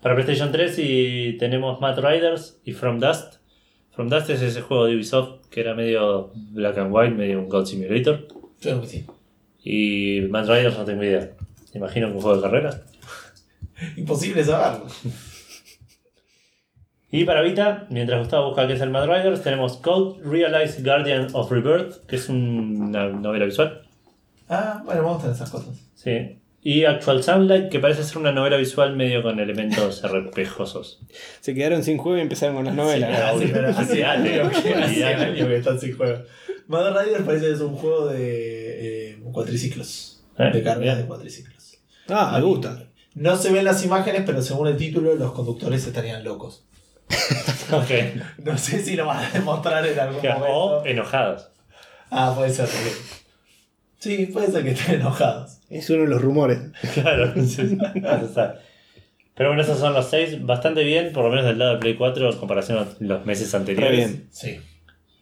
[0.01, 3.35] Para PlayStation 3 y tenemos Mad Riders y From Dust.
[3.91, 7.49] From Dust es ese juego de Ubisoft que era medio black and white, medio un
[7.49, 8.27] God Simulator.
[8.61, 9.05] Que sí.
[9.63, 11.31] Y Mad Riders no tengo idea.
[11.73, 12.81] Imagino que un juego de carreras.
[13.97, 14.87] Imposible saberlo.
[17.09, 21.27] Y para Vita, mientras Gustavo busca qué es el Mad Riders, tenemos Code Realized Guardian
[21.33, 23.81] of Rebirth, que es una novela visual.
[24.49, 25.75] Ah, bueno, me gustan esas cosas.
[25.95, 26.39] Sí.
[26.69, 30.99] Y Actual Sunlight, que parece ser una novela visual medio con elementos RPGosos.
[31.39, 33.09] Se quedaron sin juego y empezaron con las novelas.
[33.09, 36.23] Sí, Ah, sí, pero hace años que, están sin juego.
[36.67, 40.25] Mother Riders parece que es un juego de eh, cuatriciclos.
[40.37, 41.77] Eh, de carreras de cuatriciclos.
[42.09, 42.83] Ah, me gusta.
[43.15, 46.65] No se ven las imágenes, pero según el título, los conductores estarían locos.
[47.71, 47.91] Ok.
[48.43, 50.85] No sé si lo van a demostrar en algún O momento.
[50.85, 51.47] enojados.
[52.09, 52.67] Ah, puede ser.
[52.67, 52.95] también.
[53.99, 55.56] Sí, puede ser que estén enojados.
[55.69, 56.59] Es uno de los rumores.
[56.93, 58.59] Claro, sí, sí, no se sabe.
[59.35, 60.43] Pero bueno, esos son los seis.
[60.43, 63.51] Bastante bien, por lo menos del lado de Play 4 en comparación a los meses
[63.51, 63.97] Re anteriores.
[63.97, 64.27] bien.
[64.31, 64.59] Sí.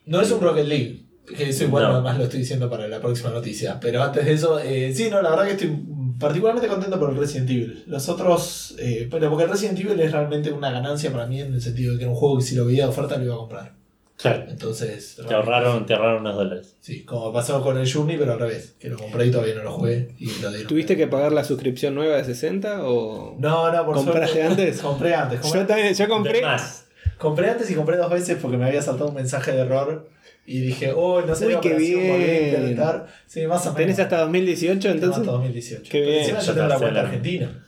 [0.05, 1.01] No es un Rocket League.
[1.35, 1.89] Que eso igual No.
[1.95, 3.79] además lo estoy diciendo para la próxima noticia.
[3.81, 5.71] Pero antes de eso, eh, sí, no, la verdad que estoy
[6.19, 7.83] particularmente contento por el Resident Evil.
[7.87, 11.53] Los otros, eh, pero porque el Resident Evil es realmente una ganancia para mí en
[11.53, 13.33] el sentido de que era un juego que si lo veía de oferta lo iba
[13.33, 13.73] a comprar.
[14.17, 14.45] Claro.
[14.49, 16.75] Entonces, Te ahorraron, te ahorraron unos dólares.
[16.79, 18.75] Sí, como pasó con el Journey, pero al revés.
[18.79, 20.07] Que lo compré y todavía no lo jugué.
[20.17, 20.67] Y lo dieron.
[20.67, 23.35] ¿Tuviste que pagar la suscripción nueva de 60 o...?
[23.39, 24.43] No, no, por ¿Compraste suerte.
[24.61, 24.79] antes?
[24.81, 25.39] Compré antes.
[25.41, 26.41] Compré, Yo también, yo compré...
[26.41, 26.85] Más.
[27.17, 30.07] compré antes y compré dos veces porque me había saltado un mensaje de error.
[30.47, 32.53] Y dije, oh, no sé Uy, qué bien.
[32.61, 33.07] intentar.
[33.25, 33.77] Sí, más o menos.
[33.77, 35.19] ¿Tenés hasta 2018 Tengo entonces?
[35.19, 35.83] hasta 2018.
[35.91, 36.19] Qué bien.
[36.19, 37.65] Encima Ya yo tengo la cuenta argentina.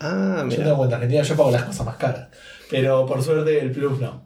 [0.00, 0.62] Ah, Yo mira.
[0.64, 2.28] tengo cuenta argentina, yo pago las cosas más caras.
[2.70, 4.21] Pero por suerte el plus no.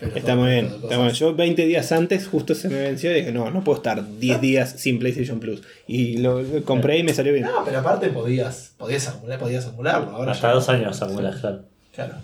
[0.00, 0.66] Pero Está muy bien.
[0.66, 1.10] Está muy bien.
[1.14, 4.40] Yo 20 días antes justo se me venció y dije, no, no puedo estar 10
[4.40, 5.62] días sin PlayStation Plus.
[5.86, 7.44] Y lo, lo compré y me salió bien.
[7.46, 10.10] No, pero aparte podías, podías acumular, podías acumularlo.
[10.10, 10.74] Ahora Hasta ya dos no.
[10.74, 11.64] años acumulas, claro.
[11.94, 12.14] Claro.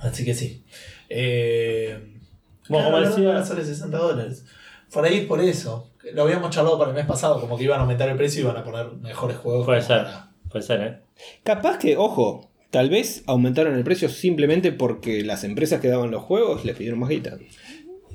[0.00, 0.64] Así que sí.
[1.08, 1.98] Eh,
[2.68, 4.44] Bueno, como claro, no, decía- sale 60 dólares.
[4.92, 5.90] Por ahí por eso.
[6.14, 8.44] Lo habíamos charlado para el mes pasado, como que iban a aumentar el precio y
[8.44, 9.66] iban a poner mejores juegos.
[9.66, 10.04] Puede ser.
[10.04, 10.98] para- Puede ser, ¿eh?
[11.42, 16.22] Capaz que, ojo, tal vez aumentaron el precio simplemente porque las empresas que daban los
[16.22, 17.38] juegos les pidieron más guita.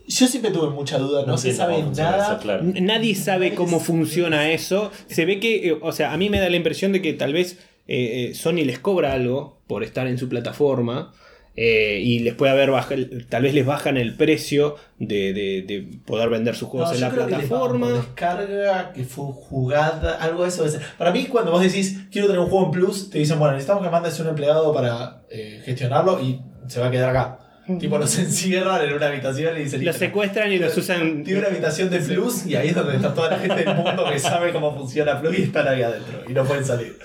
[0.07, 2.34] Yo siempre tuve mucha duda, no, se sabe nada.
[2.34, 2.61] eso, claro.
[2.64, 4.91] N- Nadie sabe cómo funciona eso.
[5.07, 7.32] Se ve que, eh, o sea, a mí me da la impresión de que tal
[7.32, 7.53] vez
[7.88, 11.14] eh, eh, Sony les cobra algo por estar en su plataforma
[11.55, 12.95] eh, y les puede haber baja-
[13.30, 17.01] tal vez les bajan el precio de, de- de poder vender sus juegos No, en
[17.01, 17.89] yo la creo que les plataforma.
[17.91, 20.65] descarga, que fue jugada, algo de eso.
[20.97, 23.84] Para mí, cuando vos decís quiero tener un juego en Plus, te dicen, bueno, necesitamos
[23.84, 27.39] que mandes un empleado para eh, gestionarlo y se va a quedar acá.
[27.80, 31.23] Tipo, los encierran en una habitación y dicen, Los "Listo, secuestran y los usan.
[31.23, 34.06] Tiene una habitación de Plus y ahí es donde está toda la gente del mundo
[34.11, 36.98] que sabe cómo funciona Plus y están ahí adentro y no pueden salir.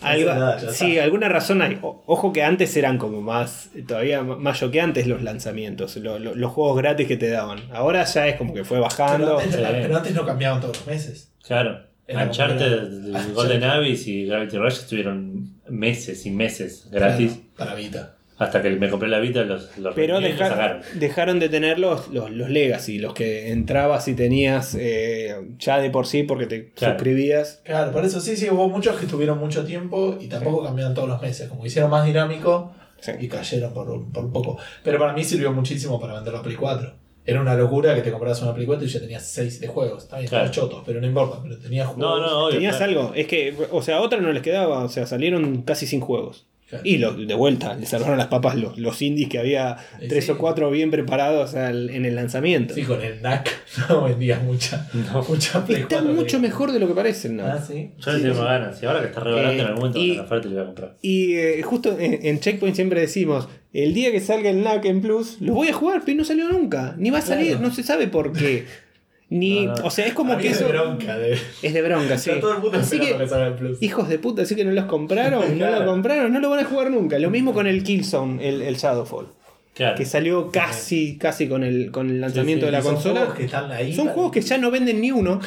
[0.00, 1.04] Algo- nada, sí, está.
[1.04, 1.78] alguna razón hay.
[1.82, 6.52] O- ojo que antes eran como más, todavía más choqueantes los lanzamientos, lo- lo- los
[6.52, 7.58] juegos gratis que te daban.
[7.72, 9.38] Ahora ya es como que fue pero, bajando.
[9.40, 9.62] antes, Sí.
[9.82, 11.32] pero antes no cambiaban todos los meses.
[11.44, 11.80] Claro.
[12.08, 17.32] Uncharted, Golden Abyss y Gravity Rush estuvieron meses y meses gratis.
[17.32, 18.15] Claro, para Vita.
[18.38, 20.82] Hasta que me compré la Vita, los, los Pero dejar- sacaron.
[20.96, 25.88] dejaron de tener los, los, los legacy, los que entrabas y tenías eh, ya de
[25.90, 26.94] por sí porque te Claro.
[26.94, 27.62] suscribías.
[27.64, 31.08] Claro, por eso sí, sí, hubo muchos que estuvieron mucho tiempo y tampoco cambiaban todos
[31.08, 31.48] los meses.
[31.48, 33.12] Como hicieron más dinámico Sí.
[33.20, 34.58] y cayeron por, un- por un poco.
[34.84, 36.92] Pero para mí sirvió muchísimo para vender la Play 4.
[37.24, 40.04] Era una locura que te comprabas una Play 4 y ya tenías 6 de juegos.
[40.04, 40.24] Claro.
[40.24, 41.38] estaban chotos, pero no importa.
[41.42, 42.00] Pero tenías juegos.
[42.20, 42.54] No, no, obvio.
[42.56, 42.90] Tenías claro.
[43.00, 46.00] algo, es que, o sea, a otra no les quedaba, o sea, salieron casi sin
[46.00, 46.46] juegos.
[46.68, 46.82] Claro.
[46.84, 50.24] Y lo- de vuelta, le salvaron las papas los, los indies que había Sí, tres
[50.24, 50.32] sí.
[50.32, 52.74] o cuatro bien preparados al- en el lanzamiento.
[52.74, 53.48] Sí, con el NAC
[53.88, 55.22] no vendías mucha, No.
[55.22, 56.02] mucha Está 4.
[56.14, 57.46] mucho mejor de lo que parecen, ¿no?
[57.46, 57.92] Ah, sí.
[57.98, 58.82] Yo le tengo ganas.
[58.82, 60.62] Y ahora que está re barato Eh, en algún momento, y- la oferta le voy
[60.62, 60.96] a comprar.
[61.02, 65.00] Y eh, justo en, en Checkpoint siempre decimos, el día que salga el NAC en
[65.02, 66.94] Plus, lo voy a jugar, pero no salió nunca.
[66.98, 67.68] Ni va a salir, Claro.
[67.68, 68.64] no se sabe por qué.
[69.28, 69.84] Ni, No, no.
[69.86, 71.18] o sea, es como que es de eso bronca.
[71.18, 71.36] De...
[71.62, 72.30] es de bronca, sí.
[72.40, 73.82] Todo el mundo Así que, que salga el Plus.
[73.82, 76.64] hijos de puta, así que no los compraron, no lo compraron, no lo van a
[76.64, 77.18] jugar nunca.
[77.18, 79.26] Lo mismo con el Killzone, el, el Shadowfall,
[79.74, 79.96] Claro.
[79.96, 83.20] que salió casi, casi con el, con el lanzamiento sí, de la son consola.
[83.20, 83.92] juegos que están ahí.
[83.92, 85.40] Son para- juegos que ya no venden ni uno.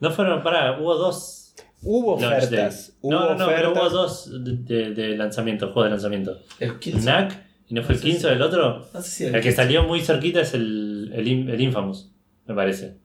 [0.00, 1.54] No fueron, pará, hubo dos.
[1.82, 2.50] Hubo ofertas.
[2.50, 2.96] days.
[3.02, 6.38] Hubo No, no, no, pero hubo dos de, de- de lanzamiento, juegos de lanzamiento.
[6.60, 7.02] El Killzone.
[7.02, 8.86] Knack, y no fue el No sé 15 si- del otro.
[8.94, 12.10] No sé si El que salió muy cerquita es el, el, el Infamous,
[12.46, 12.96] me parece.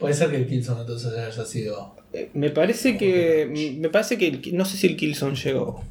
[0.00, 1.94] Puede ser que el Killzone entonces haya sido.
[2.12, 3.76] Eh, Me parece que.
[3.78, 4.26] Me parece que.
[4.28, 5.84] el- no sé si el Killzone llegó.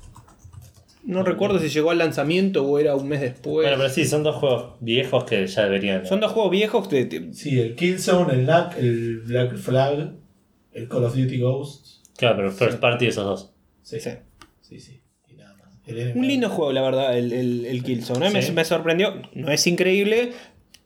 [1.03, 3.65] No recuerdo si llegó al lanzamiento o era un mes después.
[3.65, 6.05] Bueno, pero sí, son dos juegos viejos que ya deberían.
[6.05, 6.89] Son dos juegos viejos.
[6.89, 10.13] de- de- Sí, el Killzone, el Knack, el Black Flag,
[10.73, 12.01] el Call of Duty Ghosts.
[12.17, 13.53] Claro, pero first party esos dos.
[13.81, 14.09] Sí, Sí.
[14.61, 15.01] sí, sí.
[15.29, 15.69] Y nada más.
[16.15, 18.29] Un lindo juego, la verdad, el, el, el Killzone.
[18.29, 18.49] Sí.
[18.49, 19.13] me, me sorprendió.
[19.33, 20.33] No es increíble,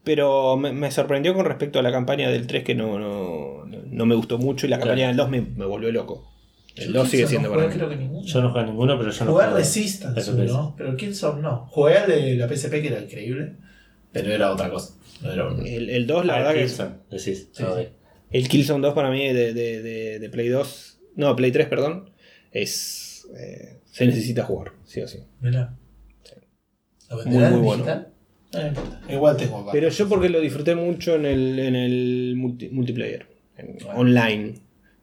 [0.03, 4.05] pero me, me sorprendió con respecto a la campaña del 3 que no, no, no
[4.05, 6.29] me gustó mucho y la campaña del 2 me, me volvió loco.
[6.75, 7.75] El Yo 2 sigue siendo no para mí.
[8.25, 9.57] Yo no jugué a ninguno, pero yo no Jugué juego.
[9.59, 10.31] Resistance.
[10.33, 10.73] ¿no?
[10.75, 11.67] Pero el Killzone no.
[11.67, 13.53] Jugué al de la PSP que era increíble,
[14.11, 14.95] pero era otra cosa.
[15.23, 15.49] Era.
[15.63, 16.59] El, el 2, la Ah, verdad que.
[16.61, 17.49] Killzone, decís.
[17.51, 17.87] Sí, sí.
[18.31, 20.99] El Killzone 2 para mí de, de, de, de Play 2.
[21.15, 22.09] No, Play 3, perdón.
[22.51, 23.27] Es.
[23.37, 25.19] eh, se necesita jugar, sí o sí.
[25.41, 25.75] Mirá.
[27.11, 27.71] ¿Lo Muy, muy en bueno.
[27.83, 28.12] digital?
[28.53, 28.99] Importa.
[29.11, 29.69] Igual tengo acá.
[29.71, 33.25] Pero yo porque lo disfruté mucho en el, en el multi- multiplayer,
[33.57, 33.99] en- Bueno.
[33.99, 34.53] online.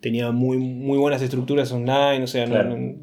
[0.00, 2.76] Tenía muy, muy buenas estructuras online, o sea, no- Claro.
[2.76, 2.94] no,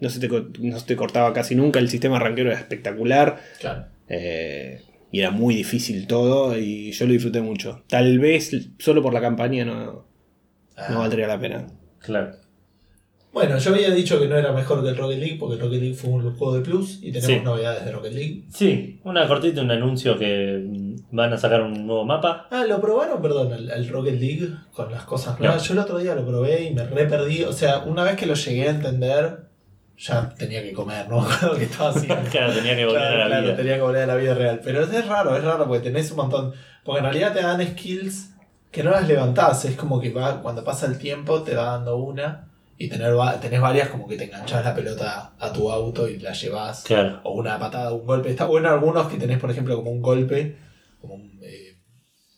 [0.00, 0.28] no se te,
[0.60, 3.86] no se te cortaba casi nunca, el sistema arranquero era espectacular Claro.
[4.08, 7.82] eh, y era muy difícil todo y yo lo disfruté mucho.
[7.88, 10.04] Tal vez solo por la campaña no,
[10.76, 10.88] Ah.
[10.90, 11.66] no valdría la pena.
[11.98, 12.36] Claro.
[13.34, 15.80] Bueno, yo había dicho que no era mejor que el Rocket League porque el Rocket
[15.80, 17.40] League fue un juego de Plus y tenemos Sí.
[17.44, 18.44] novedades de Rocket League.
[18.48, 22.46] Sí, una cortita, un anuncio que mm, van a sacar un nuevo mapa.
[22.50, 23.20] Ah, ¿lo probaron?
[23.20, 25.62] Perdón, el, el Rocket League con las cosas nuevas.
[25.66, 27.42] Yo el otro día lo probé y me re perdí.
[27.44, 29.48] O sea, una vez que lo llegué a entender,
[29.98, 31.26] ya tenía que comer, ¿no?
[31.42, 32.16] lo que estaba haciendo.
[32.30, 33.56] Claro, tenía que volver Claro, a la claro, vida.
[33.56, 34.60] tenía que volver a la vida real.
[34.62, 36.52] Pero es raro, es raro porque tenés un montón.
[36.84, 38.30] Porque en realidad te dan skills
[38.70, 39.64] que no las levantás.
[39.64, 42.50] Es como que va, cuando pasa el tiempo te va dando una.
[42.76, 46.32] Y tener, tenés varias como que te enganchás la pelota a tu auto y la
[46.32, 46.82] llevas.
[46.82, 47.20] Claro.
[47.22, 48.30] O una patada, un golpe.
[48.30, 50.56] Está bueno algunos que tenés, por ejemplo, como un golpe.
[51.00, 51.78] Como, un, eh,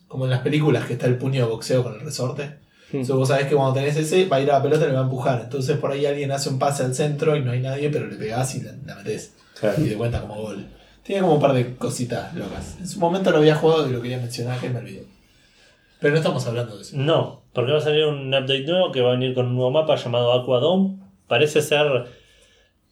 [0.09, 2.59] como en las películas que está el puño de boxeo con el resorte.
[2.93, 2.97] Hmm.
[2.97, 4.95] Entonces vos sabés que cuando tenés ese, va a ir a la pelota y le
[4.95, 5.41] va a empujar.
[5.43, 8.17] Entonces por ahí alguien hace un pase al centro y no hay nadie, pero le
[8.17, 9.83] pegás y la, la metés claro.
[9.83, 10.67] y te cuenta como gol.
[11.03, 12.77] Tiene como un par de cositas locas.
[12.81, 15.07] En su momento lo había jugado y lo quería mencionar que me olvidé.
[16.01, 16.97] Pero no estamos hablando de eso.
[16.97, 19.73] No, porque va a salir un update nuevo que va a venir con un nuevo
[19.73, 20.99] mapa llamado Aqua Dome.
[21.27, 22.05] Parece ser.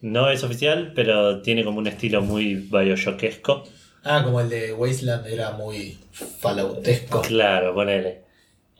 [0.00, 3.62] No es oficial, pero tiene como un estilo muy Bioshockesco.
[4.02, 7.22] Ah, como el de Wasteland era muy falautesco.
[7.22, 8.22] Claro, ponele.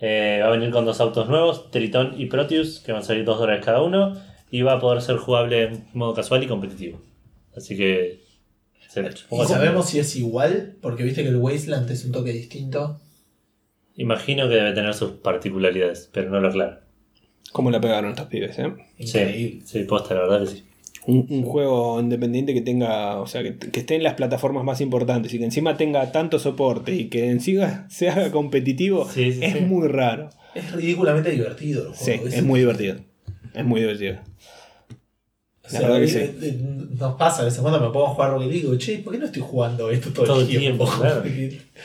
[0.00, 3.24] Eh, va a venir con dos autos nuevos, Triton y Proteus, que van a salir
[3.24, 4.20] 2 dólares cada uno.
[4.50, 7.00] Y va a poder ser jugable en modo casual y competitivo.
[7.56, 8.20] Así que.
[8.88, 10.76] se- ¿Y sabemos si es igual?
[10.82, 13.00] Porque viste que el Wasteland es un toque distinto.
[13.96, 16.78] Imagino que debe tener sus particularidades, pero no lo aclaro.
[17.52, 18.72] ¿Cómo la pegaron estos pibes, eh?
[18.98, 20.64] Sí, sí, posta, la verdad que sí.
[21.06, 24.80] Un, un juego independiente que tenga, o sea, que, que esté en las plataformas más
[24.80, 29.40] importantes y que encima tenga tanto soporte y que encima se haga competitivo, Sí, sí,
[29.42, 29.60] es sí.
[29.60, 30.30] muy raro.
[30.54, 32.96] Es ridículamente divertido el Sí, es muy divertido.
[33.54, 34.16] Es muy divertido.
[35.66, 36.60] O La sea, verdad que eh, eh,
[37.00, 38.98] Nos pasa, de vez en cuando me pongo a jugar Rocket League y digo, che,
[38.98, 40.84] ¿por qué no estoy jugando esto todo, Todo el tiempo?
[40.84, 41.22] tiempo, claro.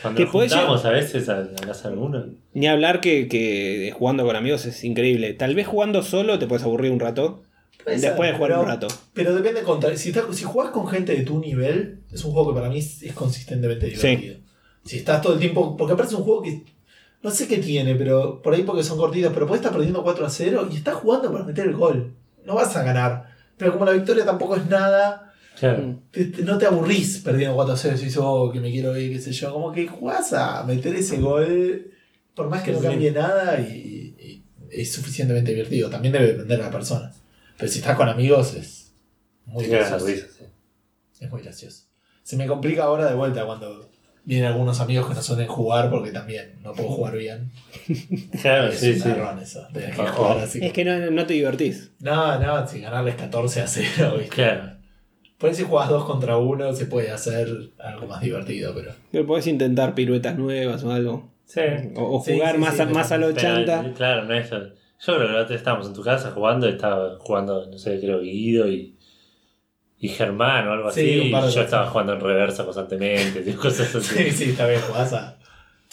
[0.02, 2.26] Cuando Que nos juntamos a veces a casa alguno.
[2.54, 5.34] Ni hablar que, que jugando con amigos es increíble.
[5.34, 7.42] Tal vez jugando solo te puedes aburrir un rato.
[7.84, 8.88] Puede ser, Después de jugar pero- un rato.
[9.14, 9.96] Pero depende contra.
[9.96, 12.80] Si, estás- si jugás con gente de tu nivel, es un juego que para mí
[12.80, 14.08] es, es consistentemente Sí.
[14.08, 14.36] divertido.
[14.84, 15.78] Si estás todo el tiempo.
[15.78, 16.64] Porque aparte es un juego que.
[17.24, 20.26] No sé qué tiene, pero por ahí porque son cortitos, pero puedes estar perdiendo 4
[20.26, 22.14] a 0 y estás jugando para meter el gol.
[22.46, 23.29] No vas a ganar.
[23.60, 25.28] Pero como la victoria tampoco es nada,
[25.60, 26.00] Claro.
[26.12, 28.98] Te- te- no te aburrís perdiendo 4 a 0 si dices, oh, que me quiero
[28.98, 29.52] ir, qué sé yo.
[29.54, 31.92] Como que jugás a meter ese gol,
[32.34, 35.90] por más que no cambie nada, y, y es suficientemente divertido.
[35.90, 37.12] También debe depender de la persona.
[37.58, 38.94] Pero si estás con amigos, es
[39.48, 40.06] muy Sí, gracioso.
[40.08, 40.46] risa, sí.
[41.20, 41.84] Es muy gracioso.
[42.24, 43.89] Se me complica ahora de vuelta cuando
[44.26, 47.52] vienen algunos amigos que no suelen jugar porque también no puedo jugar bien.
[48.42, 49.10] Claro, es sí, un sí.
[49.10, 49.68] error eso.
[49.74, 50.12] tener que Ojo.
[50.24, 50.60] jugar así.
[50.64, 51.92] Es que no, no te divertís.
[52.00, 54.14] No, no, si ganarles 14 a 0.
[54.20, 54.36] ¿viste?
[54.36, 54.72] Claro.
[55.38, 57.48] Por ahí si jugás 2 contra 1 se puede hacer
[57.80, 58.92] algo más divertido, pero.
[59.12, 61.30] Pero podés intentar piruetas nuevas o algo.
[61.46, 61.62] Sí.
[61.96, 63.94] O, o Sí, jugar sí, más, sí, a, más a lo Pero, chanta.
[63.96, 64.50] claro, no es.
[64.50, 68.20] Yo creo que la otra estábamos en tu casa jugando, estaba jugando, no sé, creo
[68.20, 68.98] Guido y,
[70.00, 71.02] y Germán o algo Sí,
[71.36, 71.50] así.
[71.50, 74.16] y yo estaba jugando en reversa constantemente, cosas así.
[74.16, 75.36] Sí, sí, está bien, jugás a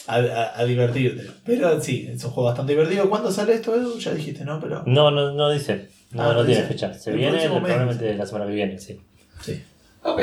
[0.08, 1.28] a, a- divertirte.
[1.44, 3.08] Pero sí, es un juego bastante divertido.
[3.10, 3.98] ¿Cuándo sale esto, Edu?
[3.98, 4.60] Ya dijiste, ¿no?
[4.60, 4.84] Pero.
[4.86, 5.88] No, no, no dice.
[6.12, 6.94] No, Ah, no tiene fecha.
[6.94, 9.00] Se El viene probablemente la semana que viene, sí.
[9.42, 9.60] Sí.
[10.02, 10.20] Ok.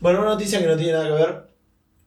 [0.00, 1.42] Bueno, una noticia que no tiene nada que ver.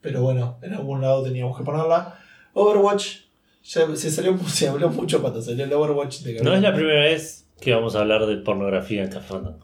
[0.01, 2.17] Pero bueno, en algún lado teníamos que ponerla.
[2.53, 3.17] Overwatch.
[3.65, 7.01] Ya se salió se habló mucho cuando salió el Overwatch de No es la primera
[7.01, 9.59] vez que vamos a hablar de pornografía en Café Fandango.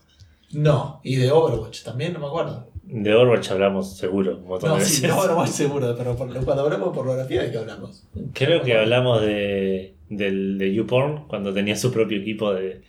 [0.53, 2.67] No, y de Overwatch también, no me acuerdo.
[2.83, 5.15] De Overwatch hablamos seguro un montón No, de sí, veces.
[5.15, 8.03] de Overwatch seguro, pero por- cuando hablamos de pornografía, ¿de qué hablamos?
[8.33, 12.83] Creo que hablamos de, del, de YouPorn cuando tenía su propio equipo de, de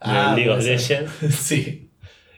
[0.00, 0.62] Ah, League of.
[0.64, 1.10] Legends.
[1.38, 1.90] sí.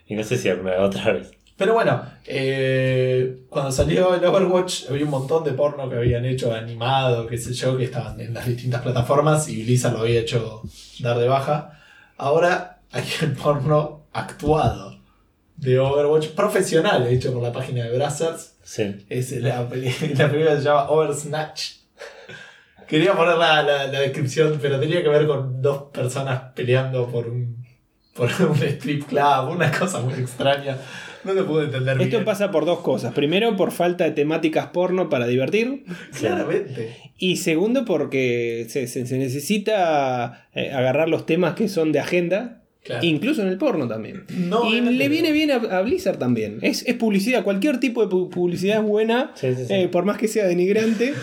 [0.06, 1.30] Y no sé si alguna otra vez.
[1.58, 6.54] Pero bueno, eh, cuando salió el Overwatch había un montón de porno que habían hecho
[6.54, 10.62] animado, qué sé yo, que estaban en las distintas plataformas y Blizzard lo había hecho
[11.00, 11.78] dar de baja.
[12.16, 14.98] Ahora hay el porno actuado
[15.56, 18.56] de Overwatch, profesional, hecho por la página de Brazzers.
[18.62, 19.04] Sí.
[19.08, 21.62] Es la, la película se llama Oversnatch.
[22.86, 27.28] Quería poner la, la- la descripción, pero tenía que ver con dos personas peleando por
[27.28, 27.64] un,
[28.14, 30.76] por un strip club, una cosa muy extraña.
[31.22, 32.24] No lo pude entender Esto bien.
[32.24, 33.12] pasa por dos cosas.
[33.12, 35.84] Primero, por falta de temáticas porno para divertir.
[36.18, 36.96] Claramente.
[37.18, 42.59] Y segundo, porque se, se- se necesita eh, agarrar los temas que son de agenda.
[42.82, 43.04] Claro.
[43.04, 44.24] Incluso en el porno también.
[44.30, 45.10] No, y le no.
[45.10, 46.58] viene bien a, a Blizzard también.
[46.62, 47.44] Es, es publicidad.
[47.44, 49.32] Cualquier tipo de pu- publicidad es buena.
[49.34, 49.74] Sí, sí, sí.
[49.74, 51.12] eh, por más que sea denigrante.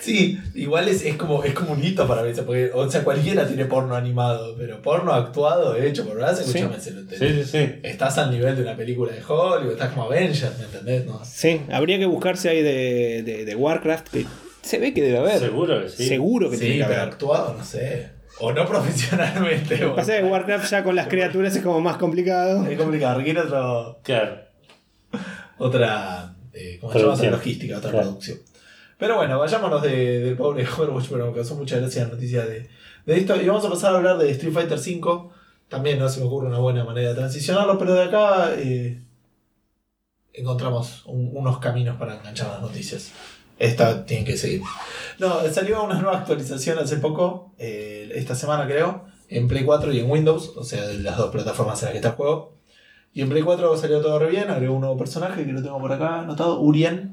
[0.00, 3.46] Sí, igual es, es como, es como un hito para veces, porque, o sea, cualquiera
[3.46, 6.58] tiene porno animado, pero porno actuado, hecho por Brazzers, Sí.
[6.58, 7.00] escúchame, se lo.
[7.08, 7.68] Sí, sí, sí.
[7.82, 11.06] Estás al nivel de una película de Hollywood, estás como Avengers, ¿me entendés?
[11.06, 14.08] No, sí, habría que buscarse ahí de, de- de Warcraft.
[14.10, 14.26] Que
[14.60, 15.38] se ve que debe haber.
[15.38, 16.08] Seguro que sí.
[16.08, 17.12] Seguro que sí, tiene que pero haber.
[17.14, 18.10] actuado, no sé.
[18.40, 19.78] O no profesionalmente.
[19.78, 22.66] Lo que pasa es que Warcraft ya con las criaturas es como más complicado.
[22.66, 24.38] Es complicado, requiere otro, Claro.
[25.58, 27.14] otra eh, ¿cómo se llama?
[27.14, 28.06] Otra logística, otra Claro.
[28.08, 28.38] producción.
[28.98, 32.68] Pero bueno, vayámonos de- del pobre Overwatch, pero me causó mucha gracia la noticia de,
[33.06, 33.40] de esto.
[33.40, 35.30] Y vamos a pasar a hablar de Street Fighter V.
[35.68, 39.00] También no se me ocurre una buena manera de transicionarlo, pero de acá eh,
[40.32, 43.10] encontramos un- unos caminos para enganchar las noticias.
[43.58, 44.62] Esta tiene que seguir.
[45.18, 50.00] No, salió una nueva actualización hace poco, eh, esta semana creo, en Play 4 y
[50.00, 52.54] en Windows, o sea, de las dos plataformas en las que está el juego.
[53.12, 55.78] Y en Play 4 salió todo re bien, agregó un nuevo personaje que lo tengo
[55.78, 57.12] por acá anotado, Urien.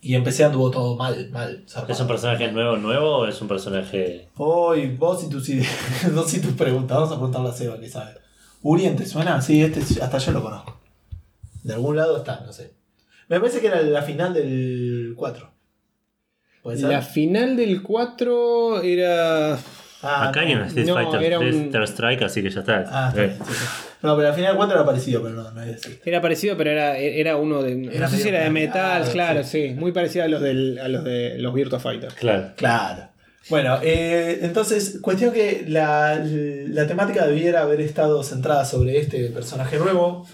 [0.00, 1.64] Y empecé anduvo todo mal, mal.
[1.66, 1.94] zarpado.
[1.94, 4.28] ¿Es un personaje nuevo, nuevo o es un personaje.
[4.36, 5.70] Hoy, vos y tus ideas,
[6.14, 8.12] vos y tus preguntas, vamos a preguntarle a Seba que sabe.
[8.62, 9.40] Urien, ¿te suena?
[9.40, 10.78] Sí, este hasta yo lo conozco.
[11.62, 12.74] De algún lado está, no sé.
[13.28, 15.50] Me parece que era la final del 4.
[16.62, 16.88] ¿Puede ser?
[16.90, 19.58] La final del 4 era.
[20.06, 20.46] Ah, Acá no.
[20.48, 22.84] hay un Street no, Fighter era 3 un- Third Strike, así que ya está.
[22.88, 23.64] Ah, está Eh, bien, sí, sí.
[24.02, 25.98] No, pero al final del 4 era parecido, pero no, no es así.
[26.04, 27.86] Era parecido, pero era, era uno de.
[27.86, 29.68] Era no sé si era de metal, claro, sí.
[29.68, 29.74] sí.
[29.74, 32.12] Muy parecido a los, del, a los de los Virtua Fighter.
[32.12, 32.50] Claro.
[32.56, 33.08] Claro.
[33.50, 39.78] Bueno, eh, entonces, cuestión que la, la temática debiera haber estado centrada sobre este personaje
[39.78, 40.26] nuevo,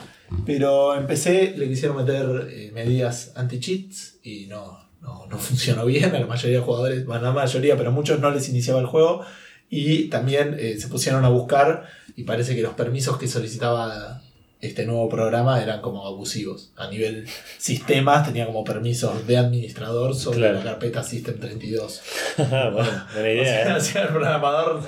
[0.46, 6.14] pero en PC le quisieron meter eh, medidas anti-cheats y no, no, no funcionó bien.
[6.14, 9.22] A la mayoría de jugadores, bueno, la mayoría, pero muchos no les iniciaba el juego.
[9.68, 11.86] Y también eh, se pusieron a buscar
[12.16, 14.20] y parece que los permisos que solicitaba
[14.60, 16.72] este nuevo programa eran como abusivos.
[16.76, 17.26] A nivel
[17.56, 20.58] sistemas tenía como permisos de administrador sobre Claro.
[20.58, 22.02] la carpeta System 32.
[22.36, 24.04] bueno, buena O idea, sea, ¿eh?
[24.04, 24.82] al programador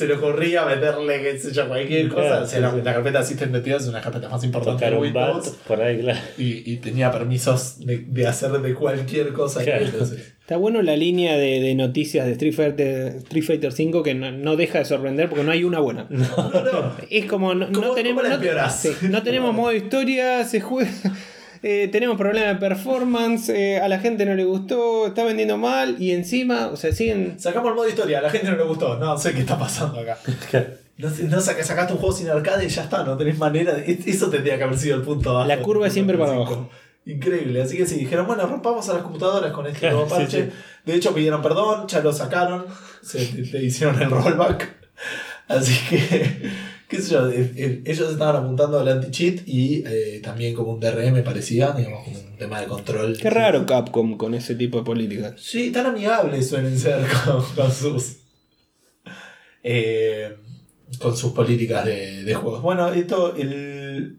[0.00, 2.26] se le ocurría meterle, qué sé yo, cualquier cosa.
[2.28, 5.00] Claro, o sea, la, sí, la carpeta System 32 es una carpeta más importante Tocar
[5.00, 5.56] de un bat Windows.
[5.68, 6.18] por ahí, claro.
[6.38, 9.62] Y, y tenía permisos de, de hacer de cualquier cosa.
[9.62, 9.84] Claro.
[10.40, 14.32] Está bueno la línea de, de noticias de Street Fighter, Street Fighter 5 que no,
[14.32, 16.06] no deja de sorprender porque no hay una buena.
[16.10, 16.96] no, no.
[17.08, 20.60] Es como no, no ¿Cómo- tenemos cómo la no, sí, no tenemos modo historia, se
[20.60, 20.90] juega
[21.62, 25.96] eh, tenemos problemas de performance, eh, a la gente no le gustó, está vendiendo mal
[26.00, 28.98] y encima, o sea, siguen Sacamos el modo historia, a la gente no le gustó.
[28.98, 30.18] No sé qué está pasando acá.
[31.00, 33.72] No, sé- no saca- sacaste un juego sin arcade y ya está, no tenés manera.
[33.72, 35.48] de- es- Eso tendría que haber sido el punto abajo.
[35.48, 36.68] La curva es siempre para abajo.
[37.06, 40.44] Increíble, así que sí, dijeron, bueno, rompamos a las computadoras con este nuevo sí, parche.
[40.44, 40.50] sí.
[40.84, 42.66] De hecho, pidieron perdón, ya lo sacaron,
[43.02, 44.68] se te, te hicieron el rollback.
[45.48, 46.50] Así que,
[46.90, 51.70] qué sé yo, ellos estaban apuntando al anti-cheat y eh, también como un DRM parecía,
[51.72, 53.16] digamos, como un tema de control.
[53.16, 55.34] Qué raro Capcom con ese tipo de políticas.
[55.40, 58.16] Sí, tan amigables suelen ser con, con sus.
[59.62, 60.36] eh,
[60.98, 62.62] con sus políticas de, de juegos.
[62.62, 64.18] Bueno, esto el,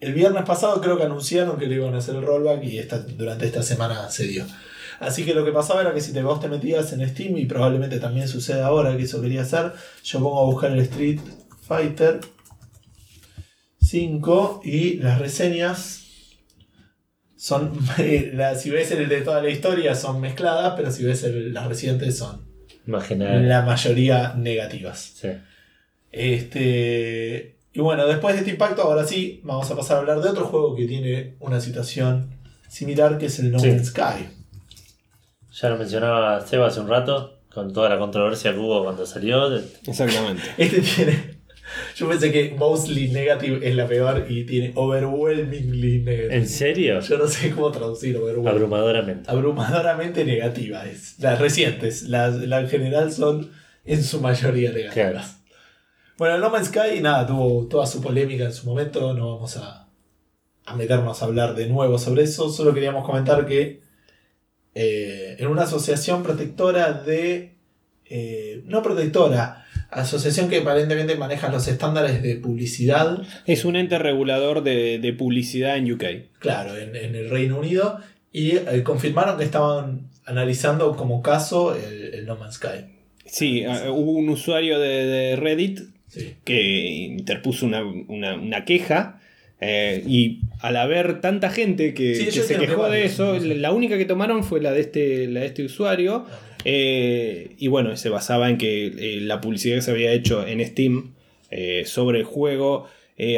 [0.00, 2.98] el viernes pasado creo que anunciaron que le iban a hacer el rollback y esta,
[2.98, 4.44] durante esta semana se dio.
[4.98, 7.46] Así que lo que pasaba era que si te, vos te metías en Steam, y
[7.46, 9.72] probablemente también sucede ahora que eso quería hacer,
[10.04, 11.18] yo pongo a buscar el Street
[11.62, 12.20] Fighter
[13.80, 16.00] 5 y las reseñas
[17.36, 17.72] son,
[18.34, 21.66] la- si ves el de toda la historia son mezcladas, pero si ves el- las
[21.66, 22.46] recientes son
[23.04, 23.48] general.
[23.48, 25.12] la mayoría negativas.
[25.20, 25.28] Sí.
[26.10, 30.28] Este, y bueno, después de este impacto, ahora sí, vamos a pasar a hablar de
[30.28, 32.30] otro juego que tiene una situación
[32.68, 33.68] similar, que es el No Sí.
[33.68, 34.28] Man's Sky.
[35.60, 39.54] Ya lo mencionaba Seba hace un rato, con toda la controversia que hubo cuando salió.
[39.86, 40.42] Exactamente.
[40.58, 41.41] Este tiene.
[41.96, 46.34] Yo pensé que mostly negative es la peor y tiene overwhelmingly negative.
[46.36, 47.00] ¿En serio?
[47.00, 48.48] Yo no sé cómo traducir overwhelming.
[48.48, 49.30] Abrumadoramente.
[49.30, 51.18] Abrumadoramente negativa es.
[51.18, 53.50] Las recientes, las, las en general son
[53.84, 54.94] en su mayoría negativas.
[54.94, 55.20] Claro.
[56.18, 59.12] Bueno, No Man's Sky, nada, tuvo toda su polémica en su momento.
[59.14, 59.88] No vamos a,
[60.64, 62.48] a meternos a hablar de nuevo sobre eso.
[62.50, 63.80] Solo queríamos comentar que
[64.74, 67.56] eh, en una asociación protectora de.
[68.06, 74.62] eh, no protectora, asociación que aparentemente maneja los estándares de publicidad, Es un ente regulador
[74.62, 76.04] de, de publicidad en UK.
[76.38, 77.98] claro, en, en el Reino Unido,
[78.32, 82.86] y eh, confirmaron que estaban analizando como caso el, el No Man's Sky.
[83.26, 86.34] Sí, ah, hubo un usuario de, de Reddit Sí.
[86.44, 86.60] que
[86.90, 89.18] interpuso una, una- una queja.
[89.60, 93.38] eh, y al haber tanta gente que, Sí, que ellos se quejó que de eso,
[93.38, 96.24] la única que tomaron fue la de este, la de este usuario.
[96.64, 100.64] eh, y bueno, se basaba en que eh, la publicidad que se había hecho en
[100.64, 101.14] Steam
[101.50, 102.86] eh, sobre el juego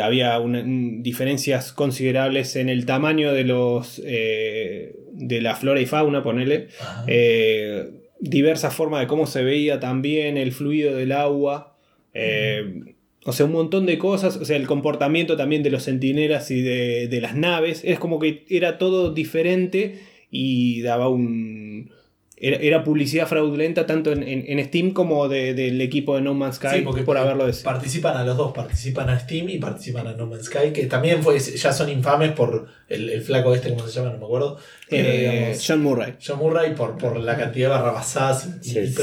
[0.03, 6.23] había una- un- diferencias considerables en el tamaño de los de la flora y fauna,
[6.23, 6.69] ponele.
[8.21, 11.77] Diversas formas de cómo se veía también el fluido del agua.
[13.25, 14.37] O sea, un montón de cosas.
[14.37, 17.81] O sea, el comportamiento también de los centinelas y de, de las naves.
[17.85, 21.93] Es como que era todo diferente y daba un.
[22.37, 26.35] Era, era publicidad fraudulenta tanto en, en- en Steam como de- del equipo de No
[26.35, 27.71] Man's Sky Sí, porque por haberlo decidido.
[27.73, 31.23] participan a los dos, participan a Steam y participan a No Man's Sky, que también
[31.23, 34.13] fue, ya son infames por el, el flaco este, ¿cómo se llama?
[34.13, 34.59] No me acuerdo.
[34.91, 36.15] Eh, digamos, John Murray.
[36.27, 38.95] John Murray por, por la cantidad de barrabasadas y, Sí, y sí.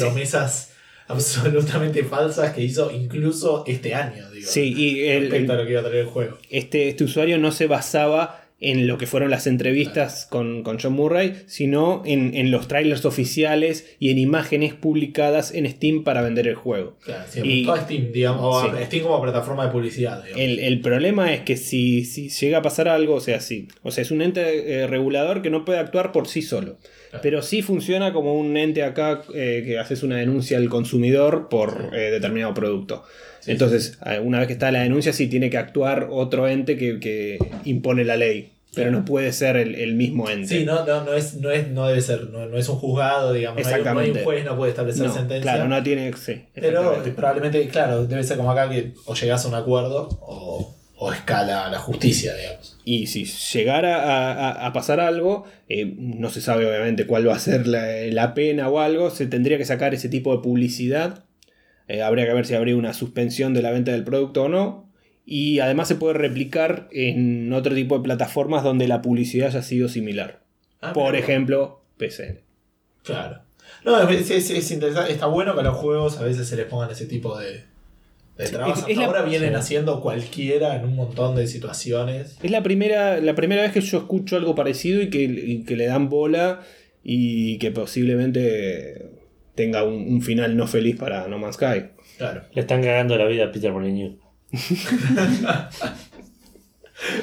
[1.11, 4.47] Absolutamente falsas que hizo incluso este año, digo.
[4.49, 6.37] Sí, y el, respecto a lo que iba a traer el juego.
[6.49, 10.93] este, este usuario no se basaba en lo que fueron las entrevistas con, con John
[10.93, 16.47] Murray, sino en, en los trailers oficiales y en imágenes publicadas en Steam para vender
[16.47, 16.95] el juego.
[17.03, 18.83] Claro, sí, Y- todo Steam, digamos, Sí.
[18.85, 20.23] Steam como plataforma de publicidad.
[20.37, 23.89] El, el problema es que si, si llega a pasar algo, o sea, sí, o
[23.89, 26.77] sea, es un ente eh, regulador que no puede actuar por sí solo.
[27.11, 27.21] Claro.
[27.21, 31.91] Pero sí funciona como un ente acá eh, que haces una denuncia al consumidor por
[31.93, 33.03] eh, determinado producto.
[33.41, 36.77] Sí, Entonces, eh, una vez que está la denuncia, sí tiene que actuar otro ente
[36.77, 38.53] que, que impone la ley.
[38.73, 40.47] Pero no puede ser el, el mismo ente.
[40.47, 43.33] Sí, no, no, no, es, no, es, no debe ser, no, no es un juzgado,
[43.33, 44.23] digamos, no hay, un- no hay un Exactamente.
[44.23, 45.41] juez, no puede establecer No, sentencia.
[45.51, 46.13] Claro, no tiene.
[46.13, 47.11] Sí, Pero exactamente.
[47.11, 51.67] probablemente, claro, debe ser como acá que o llegas a un acuerdo o, o escala
[51.69, 52.77] la justicia, digamos.
[52.85, 57.35] Y si llegara a, a- a pasar algo, eh, no se sabe obviamente cuál va
[57.35, 61.25] a ser la, la pena o algo, se tendría que sacar ese tipo de publicidad.
[61.87, 64.91] Eh, habría que ver si habría una suspensión de la venta del producto o no.
[65.25, 69.89] Y además se puede replicar en otro tipo de plataformas donde la publicidad haya sido
[69.89, 70.43] similar.
[70.81, 72.41] Ah, Por pero- ejemplo, PCN.
[73.03, 73.41] Claro.
[73.85, 76.65] No, es, es- es interesante, está bueno que a los juegos a veces se les
[76.67, 77.63] pongan ese tipo de,
[78.43, 79.55] es- Hasta es la- ahora vienen sí.
[79.55, 82.37] haciendo cualquiera en un montón de situaciones.
[82.41, 85.75] Es la primera, la primera vez que yo escucho algo parecido y que, y que
[85.75, 86.61] le dan bola
[87.03, 89.09] y que posiblemente
[89.55, 91.85] tenga un, un final no feliz para No Man's Sky.
[92.17, 92.43] Claro.
[92.53, 94.15] Le están cagando la vida a Peter Molyneux.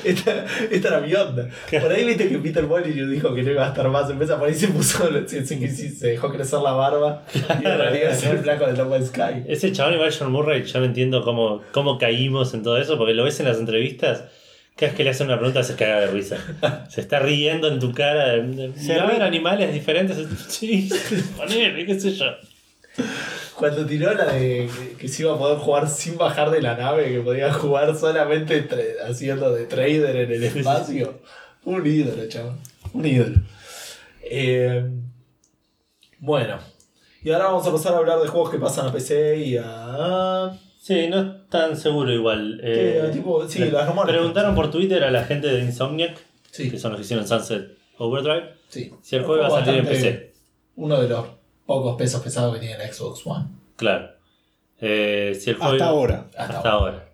[0.05, 1.49] Esta, esta era mi onda.
[1.81, 4.11] Por ahí viste que Peter Molyneux dijo que no iba a estar más.
[4.11, 7.23] En vez de por ahí se puso, se, se- se dejó crecer la barba.
[7.35, 9.45] Y en realidad iba a ser el flaco de No Man's Sky.
[9.47, 13.15] Ese chabón igual John Murray, yo no entiendo cómo, cómo caímos en todo eso, porque
[13.15, 14.25] lo ves en las entrevistas,
[14.77, 16.37] cada vez que le hacen una pregunta se caga de risa.
[16.89, 18.35] Se está riendo en tu cara.
[18.77, 19.15] Se ¿Va a ríe.
[19.17, 20.19] haber animales diferentes?
[20.49, 20.89] Sí,
[21.37, 22.27] ponele, qué sé yo.
[23.57, 27.11] Cuando tiró la de que, se iba a poder jugar sin bajar de la nave,
[27.11, 28.69] que podía jugar solamente
[29.05, 31.21] haciendo de trader en el espacio.
[31.65, 32.55] Un ídolo, chaval.
[32.93, 33.37] Un ídolo.
[34.23, 34.89] Eh,
[36.21, 36.59] bueno.
[37.23, 40.57] Y ahora vamos a pasar a hablar de juegos que pasan a PC y a.
[40.81, 42.61] Sí, no es tan seguro igual.
[42.63, 44.15] Eh, tipo, sí, le las rumores.
[44.15, 46.17] preguntaron por Twitter a la gente de Insomniac,
[46.51, 48.93] Sí, que son los que hicieron Sunset Overdrive, sí.
[49.03, 50.33] si el juego va a salir en PC.
[50.77, 51.27] Uno de los
[51.69, 53.45] pocos pesos pesados que tiene la Xbox One.
[53.77, 54.13] Claro.
[54.81, 56.27] Eh, si el juego Hasta ahora.
[56.37, 57.09] Hasta Hasta, ahora.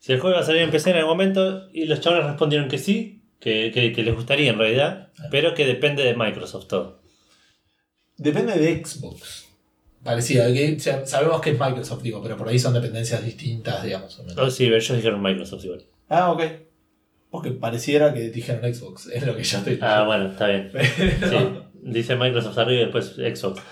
[0.00, 2.68] Si el juego iba a salir en PC en algún momento, y los chavales respondieron
[2.68, 6.98] que sí, que, que- que les gustaría en realidad, pero que depende de Microsoft todo.
[8.16, 9.46] Depende de Xbox.
[10.02, 13.82] Parecía, que, o sea, sabemos que es Microsoft, digo, pero por ahí son dependencias distintas,
[13.84, 14.18] digamos.
[14.18, 14.38] o menos.
[14.38, 15.84] Oh, sí, ellos dijeron Microsoft igual.
[16.08, 16.42] Ah, ok.
[17.30, 20.70] Porque pareciera que dijeron Xbox, es lo que yo estoy Ah, bueno, está bien.
[20.72, 20.88] Pero-
[21.30, 21.36] Sí,
[21.82, 23.62] dice Microsoft arriba y después Xbox.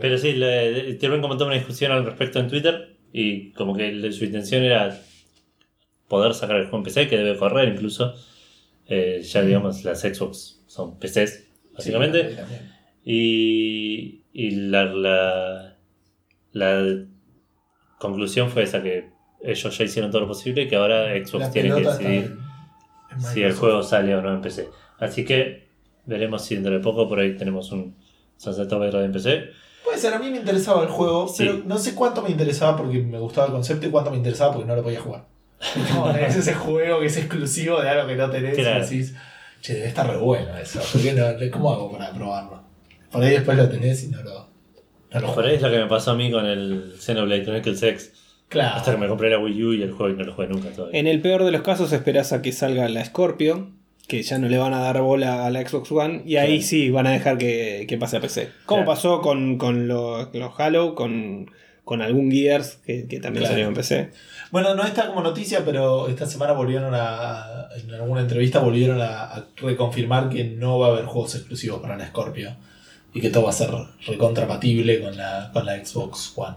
[0.00, 4.62] Pero sí, le, comentó una discusión al respecto en Twitter y como que su intención
[4.64, 5.00] era
[6.08, 8.14] poder sacar el juego en PC, que debe correr incluso.
[8.88, 12.36] Eh, ya digamos, las Xbox son PCs, básicamente.
[12.36, 12.42] Sí.
[13.04, 15.76] Y, y la, la,
[16.52, 17.04] la
[17.98, 19.10] conclusión fue esa, que
[19.42, 22.36] ellos ya hicieron todo lo posible y que ahora Xbox La tiene que decidir
[23.18, 24.68] si el juego sale o no en PC.
[24.98, 25.65] Así que
[26.06, 27.94] veremos si dentro de poco por ahí tenemos un
[28.36, 29.44] Sunset Overdrive en PC.
[29.84, 31.44] Puede ser, a mí me interesaba el juego, Sí.
[31.44, 34.52] pero no sé cuánto me interesaba porque me gustaba el concepto y cuánto me interesaba
[34.52, 35.24] porque no lo podía jugar.
[35.94, 38.78] No, es ese juego que es exclusivo de algo que no tenés Claro.
[38.78, 39.14] y decís,
[39.60, 40.80] che, debe estar re bueno eso.
[40.92, 41.24] ¿por qué no?
[41.52, 42.60] ¿Cómo hago para probarlo?
[43.10, 44.48] Por ahí después lo tenés y no lo,
[45.12, 47.82] no lo Por ahí es lo que me pasó a mí con el Xenoblade Chronicles
[47.82, 48.12] X.
[48.48, 48.76] Claro.
[48.76, 50.68] Hasta que me compré la Wii U y el juego y no lo jugué nunca
[50.70, 50.98] todavía.
[51.00, 53.70] En el peor de los casos esperás a que salga la Scorpio,
[54.06, 56.68] que ya no le van a dar bola a la Xbox One, y ahí Claro.
[56.68, 58.50] sí van a dejar que, que pase a PC.
[58.64, 58.92] Como Claro.
[58.92, 61.50] pasó con, con los, los Halo, con,
[61.84, 63.54] con algún Gears, que, que también Claro.
[63.54, 64.10] salió en PC.
[64.52, 67.68] Bueno, no está como noticia, pero esta semana volvieron a.
[67.76, 71.96] En alguna entrevista volvieron a, a reconfirmar que no va a haber juegos exclusivos para
[71.96, 72.56] la Scorpio.
[73.12, 73.70] Y que todo va a ser
[74.06, 76.56] recontrapatible con la, con la Xbox One.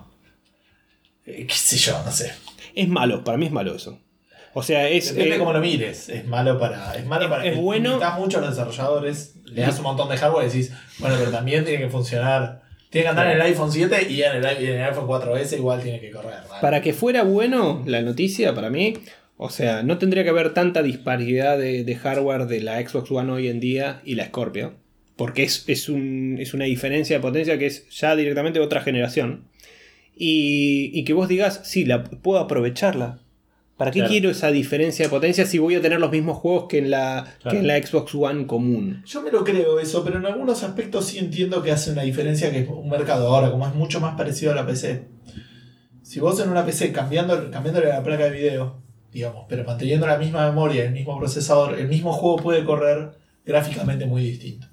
[1.26, 2.32] Eh, qué sé yo, no sé.
[2.76, 3.98] Es malo, para mí es malo eso.
[4.60, 5.14] O sea, es...
[5.16, 6.10] Depende eh, cómo lo mires.
[6.10, 6.94] Es malo para.
[6.96, 7.46] Es malo Es- para.
[7.46, 9.36] es bueno- Limitas mucho a los desarrolladores.
[9.46, 12.62] Le das un montón de hardware y decís, bueno, pero también tiene que funcionar.
[12.90, 16.00] Tiene que andar en el iPhone 7 y en el, en iPhone 4S igual tiene
[16.00, 16.40] que correr.
[16.50, 16.62] ¿vale?
[16.62, 18.96] Para que fuera bueno la noticia, para mí,
[19.38, 23.32] o sea, no tendría que haber tanta disparidad de, de hardware de la Xbox One
[23.32, 24.74] hoy en día y la Scorpio.
[25.16, 29.44] Porque es, es, un- es una diferencia de potencia que es ya directamente otra generación.
[30.16, 33.20] Y, y que vos digas, sí, la puedo aprovecharla.
[33.80, 34.12] ¿Para qué Claro.
[34.12, 37.34] quiero esa diferencia de potencia si voy a tener los mismos juegos que en la,
[37.42, 37.56] Claro.
[37.56, 39.02] que en la Xbox One común?
[39.06, 42.52] Yo me lo creo eso, pero en algunos aspectos sí entiendo que hace una diferencia
[42.52, 45.06] que es un mercado ahora, como es mucho más parecido a la PC.
[46.02, 48.82] Si vos en una PC cambiando, cambiándole la placa de video,
[49.14, 53.12] digamos, pero manteniendo la misma memoria, el mismo procesador, el mismo juego puede correr
[53.46, 54.68] gráficamente muy distinto.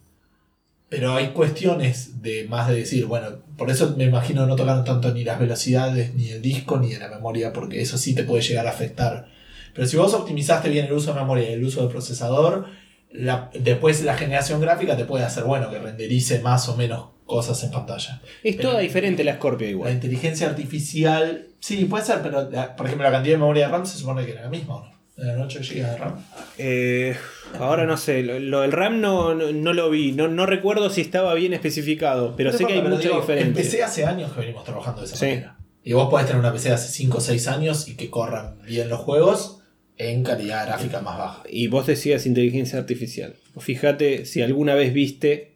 [0.89, 5.13] Pero hay cuestiones de más de decir, bueno, por eso me imagino no tocaron tanto
[5.13, 8.43] ni las velocidades, ni el disco, ni de la memoria, porque eso sí te puede
[8.43, 9.27] llegar a afectar.
[9.75, 12.67] Pero si vos optimizaste bien el uso de memoria y el uso del procesador,
[13.11, 17.63] la- después la generación gráfica te puede hacer, bueno, que renderice más o menos cosas
[17.65, 18.23] en pantalla.
[18.45, 19.93] Es Pero- toda diferente la Scorpio La igual.
[19.93, 23.85] inteligencia artificial, sí, puede ser, pero la- por ejemplo la cantidad de memoria de RAM
[23.87, 24.96] se supone que era la misma, ¿o no?
[25.19, 26.15] ¿Eran 8 GB de RAM?
[26.59, 27.17] Eh,
[27.59, 30.91] ahora no sé, lo, lo del RAM no, no, no lo vi, no, no recuerdo
[30.91, 33.47] si estaba bien especificado, pero No sé que hay mucha digo, diferencia.
[33.49, 35.27] En PC hace años que venimos trabajando de esa Sí.
[35.27, 35.57] manera.
[35.83, 38.59] Y vos podés tener una PC de hace 5 o 6 años y que corran
[38.67, 39.61] bien los juegos
[39.99, 41.43] en calidad gráfica más baja.
[41.49, 43.37] Y vos decías inteligencia artificial.
[43.59, 45.53] Fíjate si alguna vez viste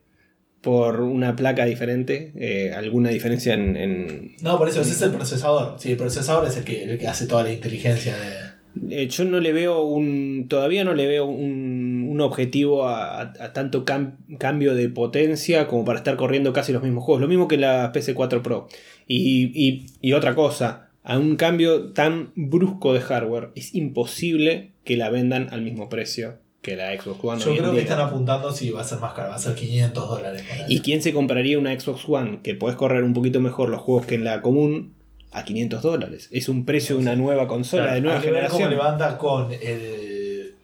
[0.62, 5.10] por una placa diferente eh, alguna diferencia en, en- No, por eso ese es el
[5.10, 5.76] procesador.
[5.78, 8.49] Sí, el procesador es el que, el que hace toda la inteligencia de.
[8.90, 10.46] Eh, yo no le veo un.
[10.48, 15.84] Todavía no le veo un, un objetivo a, a- tanto cam- cambio de potencia como
[15.84, 17.20] para estar corriendo casi los mismos juegos.
[17.20, 18.68] Lo mismo que la PC4 Pro.
[19.06, 24.96] Y, y- y otra cosa, a un cambio tan brusco de hardware, es imposible que
[24.96, 27.40] la vendan al mismo precio que la Xbox One.
[27.42, 30.08] Yo creo que están apuntando si va a ser más caro, va a ser 500
[30.10, 30.44] dólares.
[30.68, 34.04] ¿Y quién se compraría una Xbox One que podés correr un poquito mejor los juegos
[34.06, 34.92] que en la común
[35.32, 36.28] a 500 dólares?
[36.32, 38.70] Es un precio de una nueva consola Claro, de nueva Hay que ver cómo generación.
[38.88, 40.54] levanta con el,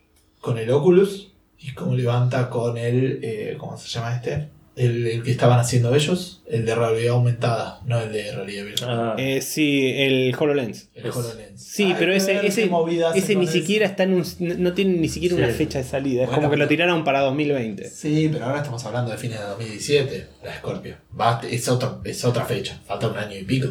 [0.41, 3.21] con el Oculus y cómo levanta con el.
[3.23, 4.49] eh, ¿Cómo se llama este?
[4.77, 8.91] El, el que estaban haciendo ellos, el de realidad aumentada, no el de realidad virtual.
[8.93, 10.91] Ah, Eh, sí, el HoloLens.
[10.95, 11.63] el HoloLens.
[11.63, 12.69] Sí, pero ese, ese,
[13.15, 13.53] ese ni eso.
[13.55, 16.25] siquiera está en un, no tiene ni siquiera una fecha de salida.
[16.25, 17.89] Es como que lo tiraron para 2020.
[17.89, 20.97] Sí, pero ahora estamos hablando de fines de 2017, la Scorpio.
[21.19, 23.69] Va, es, otro, es otra fecha, falta un año y pico.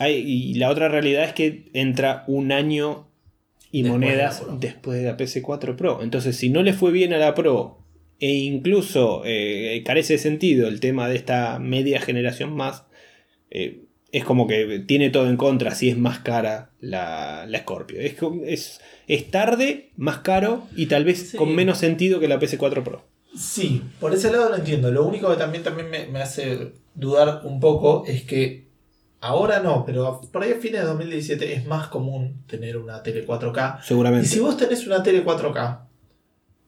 [0.00, 3.08] Y la otra realidad es que entra un año
[3.70, 6.00] y Después monedas después de la PC4 Pro.
[6.02, 7.78] Entonces, si no le fue bien a la Pro
[8.20, 12.84] e incluso eh, carece de sentido el tema de esta media generación más,
[13.50, 18.00] eh, es como que tiene todo en contra si es más cara la, la Scorpio.
[18.00, 18.14] Es,
[18.46, 21.36] es, es tarde, más caro y tal vez Sí.
[21.36, 23.04] con menos sentido que la PC4 Pro.
[23.36, 24.90] Sí, por ese lado lo entiendo.
[24.90, 28.67] Lo único que también, también me, me hace dudar un poco es que
[29.20, 33.26] ahora no, pero por ahí a fines de 2017 es más común tener una tele
[33.26, 33.80] 4K.
[33.82, 34.28] Y Seguramente.
[34.28, 35.80] si vos tenés una tele 4K,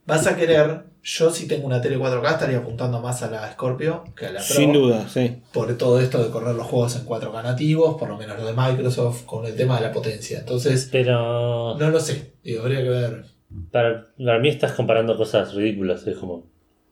[0.07, 4.05] vas a querer, yo si tengo una tele 4K estaría apuntando más a la Scorpio
[4.17, 4.57] que a la Pro.
[4.57, 5.39] Sin duda, sí.
[5.53, 8.53] Por todo esto de correr los juegos en 4K nativos, por lo menos lo de
[8.53, 10.41] Microsoft, con el tema de la potencia.
[10.41, 11.77] Entonces, pero.
[11.79, 12.33] no lo sé.
[12.43, 13.25] Digo, habría que ver.
[13.73, 16.07] Para, para mí estás comparando cosas ridículas.
[16.07, 16.49] Es como.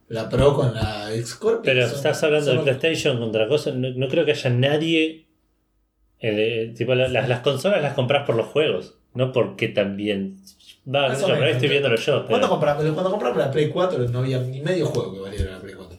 [0.09, 1.61] La Pro con la X-Scorpio.
[1.65, 3.75] Pero son- estás hablando de PlayStation contra cosas.
[3.75, 5.28] No, no creo que haya nadie.
[6.77, 8.95] Tipo, la- las, las consolas las compras por los juegos.
[9.15, 10.37] No porque también.
[10.87, 11.51] Va, Más qué sé o yo, menos.
[11.51, 12.13] estoy viéndolo yo.
[12.27, 12.85] ¿Cuándo Pero, compramos?
[12.93, 15.99] Cuando compramos la Play 4 no había ni medio juego que valiera la Play 4.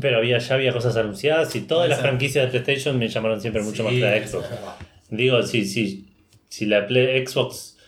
[0.00, 3.62] pero había, ya había cosas anunciadas y todas las franquicias de PlayStation me llamaron siempre
[3.62, 4.46] mucho más que la Xbox.
[5.10, 6.08] Digo, si, si,
[6.48, 7.78] si la Play- Xbox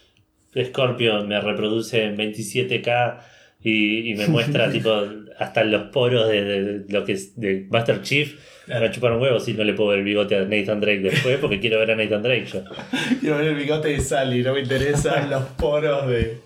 [0.63, 3.19] Scorpio me reproduce en 27K
[3.63, 4.91] y, y me muestra tipo
[5.39, 8.35] hasta los poros de, de- de lo que es de Master Chief,
[8.67, 10.81] me va a chupar un huevo si no le puedo ver el bigote a Nathan
[10.81, 12.63] Drake después porque quiero ver a Nathan Drake yo.
[13.21, 16.39] Quiero ver el bigote de Sally, no me interesan los poros de.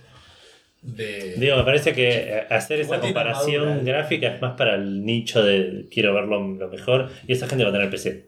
[0.82, 1.35] de...
[1.36, 6.15] Digo, me parece que hacer esa comparación gráfica es más para el nicho de quiero
[6.15, 8.27] verlo lo mejor y esa gente va a tener PC.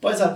[0.00, 0.28] Puede ser.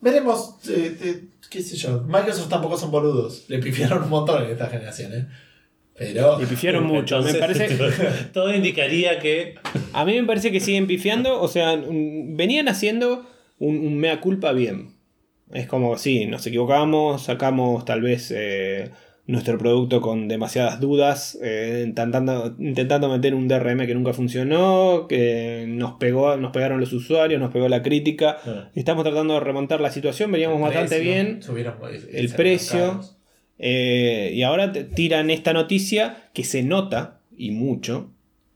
[0.00, 0.54] Veremos.
[0.70, 1.20] eh, eh,
[1.50, 2.02] qué sé yo.
[2.06, 3.44] Microsoft tampoco son boludos.
[3.48, 5.26] Le pifiaron un montón en esta generación, ¿eh?
[5.98, 6.38] Pero.
[6.38, 7.20] Le pifiaron mucho.
[7.22, 7.68] Me parece,
[8.32, 9.56] todo indicaría que
[9.92, 11.40] a mí me parece que siguen pifiando.
[11.40, 13.26] O sea, venían haciendo
[13.58, 14.98] un, un mea culpa bien.
[15.52, 18.90] Es como, sí, nos equivocamos, sacamos tal vez eh,
[19.26, 25.64] nuestro producto con demasiadas dudas, eh, intentando, intentando meter un DRM que nunca funcionó, que
[25.68, 28.38] nos pegó, nos pegaron los usuarios, nos pegó la crítica.
[28.44, 28.70] Ah.
[28.74, 31.42] Estamos tratando de remontar la situación, veníamos bastante precio, bien.
[31.42, 32.88] subieron, eh, el precio.
[32.88, 33.17] caros.
[33.58, 38.10] Eh, y ahora te tiran esta noticia que se nota, y mucho,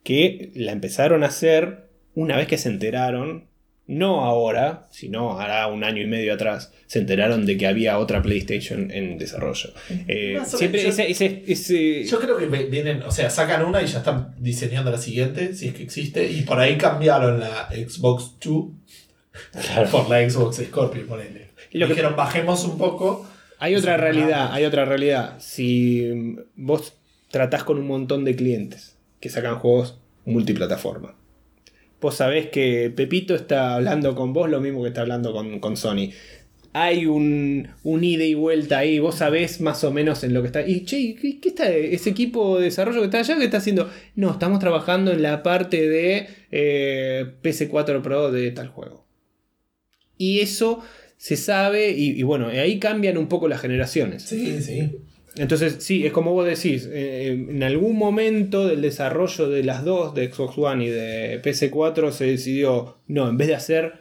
[0.04, 3.46] que la empezaron a hacer una vez que se enteraron,
[3.86, 8.22] no ahora, sino hará un año y medio atrás, se enteraron de que había otra
[8.22, 9.70] PlayStation en desarrollo.
[10.08, 13.86] Eh, siempre menos, ese, ese- ese- Yo creo que vienen, o sea, sacan una y
[13.86, 18.36] ya están diseñando la siguiente, si es que existe, y por ahí cambiaron la Xbox
[18.44, 18.66] 2
[19.52, 19.90] Claro.
[19.90, 21.48] por la Xbox Scorpio, ponele.
[21.72, 23.26] Lo que- Dijeron, bajemos un poco.
[23.62, 25.36] Hay otra realidad, hay otra realidad.
[25.38, 26.94] Si vos
[27.30, 31.14] tratás con un montón de clientes que sacan juegos multiplataforma,
[32.00, 35.76] vos sabés que Pepito está hablando con vos lo mismo que está hablando con, con
[35.76, 36.10] Sony.
[36.72, 40.48] Hay un, un ida y vuelta ahí, vos sabés más o menos en lo que
[40.48, 40.66] está.
[40.66, 43.38] Y che, ¿qué, qué está ese equipo de desarrollo que está allá?
[43.38, 43.88] ¿Qué está haciendo?
[44.16, 49.06] No, estamos trabajando en la parte de eh, PS4 Pro de tal juego.
[50.18, 50.82] Y eso
[51.22, 54.24] se sabe, y, y bueno, ahí cambian un poco las generaciones.
[54.24, 54.98] Sí, sí.
[55.36, 60.14] Entonces, sí, es como vos decís, eh, en algún momento del desarrollo de las dos,
[60.16, 63.92] de Xbox One y de PS4, se decidió, no, en vez de hacer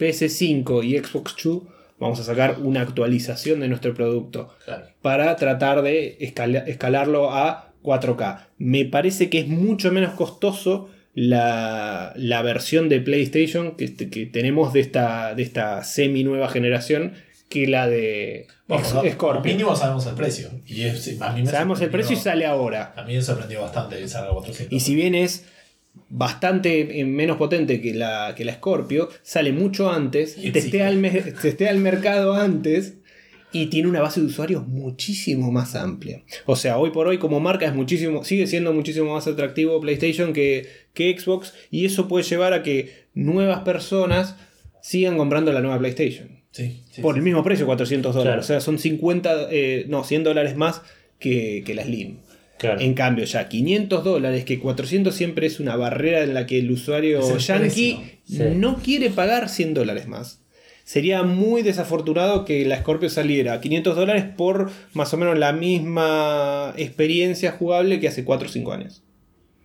[0.00, 1.62] PS5 y Xbox 2,
[2.00, 4.86] vamos a sacar una actualización de nuestro producto Claro.
[5.02, 8.48] para tratar de escala- escalarlo a 4K.
[8.58, 14.74] Me parece que es mucho menos costoso la, la versión de PlayStation que, que tenemos
[14.74, 17.14] de esta, de esta semi nueva generación
[17.48, 19.52] que la de Bueno, como Scorpio.
[19.52, 20.50] mínimo sabemos el precio.
[20.66, 22.92] Y es, a mí me Sabemos el precio y sale ahora.
[22.96, 24.70] A mí me sorprendió bastante que salga 400.
[24.70, 25.46] Y si bien es
[26.10, 31.00] bastante eh, menos potente que la, que la Scorpio, sale mucho antes, Y testea al,
[31.40, 32.98] testea al mercado antes
[33.52, 36.22] y tiene una base de usuarios muchísimo más amplia.
[36.44, 40.34] O sea, hoy por hoy como marca es muchísimo, sigue siendo muchísimo más atractivo PlayStation
[40.34, 44.34] que, que Xbox y eso puede llevar a que nuevas personas
[44.80, 46.40] sigan comprando la nueva PlayStation.
[46.50, 48.30] Sí, sí, por el mismo precio, 400 dólares.
[48.32, 48.40] Claro.
[48.40, 50.80] O sea, son 50, eh, no, 100 dólares más
[51.18, 52.16] que, que la Slim.
[52.58, 52.80] Claro.
[52.80, 56.70] En cambio, ya 500 dólares, que 400 siempre es una barrera en la que el
[56.70, 58.00] usuario el yankee.
[58.24, 58.42] Sí.
[58.54, 60.40] no quiere pagar 100 dólares más.
[60.84, 65.52] Sería muy desafortunado que la Scorpio saliera a 500 dólares por más o menos la
[65.52, 69.02] misma experiencia jugable que hace 4 o 5 años.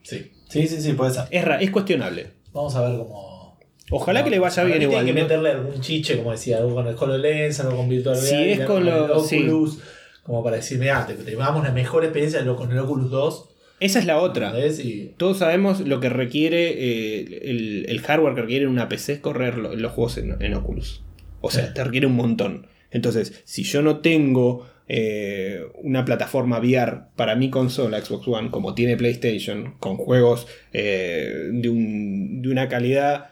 [0.04, 1.24] Sí, sí, sí, sí, puede ser.
[1.32, 2.28] Es, ra- es cuestionable.
[2.54, 3.60] Vamos a ver cómo.
[3.90, 5.04] Ojalá que le vaya Para bien mí igual.
[5.06, 5.42] Tienen que ¿no?
[5.42, 8.86] meterle algún chiche, como decía, algo con el HoloLens, algo con Virtual Si es con
[8.86, 9.38] lo- el sí.
[9.48, 9.80] Oculus,
[10.24, 13.50] como para decir, mira, te, te damos una mejor experiencia lo- con el Oculus 2.
[13.82, 14.48] Esa es la otra.
[14.50, 14.80] ¿entendés?
[14.80, 19.20] Y Todos sabemos lo que requiere eh, el, el hardware que requiere una PC es
[19.20, 21.04] correr lo- los juegos en, en Oculus.
[21.42, 22.68] O sea, te requiere un montón.
[22.92, 28.74] Entonces, si yo no tengo eh, una plataforma VR para mi consola Xbox One, como
[28.76, 33.30] tiene PlayStation, con juegos eh, de, un- de una calidad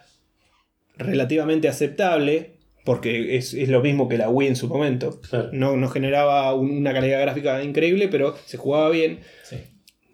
[0.98, 2.54] relativamente aceptable,
[2.86, 5.22] porque es, es lo mismo que la Wii en su momento.
[5.30, 5.50] Claro.
[5.54, 9.58] No, no generaba un- una calidad gráfica increíble, pero se jugaba bien sí.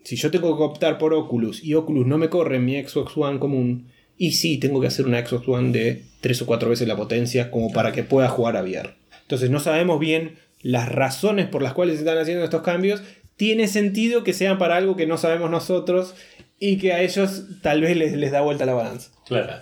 [0.03, 3.15] si yo tengo que optar por Oculus y Oculus no me corre en mi Xbox
[3.17, 3.87] One común,
[4.17, 7.51] y sí tengo que hacer una Xbox One de 3 o 4 veces la potencia
[7.51, 8.91] como para que pueda jugar a VR.
[9.23, 10.35] Entonces no sabemos bien
[10.65, 13.03] las razones por las cuales se están haciendo estos cambios.
[13.35, 16.15] Tiene sentido que sean para algo que no sabemos nosotros
[16.57, 19.11] y que a ellos tal vez les, les da vuelta la balanza.
[19.27, 19.53] Claro.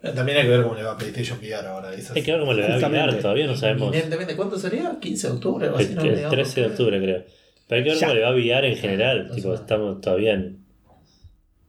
[0.00, 1.94] Pero También hay que ver cómo le va a PlayStation VR ahora.
[1.94, 2.78] esas- Hay que ver cómo le va a.
[2.88, 3.88] VR, todavía no sabemos.
[3.94, 4.98] Evidentemente, ¿cuánto sería?
[5.00, 5.84] ¿15 de octubre o así?
[5.90, 6.34] El, no el me digamos.
[6.34, 7.24] 13 de octubre, creo.
[7.68, 8.06] Pero hay que ver Ya.
[8.06, 9.30] cómo le va a VR en general.
[9.34, 10.58] Tipo, estamos todavía en.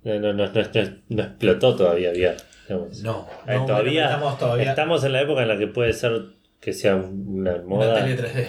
[0.03, 2.37] No, no, no, no, no- no explotó todavía VR.
[2.69, 3.01] digamos.
[3.03, 5.93] No, Eh, no, todavía, bueno, estamos todavía estamos en la época en la que puede
[5.93, 6.21] ser
[6.59, 8.03] que sea una moda.
[8.03, 8.47] tele 3D.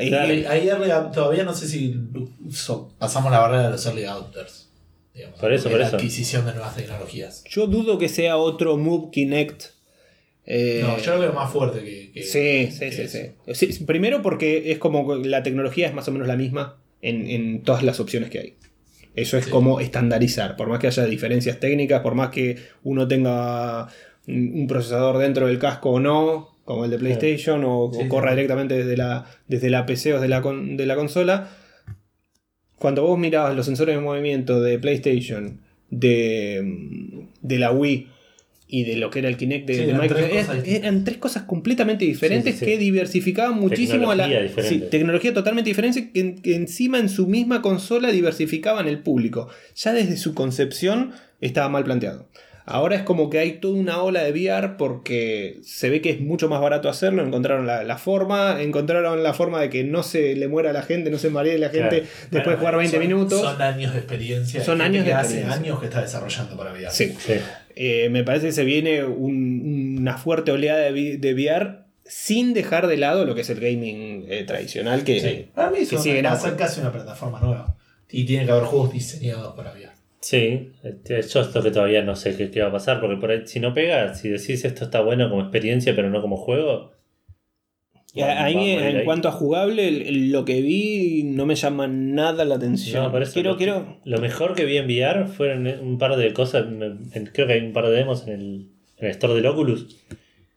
[0.00, 0.32] Y- Claro.
[0.32, 1.94] Ahí- ahí early- todavía no sé si
[2.50, 4.62] so- pasamos la barrera de los early adopters.
[5.14, 5.96] digamos, Por eso, de por la eso.
[5.96, 7.44] adquisición de nuevas tecnologías.
[7.48, 9.66] Yo dudo que sea otro Move Kinect.
[10.44, 12.10] Eh, no, yo lo veo más fuerte que.
[12.12, 13.18] que- Sí, sí, que sí, eso.
[13.54, 13.72] sí.
[13.72, 17.28] Sí, Primero porque es como que la tecnología es más o menos la misma en,
[17.28, 18.54] en todas las opciones que hay.
[19.14, 19.50] Eso es Sí.
[19.52, 23.86] como estandarizar, por más que haya diferencias técnicas, por más que uno tenga
[24.26, 28.08] un procesador dentro del casco o no, como el de PlayStation, o, Sí, o sí.
[28.08, 31.50] corra directamente desde la, desde la PC o desde la, con- de la consola.
[32.78, 35.60] Cuando vos mirabas los sensores de movimiento de PlayStation,
[35.90, 38.08] de, de la Wii
[38.66, 41.42] y de lo que era el Kinect de, eran Microsoft, tres cosas eran, tres cosas
[41.44, 44.86] completamente diferentes que diversificaban muchísimo a la Tecnología diferente.
[44.86, 49.48] tecnología totalmente diferente que, en- que encima en su misma consola diversificaban el público.
[49.76, 52.26] Ya desde su concepción estaba mal planteado.
[52.66, 56.20] Ahora es como que hay toda una ola de VR porque se ve que es
[56.20, 60.34] mucho más barato hacerlo, encontraron la, la forma, encontraron la forma de que no se
[60.34, 62.06] le muera a la gente, no se maree la gente Claro.
[62.30, 63.40] después de jugar 20 son- minutos.
[63.42, 64.64] Son años de experiencia.
[64.64, 65.60] Son años que de hace experiencia.
[65.62, 66.90] años que está desarrollando para VR.
[66.90, 67.14] Sí.
[67.18, 67.34] Sí.
[67.76, 72.86] Eh, me parece que se viene un- una fuerte oleada de, de VR sin dejar
[72.86, 75.48] de lado lo que es el gaming eh, tradicional que, Sí.
[75.54, 76.48] Para mí que eso sigue en va a auge.
[76.48, 77.76] ser casi una plataforma nueva.
[78.10, 79.90] Y tiene que haber juegos diseñados para VR.
[80.26, 83.16] Sí, este, yo es lo que todavía no sé qué, qué va a pasar, porque
[83.16, 86.38] por ahí, si no pega, si decís esto está bueno como experiencia, pero no como
[86.38, 86.92] juego.
[88.14, 89.04] Y a- va- a mí, va a morir en ahí.
[89.04, 93.02] cuanto a jugable, el- el- lo que vi no me llama nada la atención.
[93.02, 93.98] No, por eso quiero, lo, quiero.
[94.04, 96.64] lo mejor que vi en VR fueron un par de cosas.
[97.34, 98.44] creo que hay un par de demos en el,
[98.96, 99.98] en el store del Oculus.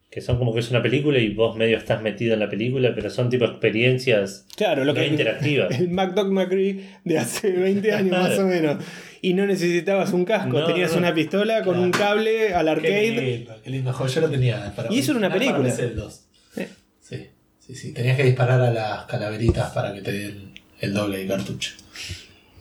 [0.10, 2.94] Que son como que es una película y vos medio estás metido en la película,
[2.96, 5.70] pero son tipo experiencias Claro, lo no que interactivas.
[5.80, 8.78] El MacDoc McCree de hace 20 años más o menos.
[9.22, 10.98] Y no necesitabas un casco, No, tenías no.
[11.00, 11.82] una pistola con Claro.
[11.84, 13.12] un cable al Qué arcade.
[13.12, 14.12] lindo, qué lindo juego.
[14.14, 15.70] Yo lo tenía para Y eso era una película.
[15.70, 16.22] para el 2.
[16.58, 16.70] Eh.
[17.02, 17.28] Sí,
[17.60, 17.94] sí, sí.
[17.94, 21.72] Tenías que disparar a las calaveritas para que te den el doble de cartucho.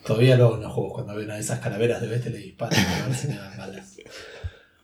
[0.05, 3.07] Todavía luego en los juegos, cuando ven a esas calaveras de bestia le disparan a
[3.09, 3.97] ver si dan balas.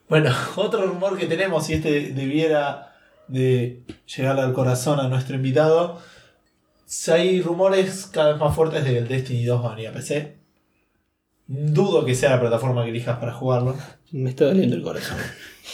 [0.08, 2.92] Bueno, otro rumor que tenemos, si este debiera
[3.28, 3.82] de
[4.14, 6.00] llegarle al corazón a nuestro invitado,
[6.84, 9.88] si hay rumores cada vez más fuertes de que el Destiny 2 va a venir
[9.88, 10.36] a PC.
[11.46, 13.76] Dudo que sea la plataforma que elijas para jugarlo.
[14.10, 15.18] Me está doliendo el corazón.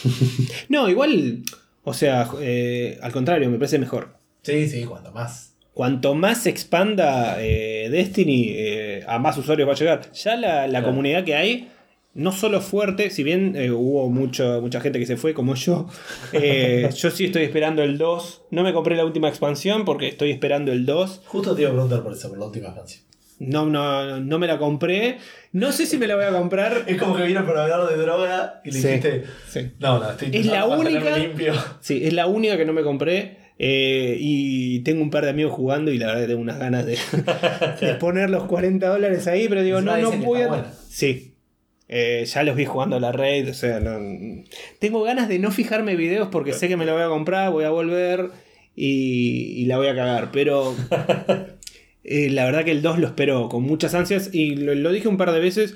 [0.69, 1.43] no, igual,
[1.83, 4.15] o sea, eh, al contrario, me parece mejor.
[4.41, 5.55] Sí, sí, cuanto más.
[5.73, 10.11] Cuanto más se expanda eh, Destiny, eh, a más usuarios va a llegar.
[10.11, 10.87] Ya la, la Claro.
[10.87, 11.69] comunidad que hay,
[12.13, 15.87] no solo fuerte, si bien hubo mucho, mucha gente que se fue, como yo,
[16.33, 18.41] yo sí estoy esperando el 2.
[18.51, 21.21] No me compré la última expansión porque estoy esperando el 2.
[21.27, 23.03] Justo te iba a preguntar por eso, por la última expansión.
[23.39, 25.17] No, no, no me la compré.
[25.53, 26.83] No sé si me la voy a comprar.
[26.87, 29.71] Es como que vino por hablar de droga y le Sí, dijiste, sí.
[29.79, 31.53] no, no, estoy Es la mantenerme única- limpio.
[31.79, 33.37] Sí, es la única que no me compré.
[33.57, 36.85] eh, y tengo un par de amigos jugando y la verdad que tengo unas ganas
[36.85, 36.97] de,
[37.81, 40.47] de poner los 40 dólares ahí, pero digo, Encima no, no dicen que voy a...
[40.47, 40.73] buena.
[40.89, 41.35] Sí.
[41.89, 44.43] Eh, ya los vi jugando a la raid, o sea, no-
[44.79, 47.63] tengo ganas de no fijarme videos porque sé que me la voy a comprar, voy
[47.65, 48.29] a volver
[48.75, 50.73] y, y la voy a cagar, pero
[52.09, 55.07] eh, la verdad que el 2 lo espero con muchas ansias y lo, lo dije
[55.07, 55.75] un par de veces,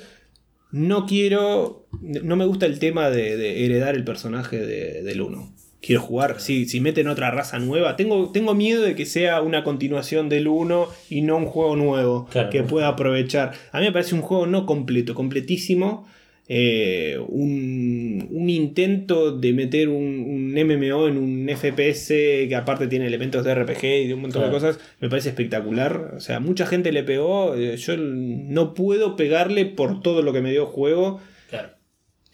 [0.72, 5.54] no quiero, no me gusta el tema de, de heredar el personaje de- del 1.
[5.82, 9.64] Quiero jugar, si, si meten otra raza nueva, tengo, tengo miedo de que sea una
[9.66, 12.50] continuación del 1 y no un juego nuevo Claro.
[12.50, 13.52] que pueda aprovechar.
[13.74, 16.08] A mí me parece un juego no completo, completísimo.
[16.50, 23.08] Eh, un, un intento de meter un, un MMO en un FPS que aparte tiene
[23.08, 24.54] elementos de RPG y de un montón Claro.
[24.60, 26.14] de cosas, me parece espectacular.
[26.18, 27.56] O sea, mucha gente le pegó.
[27.56, 31.22] eh, Yo no puedo pegarle por todo lo que me dio juego.
[31.50, 31.70] Claro.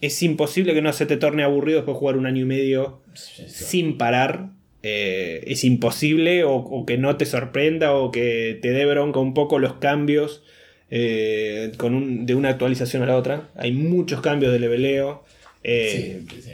[0.02, 3.02] Es imposible que no se te torne aburrido después de jugar un año y medio
[3.14, 3.64] Sí, sí.
[3.65, 4.52] sin parar.
[4.81, 9.34] Eh, es imposible o, o que no te sorprenda o que te dé bronca un
[9.34, 10.41] poco los cambios
[10.91, 13.49] eh, con un- de una actualización a la otra.
[13.56, 15.24] Hay muchos cambios de leveleo.
[15.64, 16.52] eh, Sí, sí, sí.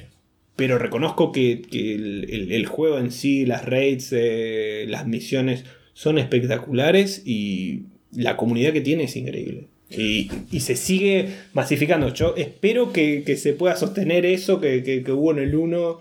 [0.55, 5.63] pero reconozco que, que el, el- el juego en sí, las raids, eh, las misiones
[5.93, 9.67] son espectaculares y la comunidad que tiene es increíble.
[9.91, 12.11] Y, y se sigue masificando.
[12.13, 15.99] Yo espero que, que se pueda sostener eso que, que- que hubo en el 1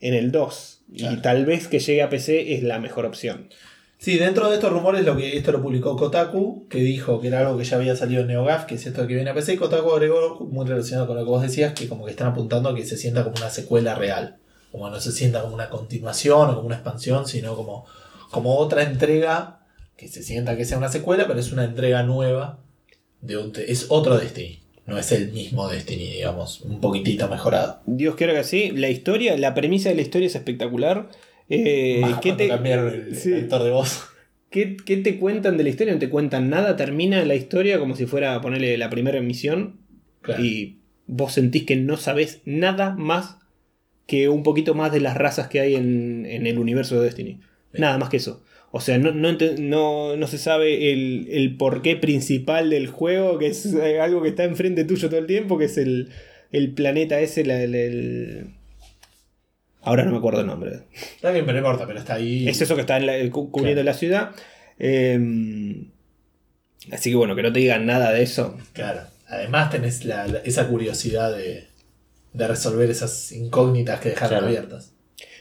[0.00, 0.80] en el 2.
[0.96, 1.16] Claro.
[1.18, 3.48] Y tal vez que llegue a PC es la mejor opción.
[4.02, 7.38] Sí, dentro de estos rumores, lo que esto lo publicó Kotaku, que dijo que era
[7.38, 9.56] algo que ya había salido en NeoGAF, que es esto que viene a PC, y
[9.58, 12.74] Kotaku agregó, muy relacionado con lo que vos decías, que como que están apuntando a
[12.74, 14.38] que se sienta como una secuela real.
[14.72, 17.86] Como no se sienta como una continuación o como una expansión, sino como,
[18.32, 19.60] como otra entrega
[19.96, 22.58] que se sienta que sea una secuela, pero es una entrega nueva
[23.20, 24.64] de un es otro Destiny.
[24.84, 27.78] No es el mismo Destiny, digamos, un poquitito mejorado.
[27.86, 28.72] Dios quiera que sí.
[28.72, 31.08] La historia, la premisa de la historia es espectacular.
[31.54, 33.32] Eh, ¿qué, te, cambiaron el, sí.
[33.32, 34.08] el actor de voz.
[34.50, 35.92] qué- qué te cuentan de la historia?
[35.92, 36.76] No te cuentan nada.
[36.76, 39.80] Termina la historia como si fuera a ponerle la primera emisión.
[40.22, 40.42] Claro.
[40.42, 43.36] Y vos sentís que no sabés nada más
[44.06, 47.40] que un poquito más de las razas que hay en, en el universo de Destiny.
[47.74, 48.42] Nada más que eso.
[48.70, 53.48] O sea, no, no, no- no se sabe el, el porqué principal del juego, que
[53.48, 56.08] es eh, algo que está enfrente tuyo todo el tiempo, que es el,
[56.50, 58.54] el planeta ese, la- el-
[59.82, 60.84] Ahora no me acuerdo el nombre.
[60.92, 62.48] Está bien, pero no importa, pero está ahí.
[62.48, 64.30] Es eso que está en la- cu- cubriendo la ciudad.
[64.78, 65.86] Eh,
[66.92, 68.56] así que bueno, que no te digan nada de eso.
[68.72, 69.00] Claro.
[69.28, 71.64] Además tenés la- la- esa curiosidad de,
[72.32, 74.46] de resolver esas incógnitas que dejaron Claro.
[74.46, 74.92] abiertas.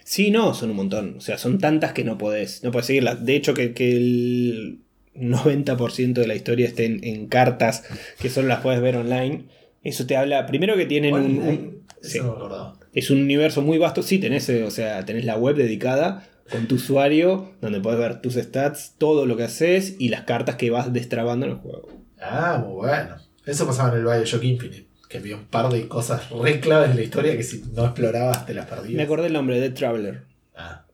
[0.03, 1.15] Sí, no, son un montón.
[1.17, 3.23] O sea, son tantas que no podés, no podés seguirlas.
[3.25, 4.79] De hecho, que, que el
[5.15, 7.83] 90% de la historia esté en, en cartas
[8.19, 9.45] que solo las puedes ver online.
[9.83, 10.45] Eso te habla.
[10.47, 12.17] Primero que tienen un, un- Eso sí.
[12.19, 12.77] no me acordaba.
[12.93, 14.03] Es un universo muy vasto.
[14.03, 18.21] Sí, tenés, eh, o sea, tenés la web dedicada con tu usuario, donde puedes ver
[18.21, 21.87] tus stats, todo lo que haces y las cartas que vas destrabando en el juego.
[22.21, 23.15] Ah, muy bueno.
[23.45, 24.87] Eso pasaba en el Bioshock Infinite.
[25.09, 28.45] Que había un par de cosas re claves de la historia que si no explorabas
[28.45, 28.93] te las perdías.
[28.95, 30.23] Me acordé el nombre, The Traveler.
[30.55, 30.85] Ah,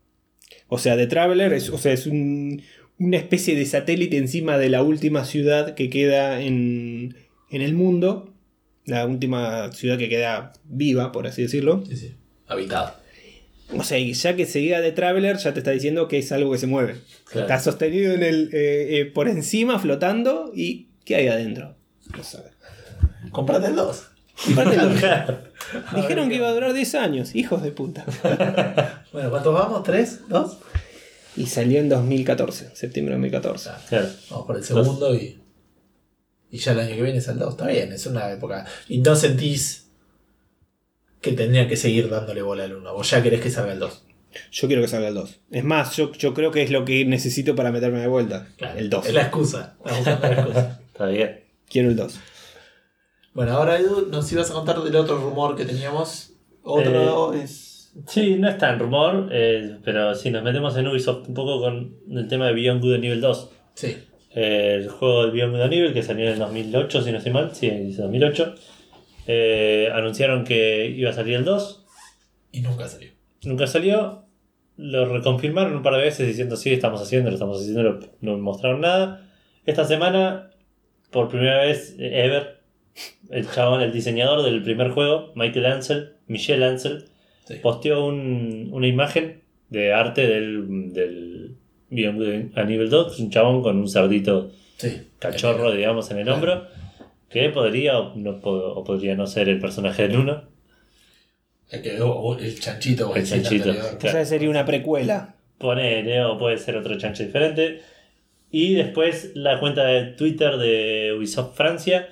[0.70, 2.62] O sea, The Traveler es, o sea, es un-
[3.00, 7.16] una especie de satélite encima de la última ciudad que queda en,
[7.52, 8.34] en el mundo.
[8.88, 11.84] La última ciudad que queda viva, por así decirlo.
[11.88, 12.16] sí, sí.
[12.48, 12.94] Habitado.
[13.78, 16.32] O sea, y ya que se diga The Traveler, ya te está diciendo que es
[16.32, 16.96] algo que se mueve.
[17.26, 17.48] Claro.
[17.48, 20.52] Está sostenido en el, eh, eh, por encima, flotando.
[20.56, 21.76] ¿Y qué hay adentro?
[22.16, 22.54] No sabes.
[23.32, 24.08] Comprate el 2.
[24.46, 24.96] Compártelo.
[25.00, 25.40] Claro.
[25.96, 27.36] Dijeron que iba a durar 10 años.
[27.36, 28.06] Hijos de puta.
[29.12, 29.84] Bueno, ¿cuántos vamos?
[29.84, 30.20] ¿Tres?
[30.30, 30.58] ¿Dos?
[31.36, 33.70] Y salió en 2014, septiembre de 2014.
[33.90, 34.08] Claro.
[34.30, 35.40] Vamos por el segundo y.
[36.52, 37.52] Y ya el año que viene es el 2.
[37.52, 38.66] Está bien, es una época.
[38.88, 39.90] Y no sentís
[41.22, 42.94] que tendría que seguir dándole bola al 1.
[42.94, 44.04] Vos ya querés que salga el 2.
[44.52, 45.40] Yo quiero que salga el 2.
[45.52, 48.48] Es más, yo, yo creo que es lo que necesito para meterme de vuelta.
[48.76, 49.08] El 2.
[49.08, 49.76] Es la excusa.
[49.80, 50.82] Estás buscando la excusa.
[50.88, 51.44] Está bien.
[51.70, 52.20] Quiero el 2.
[53.34, 56.34] Bueno, ahora Edu, nos ibas a contar del otro rumor que teníamos.
[56.64, 57.94] Otro es.
[58.08, 61.98] Sí, no es tan rumor, eh, pero si nos metemos en Ubisoft un poco con
[62.10, 63.50] el tema de Beyond Good and Evil 2.
[63.74, 64.07] Sí.
[64.40, 67.70] El juego del Beyond Evil que salió en el 2008, si no estoy mal, sí,
[67.70, 68.54] dice 2008.
[69.28, 71.86] Eh, anunciaron que iba a salir el 2,
[72.52, 73.10] Y nunca salió.
[73.44, 74.26] nunca salió.
[74.78, 78.82] Lo reconfirmaron un par de veces diciendo sí, estamos haciendo, lo estamos haciendo, no mostraron
[78.82, 79.28] nada.
[79.66, 80.52] Esta semana,
[81.10, 82.62] por primera vez ever,
[83.32, 87.06] el chabón, el diseñador del primer juego, Michael Ansel, Michelle Ansel,
[87.46, 87.56] Sí.
[87.64, 91.47] posteó un- una imagen de arte del, del
[91.90, 95.02] Good and Evil 2, un chabón con un cerdito Sí.
[95.20, 96.68] cachorro, digamos, en el hombro,
[97.30, 100.44] que podría o, no, o podría no ser el personaje del 1.
[101.72, 103.70] El, que- o- o el chanchito o el, El chanchito.
[103.72, 105.36] O sea, sería una precuela.
[105.58, 107.82] Ponele, o puede ser otro chancho diferente.
[108.52, 112.08] Y después la cuenta de Twitter de Ubisoft Francia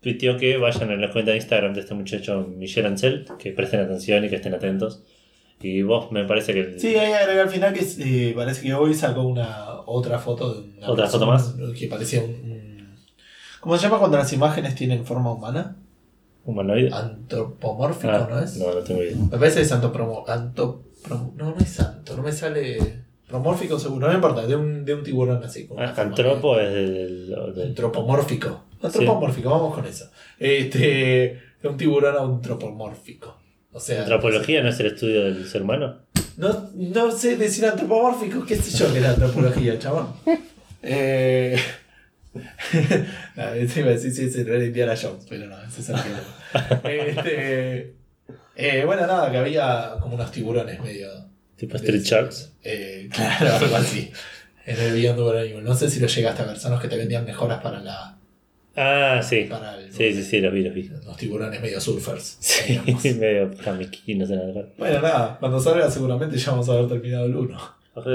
[0.00, 3.80] tuiteó que vayan a la cuenta de Instagram de este muchacho Michel Ancel, que presten
[3.80, 5.02] atención y que estén atentos.
[5.60, 6.78] Y vos me parece que...
[6.78, 10.78] Sí, ahí agregué al final que eh, parece que hoy sacó una otra foto de
[10.78, 11.54] una ¿Otra foto más?
[11.76, 12.96] que parecía un,
[13.60, 15.76] ¿Cómo se llama cuando las imágenes tienen forma humana?
[16.44, 16.90] humanoide.
[16.92, 18.56] Antropomórfico, Ah, ¿no es?
[18.56, 19.16] no, no tengo idea.
[19.16, 19.68] Me parece que es
[21.36, 25.02] no, no es santo, no me sale promórfico seguro, no importa, de un, de un
[25.02, 25.66] tiburón así.
[25.66, 27.26] con Ah, Antropo es del...
[27.28, 28.64] de- del- Antropomórfico.
[28.80, 30.08] Antropomórfico, vamos con eso.
[30.38, 33.36] Este, de un tiburón antropomórfico.
[33.72, 35.98] O sea, ¿Antropología no es el estudio del ser humano?
[36.36, 40.14] No, no sé decir antropomórfico, qué sé yo que era antropología, chabón.
[40.82, 41.58] Eh...
[43.36, 45.96] no, iba a decir si no era Indiana Jones, pero no, ese es el
[46.82, 47.94] que este,
[48.56, 51.08] eh, Bueno, nada, que había como unos tiburones medio.
[51.56, 52.52] Tipo Street Sharks.
[52.62, 54.12] Eh, claro, algo así.
[54.64, 55.64] En el Beyond Evil.
[55.64, 58.17] No sé si lo llegaste a ver, son los que te vendían mejoras para la.
[58.80, 59.46] Ah, sí.
[59.50, 60.84] Para el, Sí, sí, sí, los vi, los vi.
[61.04, 62.36] Los tiburones medio surfers.
[62.40, 62.78] Sí,
[63.18, 64.68] medio jamiquí, no sé nada.
[64.78, 67.58] Bueno, nada, cuando salga seguramente ya vamos a haber terminado el 1.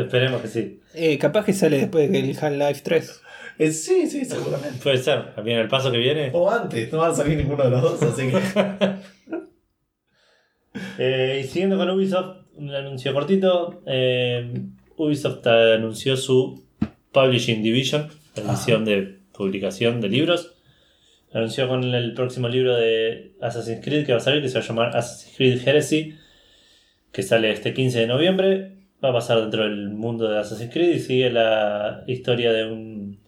[0.05, 0.79] Esperemos que sí.
[0.93, 3.21] Eh, capaz que sale después del Half-Life 3.
[3.59, 4.79] Eh, sí, sí, seguramente.
[4.81, 5.33] Puede ser.
[5.43, 6.31] Bien, el paso que viene.
[6.33, 8.39] O antes, no va a salir ninguno de los dos, así que.
[10.97, 13.83] Eh, y siguiendo con Ubisoft, un anuncio cortito.
[13.85, 14.53] eh,
[14.97, 16.65] Ubisoft anunció su
[17.11, 20.53] Publishing Division, la división de publicación de libros.
[21.33, 24.63] Anunció con el próximo libro de Assassin's Creed que va a salir, que se va
[24.63, 26.15] a llamar Assassin's Creed Heresy,
[27.11, 28.77] que sale este 15 de noviembre.
[29.03, 33.19] va a pasar dentro del mundo de Assassin's Creed y sigue la historia de un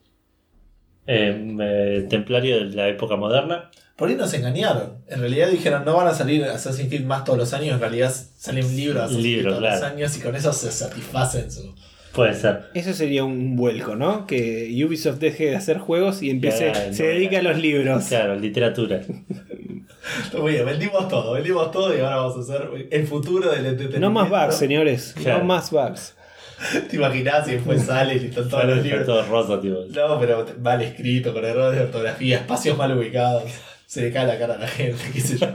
[1.07, 3.71] em, eh, templario de la época moderna.
[3.95, 5.03] Por ahí nos engañaron.
[5.07, 7.73] En realidad dijeron no van a salir Assassin's Creed más todos los años.
[7.73, 10.71] En realidad sale un libro de Assassin's Creed todos los años y con eso se
[10.71, 11.73] satisfacen su.
[12.15, 12.69] Puede ser.
[12.73, 14.25] Eso sería un vuelco, ¿no?
[14.25, 18.05] Que Ubisoft deje de hacer juegos y empiece, Claro, se no, dedique a los libros.
[18.05, 19.01] Claro, literatura.
[20.39, 23.99] Muy bien, vendimos todo, vendimos todo y ahora vamos a hacer el futuro del entretenimiento.
[23.99, 25.13] No más bugs, señores.
[25.17, 25.39] Claro.
[25.39, 26.15] No más bugs.
[26.89, 29.05] ¿Te imaginas si después sale y están todos los Está libros?
[29.05, 30.07] todo.
[30.07, 33.43] No, pero mal escrito, con errores de ortografía, espacios mal ubicados.
[33.87, 35.47] Se le cae la cara a la gente, qué sé yo.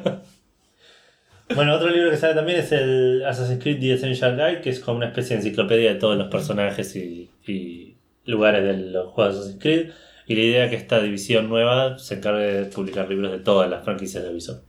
[1.55, 4.81] Bueno, otro libro que sale también es el Assassin's Creed The Essential Guide, que es
[4.81, 9.41] como una especie de enciclopedia de todos los personajes y, lugares de los juegos de
[9.41, 9.91] Assassin's Creed.
[10.27, 13.69] Y la idea es que esta división nueva se encargue de publicar libros de todas
[13.69, 14.63] las franquicias de Ubisoft.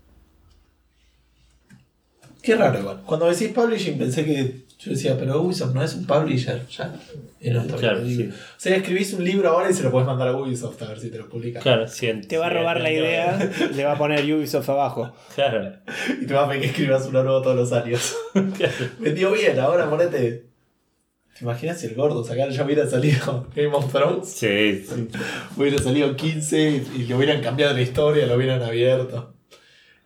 [2.42, 3.02] Qué raro igual.
[3.06, 4.71] Cuando decís publishing pensé que.
[4.84, 6.66] Yo decía, pero Ubisoft no es un publisher.
[6.68, 6.92] Ya.
[7.40, 8.30] Y no está Claro, sí.
[8.30, 11.00] O sea, escribís un libro ahora y se lo puedes mandar a Ubisoft a ver
[11.00, 11.62] si te lo publican.
[11.62, 15.14] Claro, sí, Te va a sí, robar la idea, le va a poner Ubisoft abajo.
[15.36, 15.74] Claro.
[16.20, 18.16] Y te va a pedir que escribas uno nuevo todos los años.
[19.00, 20.50] Vendió bien, ahora ponete.
[21.38, 24.30] ¿Te imaginas si el gordo sacar ya hubiera salido Game of Thrones?
[24.30, 25.08] Sí, sí.
[25.58, 29.36] Hubiera salido 15 y, y le hubieran cambiado la historia, lo hubieran abierto.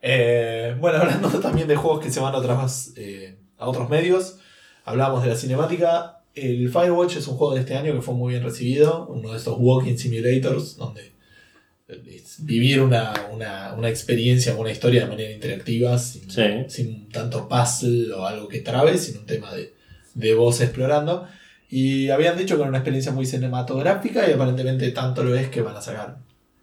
[0.08, 4.38] Eh, bueno, hablando también de juegos que se van a, otras, eh, a otros medios,
[4.86, 6.22] hablamos de la cinemática.
[6.34, 9.36] El Firewatch es un juego de este año que fue muy bien recibido, uno de
[9.38, 11.12] estos walking simulators, donde
[11.88, 16.42] es vivir una, una, una experiencia o una historia de manera interactiva, sin, Sí.
[16.68, 19.72] sin tanto puzzle o algo que trabe, sino un tema de,
[20.14, 21.26] de vos explorando.
[21.70, 25.62] Y habían dicho que era una experiencia muy cinematográfica y aparentemente tanto lo es que
[25.62, 26.18] van a sacar.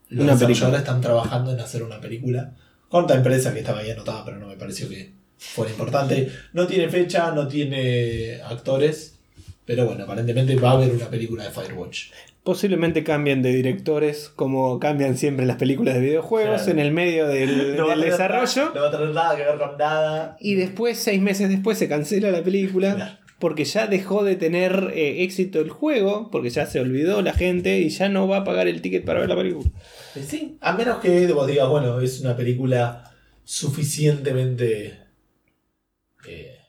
[0.10, 0.78] Los Una película.
[0.78, 2.54] están trabajando en hacer una película
[2.90, 5.14] con otra empresa que estaba ahí anotada, pero no me pareció que
[5.54, 6.30] fuera importante.
[6.54, 9.20] No tiene fecha, no tiene actores,
[9.66, 12.12] pero bueno, aparentemente va a haber una película de Firewatch.
[12.44, 16.72] Posiblemente cambien de directores, como cambian siempre las películas de videojuegos, Claro.
[16.72, 18.66] en el medio del, No desarrollo.
[18.66, 20.38] nada- no va a tener nada que ver con nada.
[20.42, 22.96] Y después, seis meses después, se cancela la película.
[22.96, 23.12] Claro.
[23.40, 27.80] Porque ya dejó de tener eh, éxito el juego, porque ya se olvidó la gente
[27.80, 29.70] y ya no va a pagar el ticket para ver la película.
[30.26, 33.12] Sí, a menos que vos digas, bueno, es una película
[33.44, 35.03] suficientemente.
[36.28, 36.60] Eh,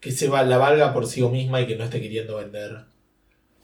[0.00, 2.78] que se va, la valga por sí misma y que no esté queriendo vender.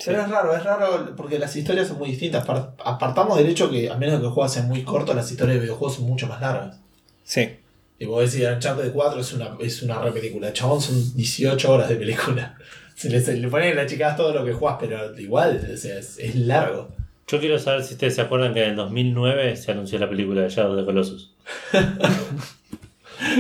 [0.04, 2.46] Pero es raro, es raro porque las historias son muy distintas.
[2.46, 5.56] Apart- Apartamos del hecho que, a menos que el juego sea muy corto, las historias
[5.56, 6.78] de videojuegos son mucho más largas.
[7.24, 7.56] Sí.
[7.98, 10.52] Y vos decís, Uncharted 4 es una, es una re película.
[10.52, 12.56] Chabón, son 18 horas de película.
[12.96, 15.76] Se le, se le ponen en la chicas todo lo que jugás, pero igual, o
[15.76, 16.88] sea, es, es largo.
[17.26, 20.40] Yo quiero saber si ustedes se acuerdan que en el 2009 se anunció la película
[20.40, 21.34] de Shadow the Colossus.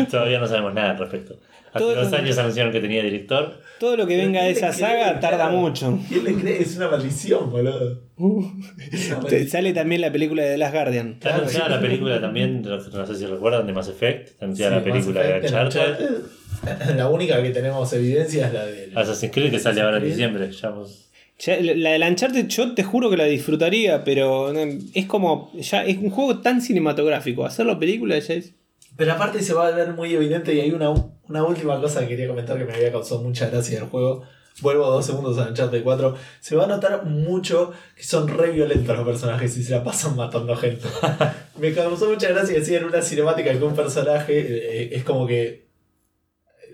[0.10, 1.38] Todavía no sabemos nada al respecto.
[1.72, 3.60] Hace Todo- dos años anunciaron que tenía director.
[3.78, 5.98] Todo lo que venga de esa saga tarda mucho.
[6.08, 6.62] ¿Quién le cree?
[6.62, 8.00] Es una maldición, boludo.
[9.28, 9.46] Te-.
[9.48, 11.12] Sale también la película de Last Guardian.
[11.14, 14.28] Está anunciada la película también, no sé si recuerdan, de Mass Effect.
[14.28, 15.96] Está anunciada la película de Uncharted.
[16.96, 18.96] La única que tenemos evidencia es la del.
[18.96, 20.50] Assassin's Creed que sale ahora en diciembre.
[20.50, 25.04] Ya vos- Ya, la de Uncharted yo te juro que la disfrutaría, pero eh, es
[25.04, 27.44] como, ya es un juego tan cinematográfico.
[27.44, 28.54] Hacerlo película ya es...
[28.96, 30.90] Pero aparte se va a ver muy evidente y hay una,
[31.28, 34.24] una última cosa que quería comentar que me había causado mucha gracia del juego.
[34.62, 36.16] Vuelvo dos segundos a Uncharted 4.
[36.40, 40.16] Se va a notar mucho que son re violentos los personajes y se la pasan
[40.16, 40.88] matando gente.
[41.58, 45.66] me causó mucha gracia decían en una cinemática que un personaje eh, es como que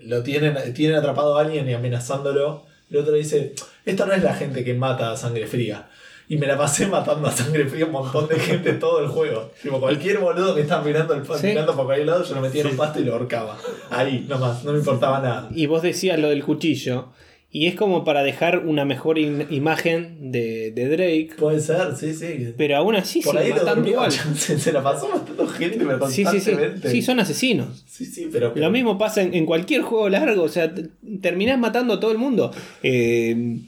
[0.01, 2.63] lo tienen, tienen atrapado a alguien y amenazándolo.
[2.89, 3.53] El otro dice,
[3.85, 5.89] esta no es la gente que mata a sangre fría.
[6.29, 9.51] Y me la pasé matando a sangre fría un montón de gente todo el juego.
[9.61, 11.47] Tipo, cualquier boludo que estaba mirando, el, Sí.
[11.47, 12.77] mirando por cualquier lado, yo lo metía en un Sí.
[12.77, 13.57] pasto y lo ahorcaba.
[13.89, 15.49] Ahí, nomás, no me importaba nada.
[15.53, 17.09] Y vos decías lo del cuchillo.
[17.55, 21.29] Y es como para dejar una mejor in- imagen de, de Drake.
[21.37, 22.51] Puede ser, sí, sí.
[22.57, 24.11] Pero aún así Por ahí lo matando durmió, igual.
[24.35, 26.23] se, se la pasó matando gente, pero Sí, sí, sí.
[26.31, 26.89] constantemente.
[26.89, 27.83] Sí, son asesinos.
[27.87, 28.53] Sí, sí, pero...
[28.55, 30.41] Lo mismo pasa en, en cualquier juego largo.
[30.41, 30.89] O sea, t-
[31.21, 32.49] terminás matando a todo el mundo.
[32.81, 33.59] Eh,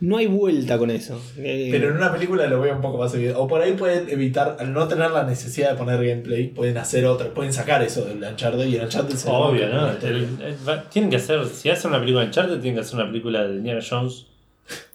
[0.00, 1.20] no hay vuelta con eso.
[1.38, 3.38] Eh, Pero en una película lo veo un poco más evidente.
[3.38, 7.04] O por ahí pueden evitar, al no tener la necesidad de poner gameplay, pueden hacer
[7.06, 9.90] otra, pueden sacar eso del Uncharted y el Uncharted se Obvio, ¿no?
[9.90, 10.06] El-
[10.40, 13.06] el- va- tienen que hacer, si hacen una película de Uncharted, tienen que hacer una
[13.06, 14.26] película de Indiana Jones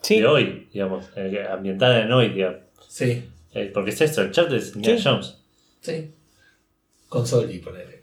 [0.01, 0.19] sí.
[0.19, 2.59] de hoy, digamos, eh, ambientada en hoy, digamos.
[2.87, 3.23] Sí,
[3.55, 5.03] Eh, porque es esto, Uncharted es Indiana Sí.
[5.07, 5.37] Jones.
[5.81, 6.11] sí.
[7.09, 8.01] Con Soli, ponele.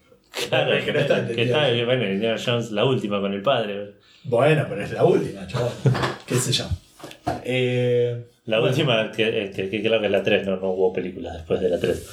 [0.49, 3.95] Claro, Es que no está que está, bueno, Indiana Jones la última con el padre.
[4.23, 5.73] Bueno, pero es la última, chaval.
[6.27, 6.67] ¿Qué sé yo?
[7.45, 10.71] Eh, La bueno, última, que, eh, que, que creo que es la 3, no, no
[10.71, 12.07] hubo películas después de la 3.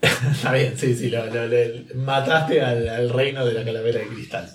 [0.32, 4.06] Está bien, sí, sí, lo, lo- le- mataste al, al reino de la calavera de
[4.08, 4.48] cristal.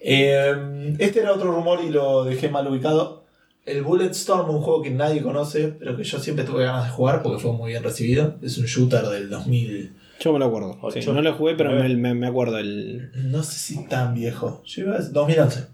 [0.00, 3.24] Eh, este era otro rumor y lo dejé mal ubicado.
[3.66, 7.22] El Bulletstorm, un juego que nadie conoce, pero que yo siempre tuve ganas de jugar
[7.22, 8.36] porque fue muy bien recibido.
[8.42, 9.92] Es un shooter del 2000.
[10.20, 10.78] Yo me lo acuerdo.
[10.90, 12.58] Sí, no lo jugué, pero me, me- me acuerdo.
[12.58, 13.10] El...
[13.30, 14.62] No sé si tan viejo.
[14.64, 15.66] Yo iba a decir 2011.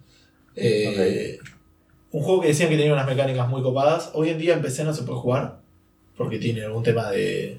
[0.56, 1.38] Eh,
[2.14, 4.10] Un juego que decían que tenía unas mecánicas muy copadas.
[4.14, 5.56] Hoy en día en PC no se puede jugar
[6.16, 7.58] porque tiene algún tema de.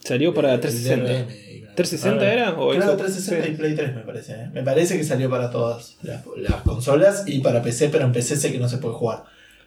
[0.00, 1.10] Salió para de 360.
[1.10, 2.50] DRM y- ¿360 Ah, era?
[2.60, 2.96] ¿O Xbox?
[2.98, 3.54] 360 y.
[3.56, 4.32] Play 3 me parece.
[4.34, 4.50] ¿eh?
[4.52, 8.36] Me parece que salió para todas las, las consolas y para PC, pero en PC
[8.36, 9.24] sé que no se puede jugar.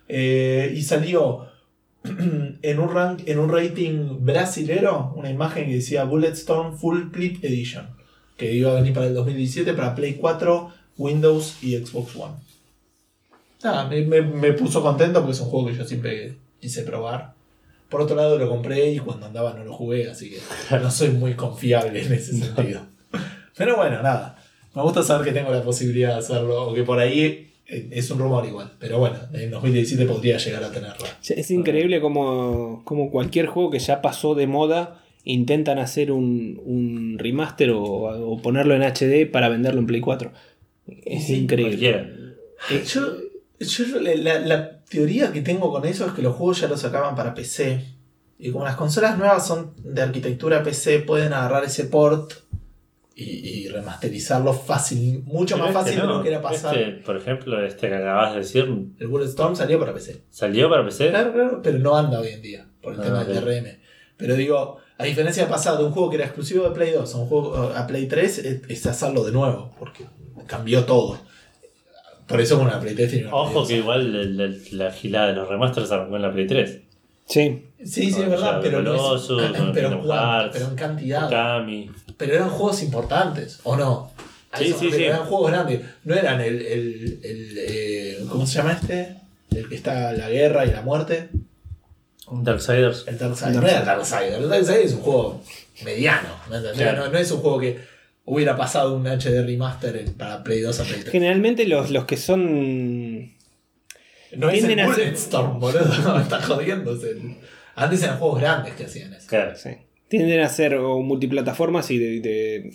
[0.08, 1.48] Eh, y salió
[2.04, 7.88] en un, rank, en un rating brasilero una imagen que decía Bulletstorm Full Clip Edition,
[8.38, 12.36] que iba a venir para el 2017 para Play 4, Windows y Xbox One.
[13.64, 17.34] Nada, me, me- me puso contento porque es un juego que yo siempre quise probar.
[17.90, 20.40] Por otro lado lo compré y cuando andaba no lo jugué, así que
[20.78, 22.82] no soy muy confiable en ese sentido.
[23.58, 24.38] Pero bueno, nada.
[24.74, 28.10] Me gusta saber que tengo la posibilidad de hacerlo, o que por ahí eh, es
[28.10, 28.72] un rumor igual.
[28.80, 31.06] Pero bueno, en 2017 podría llegar a tenerlo.
[31.28, 37.18] Es increíble como, como cualquier juego que ya pasó de moda intentan hacer un, un
[37.20, 40.32] remaster o, o ponerlo en HD para venderlo en Play 4.
[41.06, 42.06] Es Sí, increíble.
[42.70, 43.02] Eh, Yo,
[43.66, 47.16] yo la, la- teoría que tengo con eso es que los juegos ya los sacaban
[47.16, 47.82] para PC.
[48.40, 52.34] Y como las consolas nuevas son de arquitectura PC, pueden agarrar ese port
[53.16, 56.78] y, y remasterizarlo fácil, mucho Pero más este fácil de lo que era pasar.
[56.78, 58.64] este, por ejemplo, este que acabas de decir,
[59.00, 60.24] El Bulletstorm salió para PC.
[60.30, 61.10] ¿salió para PC?
[61.10, 63.44] Claro, claro, pero no anda hoy en día por el Ah, tema del ok.
[63.46, 63.78] DRM.
[64.18, 67.14] Pero digo, a diferencia del pasado, de un juego que era exclusivo de Play 2
[67.14, 70.06] a un juego a Play 3, es, es hacerlo de nuevo, porque
[70.48, 71.18] cambió todo.
[72.32, 73.68] Por eso con la Play 3 tiene una Play Ojo 2.
[73.68, 76.78] que igual el- el- la gilada de los remasters arrancó en la Play 3.
[77.28, 80.50] Sí, Sí, sí, Con es verdad, Shadow pero, no es- Colossus, con pero, Kingdom Hearts,
[80.54, 81.28] pero en cantidad.
[81.28, 81.92] Okami.
[82.18, 84.12] Pero eran juegos importantes, ¿o no?
[84.52, 85.04] A Sí, eso sí, refiero, sí.
[85.18, 85.82] Eran juegos grandes.
[86.04, 86.62] No eran el.
[86.62, 89.16] el, el, eh, ¿Cómo se llama este?
[89.50, 91.30] El que está la guerra y la muerte.
[92.32, 93.06] Darksiders.
[93.08, 93.56] El Darksiders.
[93.56, 94.38] No era el Darksiders.
[94.38, 95.42] El Darksiders es un juego
[95.84, 96.30] mediano.
[96.50, 96.82] ¿me entendés?
[96.82, 97.06] Claro.
[97.06, 97.80] No, no es un juego que
[98.26, 101.12] hubiera pasado un HD remaster en- para Play 2 a Play 3.
[101.12, 103.34] generalmente los, los que son.
[104.36, 106.16] No es el Bulletstorm, boludo.
[106.16, 106.96] Me está jodiendo.
[106.96, 107.36] es el-
[107.76, 109.28] Antes eran juegos grandes que hacían eso.
[109.28, 109.56] Claro.
[109.56, 109.70] sí,
[110.08, 112.72] tienden a ser o multiplataformas y de, de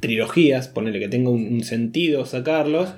[0.00, 2.90] trilogías, ponerle que tenga un, un sentido sacarlos.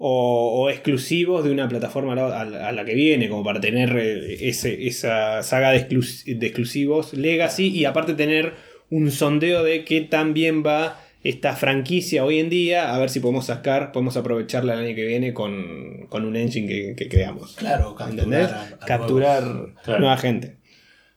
[0.00, 3.42] O, o exclusivos de una plataforma a la, a la- a la que viene, como
[3.42, 8.52] para tener eh, ese- esa saga de, exclus- de exclusivos Legacy y aparte tener
[8.90, 13.20] un sondeo de qué tan bien va esta franquicia hoy en día, a ver si
[13.20, 17.56] podemos sacar, podemos aprovecharla el año que viene con, con un engine que, que creamos.
[17.56, 18.44] Claro, capturar.
[18.54, 19.70] a- a Capturar nuevos.
[19.84, 20.00] Claro.
[20.00, 20.56] nueva gente.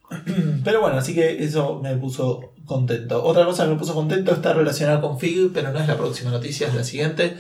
[0.64, 3.24] Pero bueno, así que eso me puso contento.
[3.24, 6.32] Otra cosa que me puso contento está relacionada con FIG, pero no es la próxima
[6.32, 7.34] noticia, es la siguiente.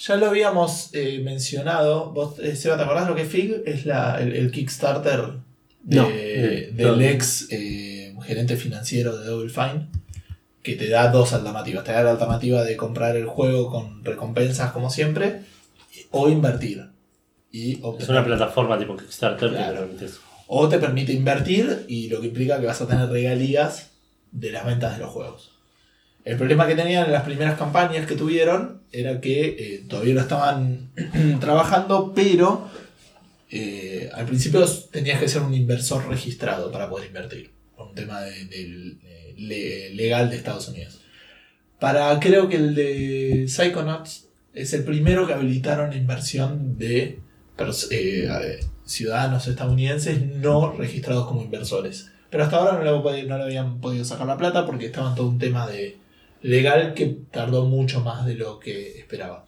[0.00, 2.12] Ya lo habíamos eh, mencionado.
[2.12, 3.62] ¿Vos, eh, Seba, te acordás lo que es FIG?
[3.66, 5.20] Es la, el, el Kickstarter
[5.82, 6.08] de- No.
[6.08, 7.00] del No.
[7.02, 7.95] ex eh,
[8.26, 9.88] gerente financiero de Double Fine,
[10.62, 11.84] que te da dos alternativas.
[11.84, 15.42] Te da la alternativa de comprar el juego con recompensas como siempre,
[16.10, 16.90] o invertir.
[17.52, 19.72] Y Es una plataforma tipo Kickstarter Claro.
[19.74, 20.20] que permite eso.
[20.48, 23.90] o te permite invertir y lo que implica que vas a tener regalías
[24.32, 25.52] de las ventas de los juegos.
[26.24, 30.20] El problema que tenían en las primeras campañas que tuvieron era que eh, todavía lo
[30.20, 30.90] estaban
[31.40, 32.68] trabajando, pero
[33.50, 37.52] eh, al principio tenías que ser un inversor registrado para poder invertir.
[37.96, 38.96] Tema de-
[39.94, 41.00] legal de Estados Unidos.
[41.80, 47.18] Para creo que el de Psychonauts es el primero que habilitaron inversión de
[47.90, 52.10] eh, ciudadanos estadounidenses no registrados como inversores.
[52.30, 55.38] Pero hasta ahora no le, habían podido sacar la plata porque estaba en todo un
[55.38, 55.96] tema de
[56.42, 59.46] legal que tardó mucho más de lo que esperaba.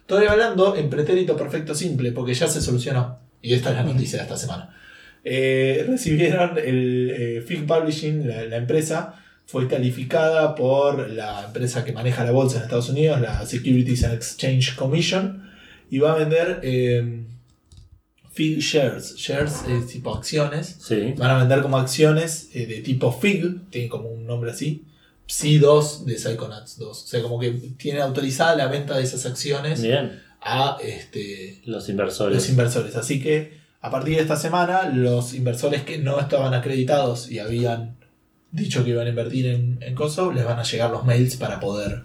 [0.00, 3.18] Estoy hablando en pretérito perfecto simple porque ya se solucionó.
[3.40, 4.76] Y esta es la noticia de esta semana.
[5.24, 9.14] Eh, recibieron el eh, Fig Publishing, la, la empresa,
[9.46, 14.14] fue calificada por la empresa que maneja la bolsa en Estados Unidos, la Securities and
[14.14, 15.48] Exchange Commission,
[15.90, 17.22] y va a vender eh,
[18.32, 19.14] Fig Shares.
[19.16, 20.76] Shares es tipo acciones.
[20.80, 21.14] Sí.
[21.18, 24.84] Van a vender como acciones eh, de tipo FIG, tiene como un nombre así.
[25.26, 26.88] Psi 2 de Psychonauts 2.
[26.88, 30.20] O sea, como que tiene autorizada la venta de esas acciones Bien.
[30.40, 32.34] a este, Los inversores.
[32.36, 32.96] los inversores.
[32.96, 37.96] Así que a partir de esta semana, los inversores que no estaban acreditados y habían
[38.52, 41.58] dicho que iban a invertir en, en Coso, les van a llegar los mails para
[41.58, 42.04] poder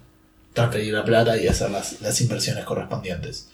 [0.54, 3.52] transferir la plata y hacer las, las inversiones correspondientes.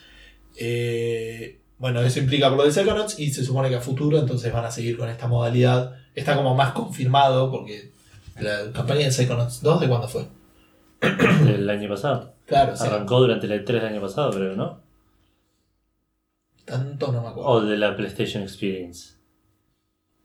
[0.55, 4.53] Eh, bueno, eso implica por lo de Psychonauts y se supone que a futuro entonces
[4.53, 5.97] van a seguir con esta modalidad.
[6.15, 7.91] Está como más confirmado porque
[8.39, 10.27] la campaña de Psychonauts 2 de cuándo fue?
[11.01, 12.35] El año pasado.
[12.45, 14.82] Claro, Arrancó durante el E3 del año pasado, creo, ¿no?
[16.65, 17.49] Tanto no me acuerdo.
[17.49, 19.15] O de la PlayStation Experience.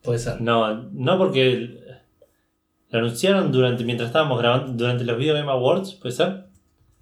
[0.03, 0.41] Puede ser.
[0.41, 1.79] No, no porque
[2.91, 6.47] lo anunciaron durante mientras estábamos grabando, durante los Video Game Awards, ¿puede ser?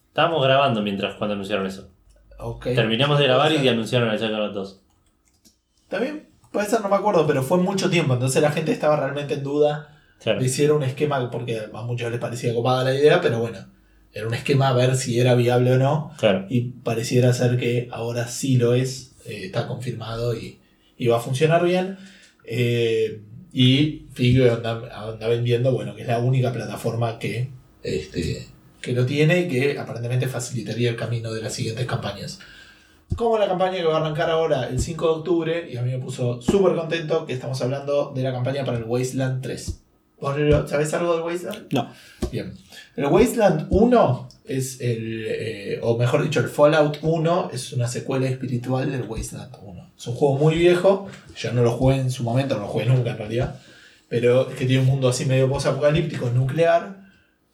[0.08, 1.90] Estábamos grabando mientras cuando anunciaron eso.
[2.38, 2.64] Ok.
[2.74, 4.82] Terminamos de grabar y anunciaron el Psychonauts 2.
[5.84, 6.28] ¿Está bien?
[6.50, 9.42] Puede ser, no me acuerdo, pero fue mucho tiempo, entonces la gente estaba realmente en
[9.42, 9.92] duda
[10.22, 10.40] Claro.
[10.40, 13.58] era un esquema, porque a muchos les parecía copada la idea, pero bueno,
[14.12, 16.46] era un esquema a ver si era viable o no, Claro.
[16.48, 20.58] y pareciera ser que ahora sí lo es, eh, está confirmado y,
[20.96, 21.98] y va a funcionar bien.
[22.44, 23.20] Eh,
[23.52, 27.50] y Figure anda, anda vendiendo, bueno, que es la única plataforma que,
[27.82, 28.46] este,
[28.80, 32.38] que lo tiene y que aparentemente facilitaría el camino de las siguientes campañas.
[33.14, 35.90] Como la campaña que va a arrancar ahora el 5 de octubre, y a mí
[35.90, 39.80] me puso súper contento que estamos hablando de la campaña para el Wasteland 3.
[40.20, 40.36] ¿Vos
[40.68, 41.72] sabés algo del Wasteland?
[41.72, 41.90] No.
[42.30, 42.54] Bien.
[42.96, 48.26] El Wasteland 1 es el, eh, o mejor dicho, el Fallout 1 es una secuela
[48.28, 49.92] espiritual del Wasteland 1.
[49.98, 52.86] Es un juego muy viejo, yo no lo jugué en su momento, no lo jugué
[52.86, 53.60] nunca en realidad,
[54.08, 57.06] pero es que tiene un mundo así medio post-apocalíptico, nuclear,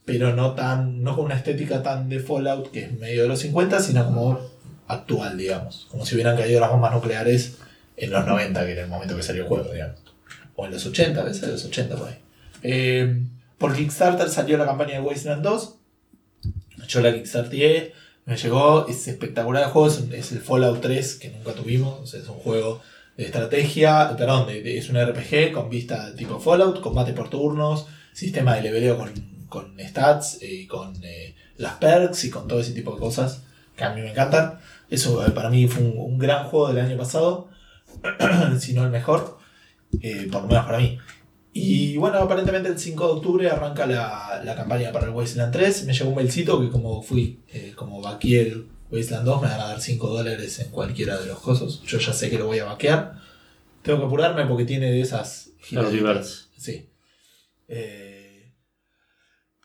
[0.05, 3.41] pero no tan no con una estética tan de Fallout que es medio de los
[3.41, 4.41] 50, sino como
[4.89, 5.87] actual, digamos.
[5.91, 7.59] Como si hubieran caído las bombas nucleares
[7.97, 10.01] en los 90, que era el momento que salió el juego, digamos.
[10.57, 12.19] O en los 80, a veces en los 80 por ahí.
[12.63, 13.23] Eh,
[13.59, 15.77] por Kickstarter salió la campaña de Wasteland 2.
[16.93, 17.95] Yo la Kickstarteré,
[18.27, 22.37] me llegó, es espectacular el juego, es, el Fallout 3 que nunca tuvimos, es un
[22.37, 22.83] juego
[23.17, 28.63] de estrategia, perdón, es un RPG con vista tipo Fallout, combate por turnos, sistema de
[28.63, 29.11] leveleo con,
[29.49, 33.43] con stats y con eh, las perks y con todo ese tipo de cosas
[33.75, 34.59] que a mí me encantan.
[34.91, 37.49] Eso eh, para mí fue un, gran juego del año pasado,
[38.59, 39.39] si no el mejor,
[40.03, 40.99] eh, por lo menos para mí.
[41.55, 45.85] Y bueno, aparentemente el 5 de octubre arranca la, la campaña para el Wasteland 3.
[45.85, 49.61] Me llegó un mailcito que como fui, eh, como vaqueé el Wasteland 2, me van
[49.61, 51.83] a dar 5 dólares en cualquiera de los cosos.
[51.83, 53.21] Yo ya sé que lo voy a vaquear.
[53.83, 56.51] Tengo que apurarme porque tiene de esas Los.
[56.57, 56.89] Sí.
[57.69, 58.53] Eh,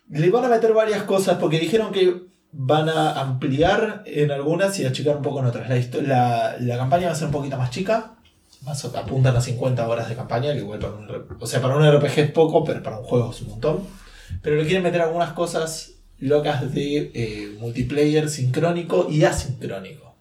[0.09, 4.85] le van a meter varias cosas porque dijeron que van a ampliar en algunas y
[4.85, 5.69] achicar un poco en otras.
[5.69, 8.16] La, la, la campaña va a ser un poquito más chica.
[8.67, 11.07] Más apuntan a 50 horas de campaña, que igual para un,
[11.39, 13.83] o sea, para un RPG es poco, pero para un juego es un montón.
[14.41, 20.17] Pero le quieren meter algunas cosas locas de eh, multiplayer sincrónico y asincrónico.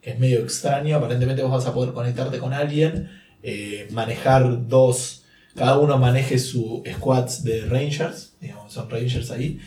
[0.00, 0.96] Que es medio extraño.
[0.96, 3.10] Aparentemente vos vas a poder conectarte con alguien,
[3.42, 5.24] eh, manejar dos
[5.56, 9.58] cada uno maneje su squads de Rangers, digamos, son Rangers ahí.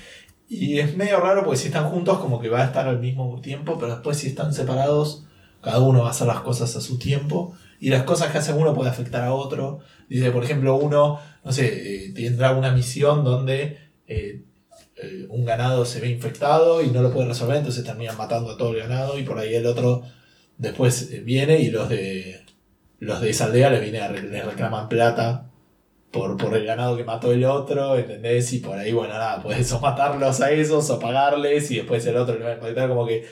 [0.48, 3.42] Y es medio raro porque si están juntos como que va a estar al mismo
[3.42, 5.26] tiempo, pero después si están separados,
[5.62, 7.56] cada uno va a hacer las cosas a su tiempo.
[7.80, 9.80] Y las cosas que hace uno puede afectar a otro.
[10.10, 13.78] Dice, por ejemplo, uno, no sé, eh, tendrá una misión donde
[14.08, 14.44] eh,
[14.96, 18.58] eh, un ganado se ve infectado y no lo puede resolver, entonces terminan matando a
[18.58, 20.04] todo el ganado y por ahí el otro
[20.58, 22.42] después viene y los de
[23.00, 25.50] los de esa aldea le viene a le reclaman plata
[26.12, 28.52] por, por el ganado que mató el otro, ¿entendés?
[28.54, 32.18] Y por ahí, bueno, nada, puedes o matarlos a esos o pagarles y después el
[32.18, 33.26] otro le va a impactar, como que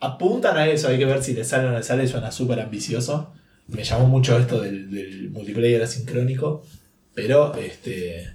[0.00, 2.60] apuntan a eso, hay que ver si le sale o no le sale, suena súper
[2.60, 3.32] ambicioso.
[3.70, 6.62] Me llamó mucho esto del, del multiplayer asincrónico,
[7.14, 8.26] pero este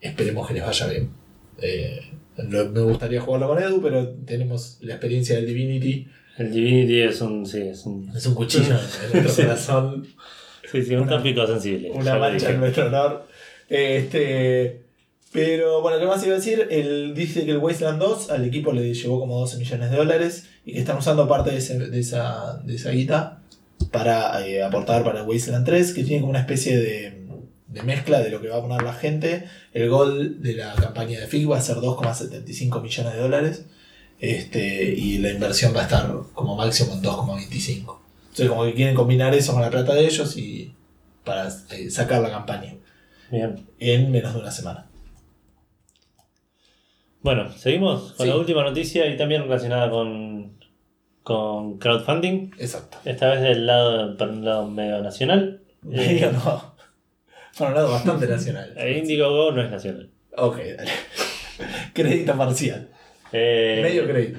[0.00, 1.10] esperemos que les vaya bien.
[1.60, 2.00] Eh,
[2.48, 6.06] me gustaría jugarlo con Edu, pero tenemos la experiencia del Divinity.
[6.38, 7.44] El Divinity es un.
[7.46, 8.08] Sí, es un.
[8.16, 8.76] Es un cuchillo
[9.12, 9.42] en nuestro Sí.
[9.42, 10.06] corazón.
[10.70, 11.90] Sí, sí, un Una- tópico sensible.
[11.90, 13.26] Una mancha en nuestro honor.
[13.68, 14.82] Este,
[15.32, 16.66] pero bueno, ¿qué más iba a decir?
[16.70, 20.48] Él dice que el Wasteland 2 al equipo le llevó como 12 millones de dólares
[20.64, 23.37] y que están usando parte de, ese- de esa, de esa guita
[23.90, 27.26] para eh, aportar para el Wasteland 3, que tiene como una especie de,
[27.66, 29.44] de mezcla de lo que va a poner la gente.
[29.72, 33.64] El gol de la campaña de FIG va a ser 2,75 millones de dólares
[34.20, 37.98] este, y la inversión va a estar como máximo en 2,25.
[38.22, 40.72] Entonces como que quieren combinar eso con la plata de ellos y
[41.24, 42.74] para eh, sacar la campaña
[43.30, 43.66] Bien.
[43.78, 44.86] en menos de una semana.
[47.20, 48.30] Bueno, seguimos con Sí.
[48.32, 50.52] la última noticia y también relacionada con,
[51.28, 52.52] con crowdfunding.
[52.58, 52.96] Exacto.
[53.04, 55.60] Esta vez del lado, por un lado medio nacional.
[55.82, 56.74] Medio Eh, no.
[57.58, 58.72] Por un lado bastante nacional.
[58.78, 60.08] eh, Indiegogo no es nacional.
[60.38, 60.90] Ok, dale.
[61.92, 62.88] Crédito parcial.
[63.30, 64.38] Eh, Medio crédito.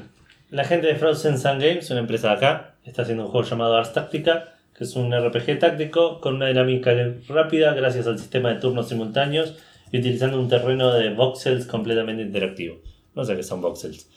[0.49, 3.77] La gente de Frozen Sun Games, una empresa de acá, está haciendo un juego llamado
[3.77, 6.91] Ars Tactica, que es un RPG táctico con una dinámica
[7.27, 9.57] rápida gracias al sistema de turnos simultáneos
[9.91, 12.79] y utilizando un terreno de voxels completamente interactivo.
[13.13, 14.09] No sé qué son voxels.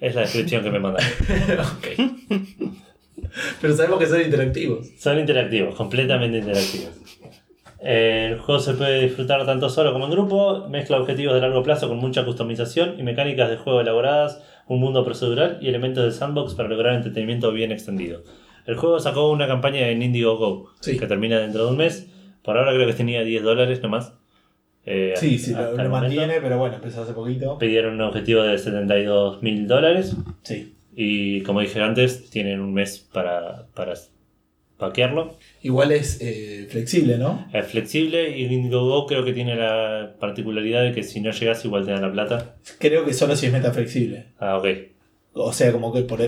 [0.00, 1.06] Es la descripción que me mandaron.
[1.60, 1.86] ok.
[3.60, 4.88] Pero sabemos que son interactivos.
[4.98, 6.90] Son interactivos, completamente interactivos.
[7.82, 11.88] El juego se puede disfrutar tanto solo como en grupo, mezcla objetivos de largo plazo
[11.88, 16.54] con mucha customización y mecánicas de juego elaboradas, un mundo procedural y elementos de sandbox
[16.54, 18.22] para lograr entretenimiento bien extendido.
[18.66, 20.98] El juego sacó una campaña en Indiegogo Sí.
[20.98, 22.08] que termina dentro de un mes.
[22.42, 24.12] Por ahora creo que tenía 10 dólares nomás.
[24.86, 27.58] Eh, Sí, sí, hasta lo, mantiene, pero bueno, empezó hace poquito.
[27.58, 30.74] Pidieron un objetivo de 72 mil dólares Sí.
[30.96, 33.94] y como dije antes, tienen un mes para, para
[34.78, 35.36] paquearlo.
[35.62, 37.46] Igual es eh, flexible, ¿no?
[37.52, 41.84] Es flexible y Indiegogo creo que tiene la particularidad de que si no llegas igual
[41.84, 42.56] te dan la plata.
[42.78, 44.26] Creo que solo si es meta flexible.
[44.38, 44.66] Ah, ok.
[45.34, 46.20] O sea, como que por.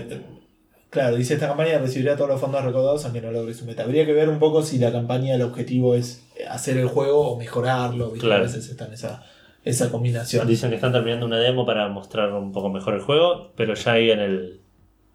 [0.89, 3.83] Claro, dice esta campaña recibirá todos los fondos recaudados aunque no logre su meta.
[3.83, 7.37] Habría que ver un poco si la campaña, el objetivo es hacer el juego o
[7.37, 8.11] mejorarlo.
[8.11, 8.27] ¿viste?
[8.27, 8.41] Claro.
[8.41, 9.23] A veces está en esa,
[9.63, 10.47] esa combinación.
[10.47, 13.93] Dicen que están terminando una demo para mostrar un poco mejor el juego, pero ya
[13.93, 14.59] ahí en el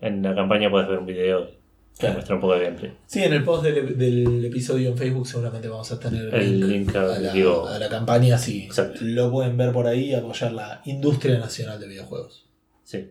[0.01, 1.59] en la campaña puedes ver un video que
[2.03, 2.15] Claro.
[2.15, 2.93] muestra un poco de gameplay.
[3.07, 6.95] Sí, en el post del, del episodio en Facebook seguramente vamos a tener El link
[6.95, 8.37] a- a, la, digo- a la campaña.
[8.37, 9.01] Exacto.
[9.03, 12.47] lo pueden ver por ahí y apoyar la industria nacional de videojuegos.
[12.85, 13.11] Sí.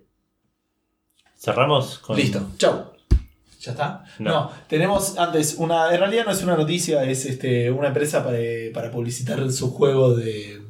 [1.37, 2.15] Cerramos con.
[2.17, 2.91] Listo, chau.
[3.67, 4.05] ¿Ya está?
[4.19, 4.31] No.
[4.31, 4.51] No.
[4.69, 5.93] tenemos antes una.
[5.93, 8.37] En realidad no es una noticia, es este, una empresa para,
[8.73, 10.61] para publicitar su juego de,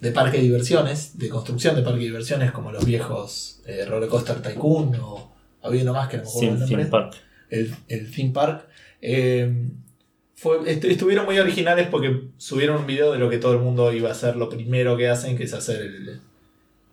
[0.00, 4.08] de parque de diversiones, de construcción de parque de diversiones, como los viejos eh, Roller
[4.08, 5.32] Coaster Tycoon o
[5.62, 6.76] había uno más que no me acuerdo Sin el nombre.
[6.76, 7.14] Theme Park.
[7.50, 8.66] el, el theme park.
[9.02, 9.68] Eh,
[10.34, 13.92] fue, est- estuvieron muy originales porque subieron un video de lo que todo el mundo
[13.92, 16.20] iba a hacer, lo primero que hacen, que es hacer el,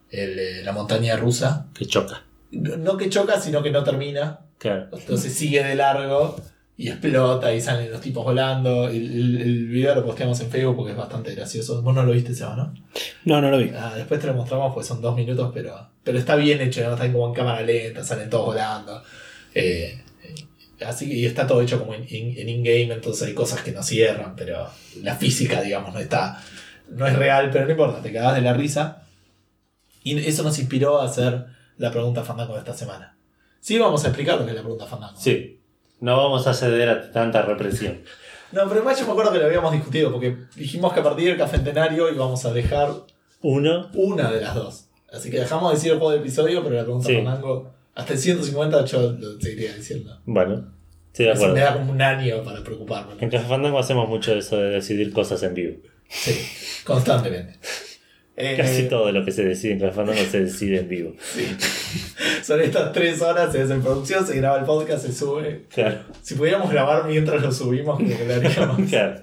[0.09, 1.67] el, eh, la montaña rusa.
[1.73, 2.23] Que choca.
[2.51, 4.39] No que choca, sino que no termina.
[4.57, 4.87] Claro.
[4.93, 6.35] Entonces sigue de largo
[6.77, 8.87] y explota y salen los tipos volando.
[8.89, 11.81] El, el- el video lo posteamos en Facebook porque es bastante gracioso.
[11.81, 12.73] Vos no lo viste, Seba, ¿no?
[13.25, 13.71] No, no lo vi.
[13.75, 16.93] Ah, después te lo mostramos porque son dos minutos, pero, pero está bien hecho, ¿no?
[16.93, 19.01] Están como en cámara lenta, salen todos volando.
[19.53, 20.01] Eh,
[20.85, 23.71] así que y está todo hecho como en in- en in-game, entonces hay cosas que
[23.71, 24.67] no cierran, pero
[25.01, 26.41] la física, digamos, no está.
[26.89, 29.03] No es real, pero no importa, te cagás de la risa.
[30.03, 31.45] Y eso nos inspiró a hacer
[31.77, 33.17] la pregunta Fandango de esta semana.
[33.59, 35.19] Sí, vamos a explicar lo que es la pregunta Fandango.
[35.19, 35.59] Sí.
[36.01, 38.01] No vamos a ceder a tanta represión.
[38.51, 41.27] No, pero además yo me acuerdo que lo habíamos discutido, porque dijimos que a partir
[41.27, 42.89] del cafentenario íbamos a dejar
[43.41, 43.89] Uno.
[43.95, 44.85] una de las dos.
[45.11, 47.15] Así que dejamos de decir el juego del episodio, pero la pregunta Sí.
[47.15, 50.21] Fandango, hasta el 150 yo lo seguiría diciendo.
[50.25, 50.71] Bueno.
[51.07, 51.65] Estoy de Así me acuerdo.
[51.65, 53.13] da como un año para preocuparme.
[53.19, 55.77] En Café Fandango hacemos mucho de eso de decidir cosas en vivo.
[56.07, 56.39] Sí,
[56.85, 57.59] constantemente.
[58.37, 61.13] Eh, Casi todo lo que se decide en Café Fandango se decide en vivo.
[61.19, 61.45] Sí.
[62.43, 65.65] Son estas tres horas, se hace en producción, se graba el podcast, se sube.
[65.73, 65.99] Claro.
[66.21, 68.79] Si pudiéramos grabar mientras lo subimos, creo que lo haríamos.
[68.89, 69.21] Claro.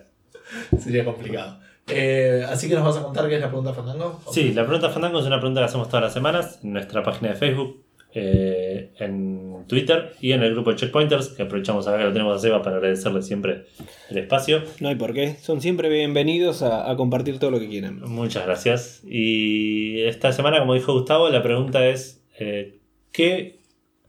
[0.83, 1.61] Sería complicado.
[1.89, 4.21] Eh, así que nos vas a contar qué es la pregunta Fandango.
[4.33, 7.31] Sí, la pregunta Fandango es una pregunta que hacemos todas las semanas en nuestra página
[7.33, 7.83] de Facebook,
[8.15, 12.37] eh, en Twitter y en el grupo de Checkpointers, que aprovechamos acá que lo tenemos
[12.37, 13.65] a Seba para agradecerle siempre
[14.11, 14.63] el espacio.
[14.81, 15.37] No hay por qué.
[15.41, 18.01] Son siempre bienvenidos a, a compartir todo lo que quieran.
[18.03, 19.03] Muchas gracias.
[19.05, 22.79] Y esta semana, como dijo Gustavo, la pregunta es, eh,
[23.13, 23.61] ¿qué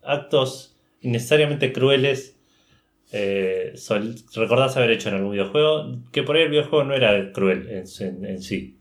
[0.03, 2.37] actos innecesariamente crueles
[3.11, 5.95] eh, sol- recordás haber hecho en algún videojuego?
[6.11, 8.77] Que por ahí el videojuego no era cruel en, en- en sí.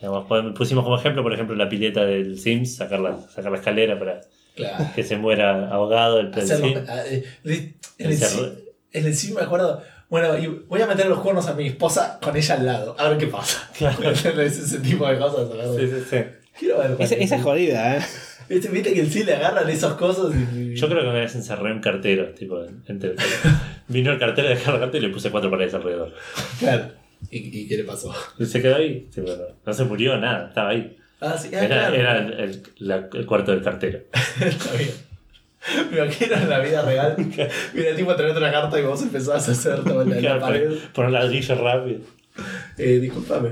[0.00, 0.26] Digamos,
[0.56, 4.20] pusimos como ejemplo, por ejemplo, la pileta del Sims, sacar la, sacar la escalera para
[4.54, 4.88] Claro.
[4.94, 8.12] que se muera ahogado el del Hacerlo, ah, eh, en, El
[8.92, 9.82] el, el sí me acuerdo.
[10.08, 12.94] Bueno, y voy a meter los cuernos a mi esposa con ella al lado.
[12.98, 13.68] A ver qué pasa.
[13.76, 14.10] Claro.
[14.10, 15.48] Ese tipo de cosas.
[15.76, 16.16] Sí, sí, sí.
[16.58, 16.96] Quiero ver.
[16.98, 18.00] Esa, esa es jodida, ¿eh?
[18.48, 20.74] ¿Viste, viste que el sí le agarran esas cosas y.
[20.74, 23.14] Yo creo que una vez encerré un cartero, tipo, entre
[23.88, 26.12] Vino el cartero, dejé el cartero y le puse cuatro paredes alrededor.
[26.60, 26.92] Claro.
[27.30, 28.14] ¿Y, y qué le pasó?
[28.44, 29.08] Se quedó ahí.
[29.10, 30.96] Sí, bueno, no se murió, nada, estaba ahí.
[31.24, 31.94] Ah, sí, ah, Era, claro.
[31.96, 34.00] era el, el- la- el cuarto del cartero.
[34.40, 34.90] Está bien.
[35.90, 37.16] Me imagino en la vida real.
[37.72, 40.40] Mira, el tipo traerte una carta y vos empezás a hacer toda la, la Claro,
[40.40, 40.64] pared.
[40.68, 42.00] poner- Poner ladrillo rápido.
[42.76, 43.50] Eh, disculpame.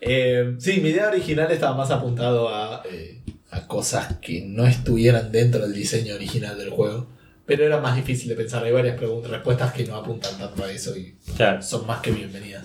[0.00, 3.20] Eh, sí, mi idea original estaba más apuntado a, eh,
[3.50, 7.08] a cosas que no estuvieran dentro del diseño original del juego.
[7.46, 8.64] Pero era más difícil de pensar.
[8.64, 12.10] Hay varias preguntas, respuestas que no apuntan tanto a eso y Claro, son más que
[12.10, 12.64] bienvenidas.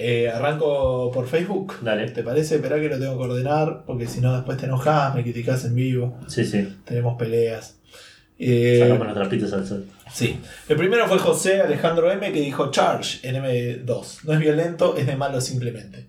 [0.00, 1.74] Eh, arranco por Facebook.
[1.82, 2.08] dale.
[2.10, 2.54] ¿Te parece?
[2.56, 5.74] Espera que lo tengo que ordenar, porque si no después te enojas, me criticas en
[5.74, 6.76] vivo, Sí, sí.
[6.84, 7.74] tenemos peleas.
[8.38, 9.84] Eh, Sacamos los trapitos al sol.
[10.12, 10.38] Sí.
[10.68, 14.20] El primero fue José Alejandro M que dijo Charge en M2.
[14.24, 16.06] No es violento, es de malo simplemente.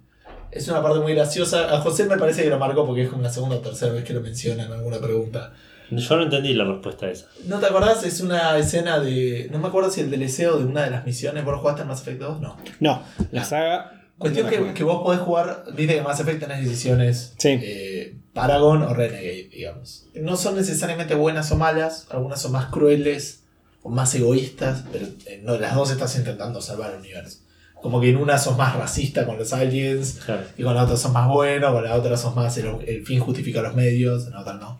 [0.52, 1.76] Es una parte muy graciosa.
[1.76, 4.04] A José me parece que lo marcó porque es como la segunda o tercera vez
[4.04, 5.54] que lo menciona en alguna pregunta.
[5.92, 7.26] Yo no entendí la respuesta a esa.
[7.46, 8.04] ¿No te acordás?
[8.04, 9.48] Es una escena de.
[9.52, 11.44] No me acuerdo si el DLC o de una de las misiones.
[11.46, 12.42] ¿Vos jugaste en Mass Effect 2?
[12.42, 12.58] No.
[12.80, 13.96] No, la saga.
[14.18, 15.64] Cuestión no que, que vos podés jugar.
[15.76, 17.34] Viste que en Mass Effect tenés decisiones.
[17.38, 17.58] Sí.
[17.62, 20.06] eh, Paragon o Renegade, digamos.
[20.16, 22.08] No son necesariamente buenas o malas.
[22.12, 23.44] Algunas son más crueles
[23.82, 24.84] o más egoístas.
[24.92, 27.40] Pero eh, no, las dos estás intentando salvar el universo.
[27.82, 30.42] Como que en una sos más racista con los aliens, Claro.
[30.58, 33.22] y con la otra sos más bueno, con la otra sos más el, el fin
[33.22, 34.78] justifica los medios, en la otra no.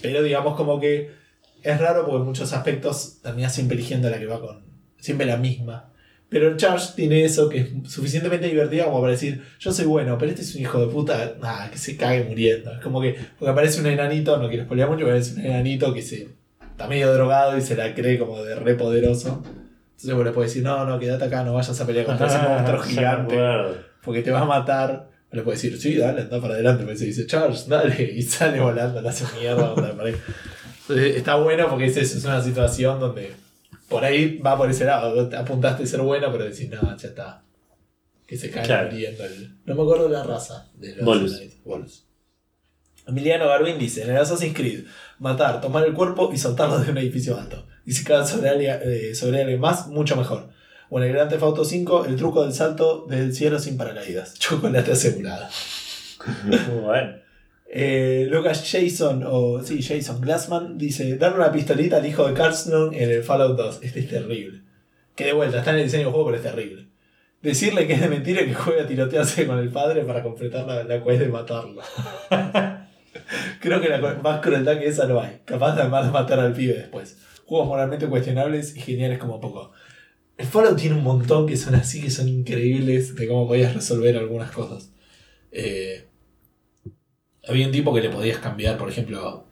[0.00, 1.10] Pero digamos como que
[1.62, 4.64] es raro porque en muchos aspectos termina siempre eligiendo la que va con.
[4.98, 5.92] siempre la misma.
[6.28, 10.18] Pero el Charge tiene eso que es suficientemente divertido como para decir, yo soy bueno,
[10.18, 12.70] pero este es un hijo de puta, nada, que se cague muriendo.
[12.72, 15.94] Es como que, porque aparece un enanito, no quiero spoilear mucho, pero aparece un enanito
[15.94, 16.28] que se
[16.70, 19.42] está medio drogado y se la cree como de re poderoso.
[19.42, 22.38] Entonces vos le puedes decir, no, no, quédate acá, no vayas a pelear contra ese
[22.48, 23.36] monstruo Ah, gigante
[24.02, 25.08] porque te va a matar.
[25.30, 26.84] Le puedes decir, sí, dale, anda para adelante.
[26.86, 28.02] Pero se dice, Charles, dale.
[28.16, 29.74] Y sale volando, le hace mierda.
[29.76, 29.90] la.
[30.08, 33.32] Entonces, está bueno porque es eso, es una situación donde
[33.88, 35.28] por ahí va por ese lado.
[35.36, 37.42] Apuntaste a ser bueno, pero decís, no, ya está.
[38.26, 38.90] Que se cae Claro.
[38.90, 39.24] muriendo.
[39.24, 39.56] El...
[39.66, 40.68] No me acuerdo de la raza.
[40.74, 41.32] De los.
[41.36, 41.62] Knights.
[41.64, 42.04] Volus.
[43.06, 44.84] Emiliano Garvin dice, en el Assassin's Creed,
[45.18, 47.66] matar, tomar el cuerpo y soltarlo de un edificio alto.
[47.86, 50.50] Y si cae sobre alguien, eh, sobre alguien más, mucho mejor.
[50.90, 53.76] O en el Grand Theft Auto 5, el truco del salto desde el cielo sin
[53.76, 54.34] paracaídas.
[54.38, 55.50] Chocolate asegurada.
[56.44, 57.14] Muy bueno.
[57.70, 62.94] Eh, Lucas Jason, o sí, Jason Glassman, dice, darle una pistolita al hijo de Carlson
[62.94, 63.80] en el Fallout 2.
[63.82, 64.62] Este es terrible.
[65.14, 66.86] Que de vuelta, está en el diseño del juego, pero es terrible.
[67.42, 70.82] Decirle que es de mentira que juega a tirotearse con el padre para completar la,
[70.84, 71.82] la quest de matarlo.
[73.60, 75.40] Creo que la más crueldad que esa no hay.
[75.44, 77.18] Capaz además de matar al pibe después.
[77.46, 79.72] Juegos moralmente cuestionables y geniales como poco.
[80.38, 84.16] El Fallout tiene un montón que son así, que son increíbles de cómo podías resolver
[84.16, 84.92] algunas cosas.
[85.50, 86.06] Eh,
[87.46, 89.46] había un tipo que le podías cambiar, por ejemplo.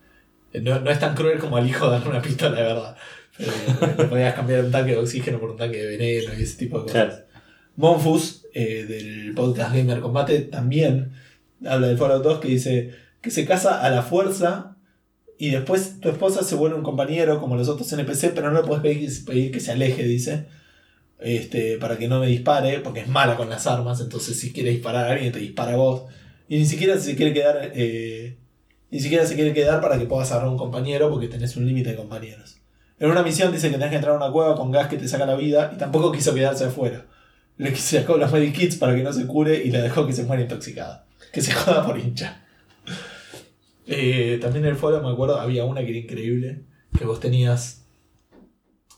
[0.54, 2.96] No, no es tan cruel como al hijo darle una pistola de verdad.
[3.36, 3.52] Pero
[3.98, 6.78] le podías cambiar un tanque de oxígeno por un tanque de veneno y ese tipo
[6.78, 7.06] de cosas.
[7.06, 7.26] Claro.
[7.74, 11.12] Monfus, eh, del podcast Gamer Combate, también
[11.64, 14.76] habla del Fallout 2 que dice que se casa a la fuerza
[15.36, 18.66] y después tu esposa se vuelve un compañero como los otros NPC, pero no le
[18.66, 20.46] puedes pedir, pedir que se aleje, dice.
[21.18, 24.70] Este, para que no me dispare, porque es mala con las armas, entonces si quiere
[24.70, 26.04] disparar a alguien te dispara a vos.
[26.48, 27.72] Y ni siquiera se quiere quedar.
[27.74, 28.36] eh,
[28.90, 31.90] ni siquiera se quiere quedar para que puedas agarrar un compañero porque tenés un límite
[31.90, 32.60] de compañeros.
[32.98, 35.08] En una misión dice que tenés que entrar a una cueva con gas que te
[35.08, 37.06] saca la vida y tampoco quiso quedarse afuera.
[37.58, 40.42] Le sacó los medikits para que no se cure y la dejó que se muera
[40.42, 41.06] intoxicada.
[41.32, 42.42] Que se joda por hincha.
[43.86, 46.62] Eh, también en el foro me acuerdo, había una que era increíble,
[46.96, 47.82] que vos tenías...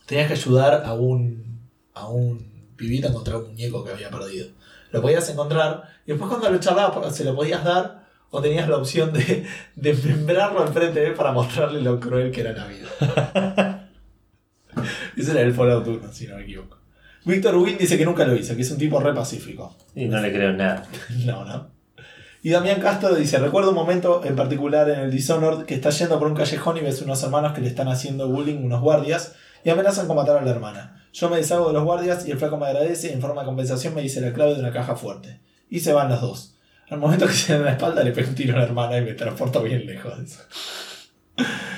[0.06, 1.57] Tenías que ayudar a un,
[1.98, 4.48] a un pibito a encontrar un muñeco que había perdido.
[4.90, 8.76] Lo podías encontrar y después cuando lo charlabas se lo podías dar o tenías la
[8.76, 9.46] opción de
[9.76, 13.88] desmembrarlo enfrente de él para mostrarle lo cruel que era la vida.
[15.16, 16.78] Ese era el Fallout 1, si no me equivoco.
[17.24, 19.76] Víctor Wynn dice que nunca lo hizo, que es un tipo re pacífico.
[19.94, 20.84] Y no le creo nada.
[21.26, 21.70] No, no.
[22.42, 26.18] Y Damián Castro dice, recuerdo un momento en particular en el Dishonored que está yendo
[26.18, 29.34] por un callejón y ves unos hermanos que le están haciendo bullying unos guardias
[29.64, 30.97] y amenazan con matar a la hermana.
[31.12, 33.47] Yo me deshago de los guardias y el flaco me agradece y en forma de
[33.47, 35.40] compensación me dice la clave de una caja fuerte.
[35.70, 36.55] Y se van los dos.
[36.90, 39.02] Al momento que se dan la espalda le pego un tiro a la hermana y
[39.02, 40.14] me transporto bien lejos.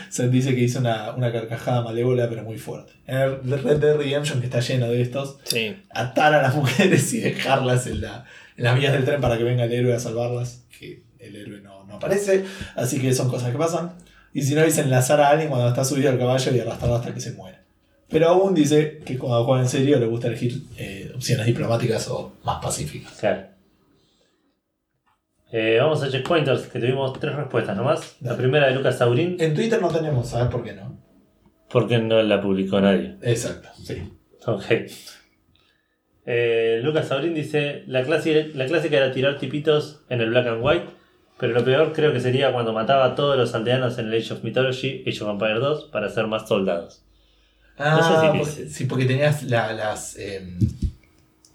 [0.08, 2.92] Se dice que hizo una, una carcajada malévola pero muy fuerte.
[3.06, 5.76] En el Red Dead Redemption que está lleno de estos, Sí.
[5.90, 8.24] atar a las mujeres y dejarlas en, la,
[8.56, 11.60] en las vías del tren para que venga el héroe a salvarlas, que el héroe
[11.60, 12.44] no, no aparece,
[12.74, 13.92] así que son cosas que pasan.
[14.34, 17.14] Y si no, dice enlazar a alguien cuando está subido al caballo y arrastrarlo hasta
[17.14, 17.59] que se muera.
[18.10, 22.32] Pero aún dice que cuando juega en serio le gusta elegir eh, opciones diplomáticas o
[22.44, 23.12] más pacíficas.
[23.18, 23.42] Claro.
[25.52, 28.16] Eh, vamos a checkpointers, que tuvimos tres respuestas nomás.
[28.20, 28.42] La Dale.
[28.42, 30.98] primera de Lucas Saurín, En Twitter no tenemos, ¿sabes por qué no?
[31.68, 33.16] porque no la publicó nadie.
[33.22, 34.12] Exacto, sí.
[34.46, 34.64] Ok.
[36.26, 40.64] Eh, Lucas Saurín dice: la, clase- la clásica era tirar tipitos en el black and
[40.64, 40.86] white,
[41.38, 44.34] pero lo peor creo que sería cuando mataba a todos los aldeanos en el Age
[44.34, 47.04] of Mythology, Age of Empire 2, para hacer más soldados.
[47.80, 50.16] Ah, sé si sí, porque tenías la- las...
[50.18, 50.58] em,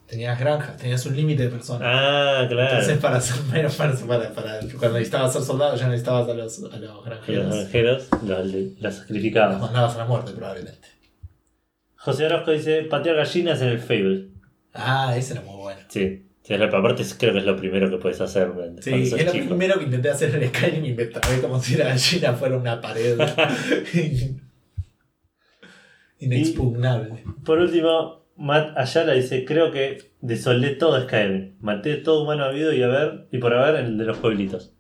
[0.08, 1.82] tenías granjas, tenías un límite de personas.
[1.92, 2.70] Ah, claro.
[2.80, 3.20] Entonces, para
[3.78, 7.06] para, para, para- cuando necesitabas ser soldado, ya necesitabas a los, a los Y los
[7.06, 7.56] granjeros.
[7.56, 9.60] granjeros los, los Los sacrificaban.
[9.62, 10.88] mandabas a la muerte, probablemente.
[11.98, 14.28] José Orozco dice: patear gallinas en el Fable.
[14.74, 15.82] Ah, ese era muy bueno.
[15.90, 16.22] Sí.
[16.44, 19.48] Sí, aparte creo que es lo primero que puedes hacer Sí, es lo chico.
[19.48, 22.80] primero que intenté hacer en Skyrim y me trabé como si la gallina fuera una
[22.80, 23.18] pared
[26.20, 27.24] inexpugnable.
[27.44, 31.56] Por último, Matt Ayala dice, creo que desolé todo Skyrim.
[31.60, 34.72] Maté todo humano habido y a ver, y por haber el de los pueblitos.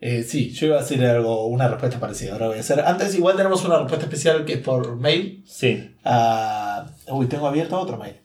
[0.00, 2.32] Eh, sí, yo iba a hacer algo, una respuesta parecida.
[2.34, 2.80] Ahora voy a hacer.
[2.80, 5.42] Antes, igual tenemos una respuesta especial que es por mail.
[5.46, 8.16] Sí, a- Uy, tengo abierto otro mail.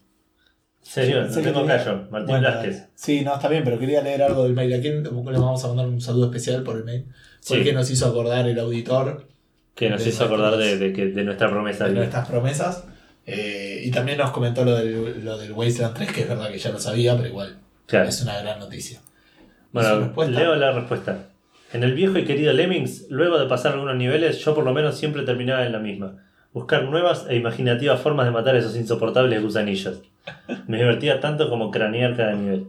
[0.82, 2.06] serio, no tengo callo.
[2.10, 2.48] Martín Bueno.
[2.94, 4.74] Sí, no, está bien, pero quería leer algo del mail.
[4.74, 7.06] ¿A quién le vamos a mandar un saludo especial por el mail?
[7.50, 7.72] El Sí.
[7.72, 9.28] nos hizo acordar el auditor
[9.74, 11.86] Que nos hizo acordar de, de, que, de nuestra promesa.
[11.88, 12.84] de nuestras promesas.
[13.26, 16.58] Eh, y también nos comentó lo del, lo del Wasteland 3, que es verdad que
[16.58, 18.08] ya lo sabía, pero igual Claro.
[18.08, 18.98] es una gran noticia.
[18.98, 20.38] ¿Y su Bueno, respuesta?
[20.40, 21.28] leo la respuesta.
[21.72, 24.98] En el viejo y querido Lemmings, luego de pasar algunos niveles, yo por lo menos
[24.98, 26.18] siempre terminaba en la misma.
[26.52, 30.02] Buscar nuevas e imaginativas formas de matar a esos insoportables gusanillos.
[30.66, 32.66] Me divertía tanto como cranear cada nivel.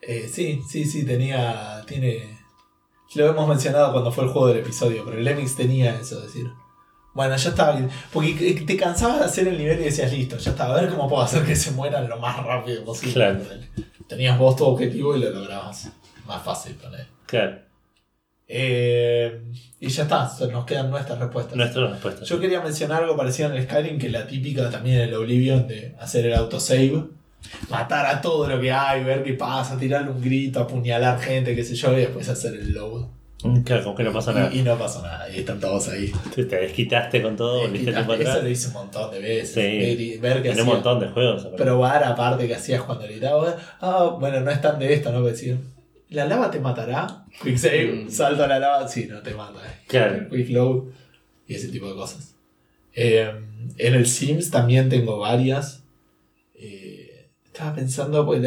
[0.00, 1.82] Eh, sí, sí, sí, tenía.
[1.86, 2.39] Tiene.
[3.14, 6.26] Lo hemos mencionado cuando fue el juego del episodio, pero el Lemmings tenía eso, es
[6.26, 6.50] decir.
[7.12, 7.90] Bueno, ya estaba bien.
[8.12, 11.08] Porque te cansabas de hacer el nivel y decías, listo, ya está, a ver cómo
[11.08, 13.14] puedo hacer que se mueran lo más rápido posible.
[13.14, 13.40] Claro.
[14.06, 15.90] Tenías vos tu objetivo y lo lograbas.
[16.26, 17.06] Más fácil, poner.
[17.26, 17.58] Claro,
[18.46, 19.42] Eh,
[19.78, 21.56] y ya está, nos quedan nuestras respuestas.
[21.56, 22.24] nuestra respuesta.
[22.24, 25.66] Yo quería mencionar algo parecido en el Skyrim, que la típica también en el Oblivion
[25.66, 27.04] de hacer el autosave.
[27.68, 31.64] Matar a todo lo que hay, ver qué pasa, tirarle un grito, apuñalar gente, qué
[31.64, 33.06] sé yo, y después hacer el load.
[33.64, 34.50] Claro, como que no pasa nada.
[34.52, 36.12] Y, y no pasa nada, y están todos ahí.
[36.34, 38.42] Te te desquitaste con todo, volviste tiempo Eso atrás.
[38.44, 39.50] lo hice un montón de veces.
[39.54, 40.18] Sí.
[40.20, 41.46] Ver, ver qué En un montón de juegos.
[41.56, 43.56] Probar aparte que hacías cuando gritaba.
[43.80, 45.22] Ah, bueno, no es tan de esto, ¿no?
[45.22, 45.56] Decir,
[46.10, 47.24] ¿la lava te matará?
[47.42, 48.10] Quick save, Mm.
[48.10, 48.86] salto a la lava.
[48.86, 49.58] Sí, no te mata.
[49.66, 49.84] eh.
[49.86, 50.28] Claro.
[50.28, 50.82] Quick load
[51.48, 52.34] y ese tipo de cosas.
[52.94, 53.30] Eh,
[53.78, 55.79] en el Sims también tengo varias.
[57.60, 58.40] Estaba pensando, pues,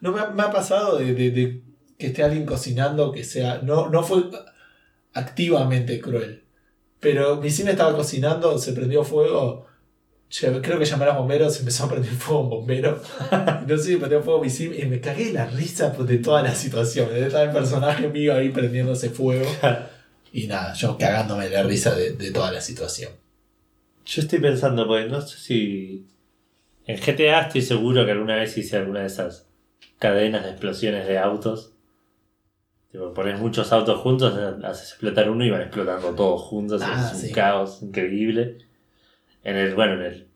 [0.00, 1.62] no me ha, me ha pasado de, de-
[1.98, 3.60] que esté alguien cocinando que sea.
[3.64, 4.30] No, no fue
[5.12, 6.44] activamente cruel.
[7.00, 9.66] Pero mi Sim estaba cocinando, se prendió fuego.
[10.30, 13.02] Creo que llamé a los bomberos, empezó a prender fuego un bombero.
[13.66, 16.42] No sé si prendió fuego mi Sim y me cagué la risa pues, de toda
[16.42, 17.08] la situación.
[17.16, 19.50] Estaba el personaje mío ahí prendiéndose fuego.
[20.32, 23.10] Y nada, yo cagándome la risa de, de toda la situación.
[24.06, 26.06] Yo estoy pensando, pues no sé si.
[26.88, 29.46] En GTA estoy seguro que alguna vez hice alguna de esas
[29.98, 31.74] cadenas de explosiones de autos.
[32.90, 34.34] Tipo, pones muchos autos juntos,
[34.64, 36.80] haces explotar uno y van explotando todos juntos.
[36.82, 38.58] Ah, es un caos increíble.
[39.44, 40.28] En el, bueno, en el.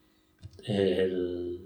[0.66, 1.58] El.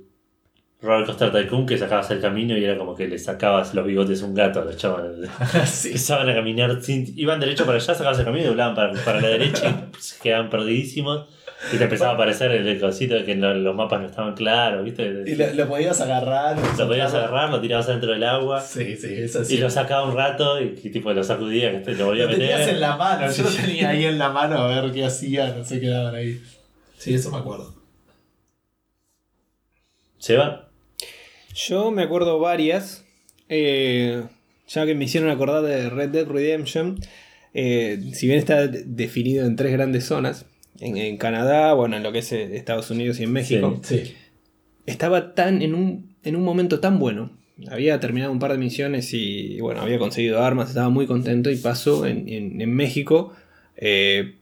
[0.80, 4.22] Roller Coaster Tycoon que sacabas el camino y era como que le sacabas los bigotes
[4.22, 5.28] a un gato a los chavales.
[5.66, 5.88] sí.
[5.88, 9.20] Empezaban a caminar, sin- iban derecho para allá, sacaban el camino y doblaban para, para
[9.20, 11.28] la derecha y se quedaban perdidísimos.
[11.72, 15.24] Y te empezaba a aparecer el, cosito de que los mapas no estaban claros, ¿viste?
[15.26, 16.56] Y lo, lo podías agarrar.
[16.78, 19.54] Lo podías agarrar, lo tirabas dentro del agua Sí, sí, eso sí.
[19.54, 22.32] y lo sacaba un rato y, y tipo lo sacudía, que lo volvía a Lo
[22.34, 22.78] tenías en meter.
[22.80, 25.80] la mano, yo lo tenía ahí en la mano a ver qué hacía, no se
[25.80, 26.40] quedaban ahí.
[26.98, 27.74] Sí, eso me acuerdo.
[30.18, 30.68] Se va.
[31.54, 33.04] Yo me acuerdo varias.
[33.48, 34.22] eh,
[34.68, 36.98] ya que me hicieron acordar de Red Dead Redemption.
[37.54, 40.44] eh, si bien está de- definido en tres grandes zonas.
[40.80, 43.80] En, en Canadá, bueno, en lo que es eh, Estados Unidos y en México.
[43.82, 44.14] Sí.
[44.86, 47.36] Estaba tan en un, en un momento tan bueno.
[47.70, 51.56] Había terminado un par de misiones y bueno, había conseguido armas, estaba muy contento y
[51.56, 53.32] pasó en, en- en México.
[53.76, 54.36] eh,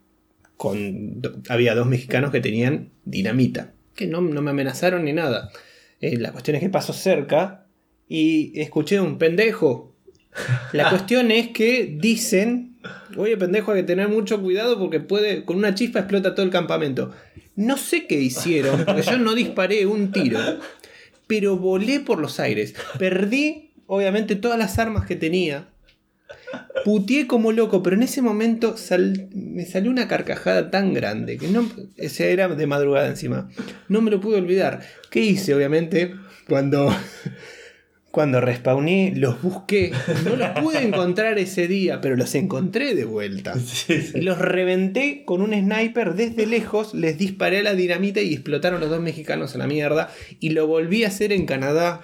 [0.56, 5.51] con, do- había dos mexicanos que tenían dinamita, que no, no me amenazaron ni nada.
[6.01, 7.66] Eh, la cuestión es que paso cerca
[8.09, 9.94] y escuché un pendejo.
[10.73, 12.77] La cuestión es que dicen,
[13.16, 16.51] oye pendejo hay que tener mucho cuidado porque puede, con una chispa explota todo el
[16.52, 17.12] campamento.
[17.56, 20.40] No sé qué hicieron, porque yo no disparé un tiro,
[21.28, 22.74] pero volé por los aires.
[22.98, 25.69] Perdí, obviamente, todas las armas que tenía.
[26.85, 31.48] Puteé como loco, pero en ese momento sal- me salió una carcajada tan grande que
[31.48, 31.69] no.
[31.97, 33.48] Ese era de madrugada encima.
[33.89, 34.81] No me lo pude olvidar.
[35.11, 36.15] ¿Qué hice, obviamente?
[36.48, 36.94] Cuando.
[38.15, 39.91] Cuando respawné, los busqué.
[40.24, 43.55] No los pude encontrar ese día, pero los encontré de vuelta.
[43.89, 48.81] Y los reventé con un sniper desde lejos, les disparé a la dinamita y explotaron
[48.81, 50.12] los dos mexicanos a la mierda.
[50.39, 52.03] Y lo volví a hacer en Canadá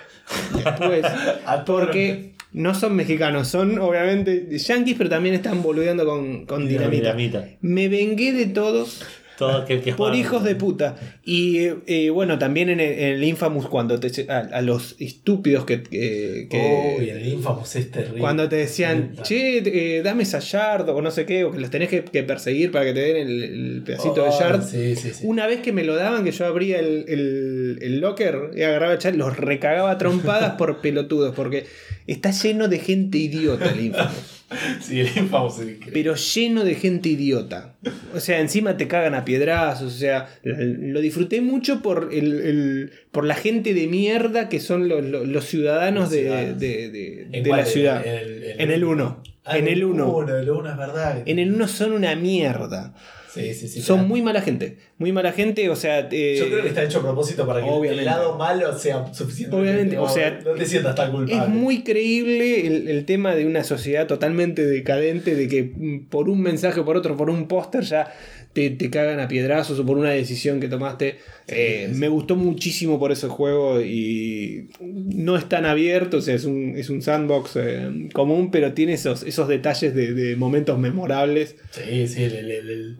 [0.52, 1.06] después.
[1.64, 7.14] Porque no son mexicanos, son obviamente yanquis, pero también están boludeando con, con dinamita.
[7.14, 7.48] Dinamita.
[7.60, 9.04] Me vengué de todos
[9.40, 10.96] Todo aquel que por hijos de puta.
[11.24, 15.64] Y eh, bueno, también en el, en el Infamous, cuando te, a, a los estúpidos
[15.64, 15.82] que.
[15.82, 18.20] que- que- Uy, el Infamous es terrible.
[18.20, 19.58] cuando te decían, che,
[19.98, 22.70] eh, dame esa shard o no sé qué, o que los tenés que, que perseguir
[22.70, 24.62] para que te den el, el pedacito de Oh, shard.
[24.62, 25.26] Sí, sí, sí.
[25.26, 28.92] Una vez que me lo daban, que yo abría el, el- el locker y agarraba
[28.92, 31.66] el chat, los recagaba a trompadas por pelotudos, porque
[32.06, 34.39] está lleno de gente idiota el Infamous.
[34.80, 35.90] Sí, el.
[35.92, 37.76] Pero lleno de gente idiota.
[38.14, 39.94] O sea, encima te cagan a piedrazos.
[39.94, 44.88] O sea, lo disfruté mucho por, el, el- por la gente de mierda que son
[44.88, 46.58] los, los- los ciudadanos Los de, ciudadanos.
[46.60, 47.60] de- de- ¿En de cuál?
[47.60, 48.06] la ciudad.
[48.06, 49.22] En el- En el 1.
[49.44, 50.06] Ah, En el 1.
[50.12, 51.22] uno, el 1 es verdad.
[51.26, 52.94] En el 1 son una mierda.
[53.32, 53.80] Sí, sí, sí.
[53.80, 54.08] Son claro.
[54.08, 54.76] muy mala gente.
[54.98, 56.08] Muy mala gente, o sea...
[56.10, 58.00] eh, Yo creo que está hecho a propósito para que obviamente.
[58.00, 59.54] el lado malo sea suficiente.
[59.56, 61.42] Obviamente, o sea, no te sientas tan culpable.
[61.44, 65.72] Es muy creíble el, el tema de una sociedad totalmente decadente, de que
[66.10, 68.12] por un mensaje, por otro, por un póster ya
[68.52, 71.18] te, te cagan a piedrazos o por una decisión que tomaste.
[71.48, 71.98] Eh, sí.
[71.98, 76.74] Me gustó muchísimo por ese juego y no es tan abierto, o sea, es un,
[76.76, 81.56] es un sandbox eh, común, pero tiene esos, esos detalles de, de momentos memorables.
[81.70, 82.98] Sí, sí, el, el- el-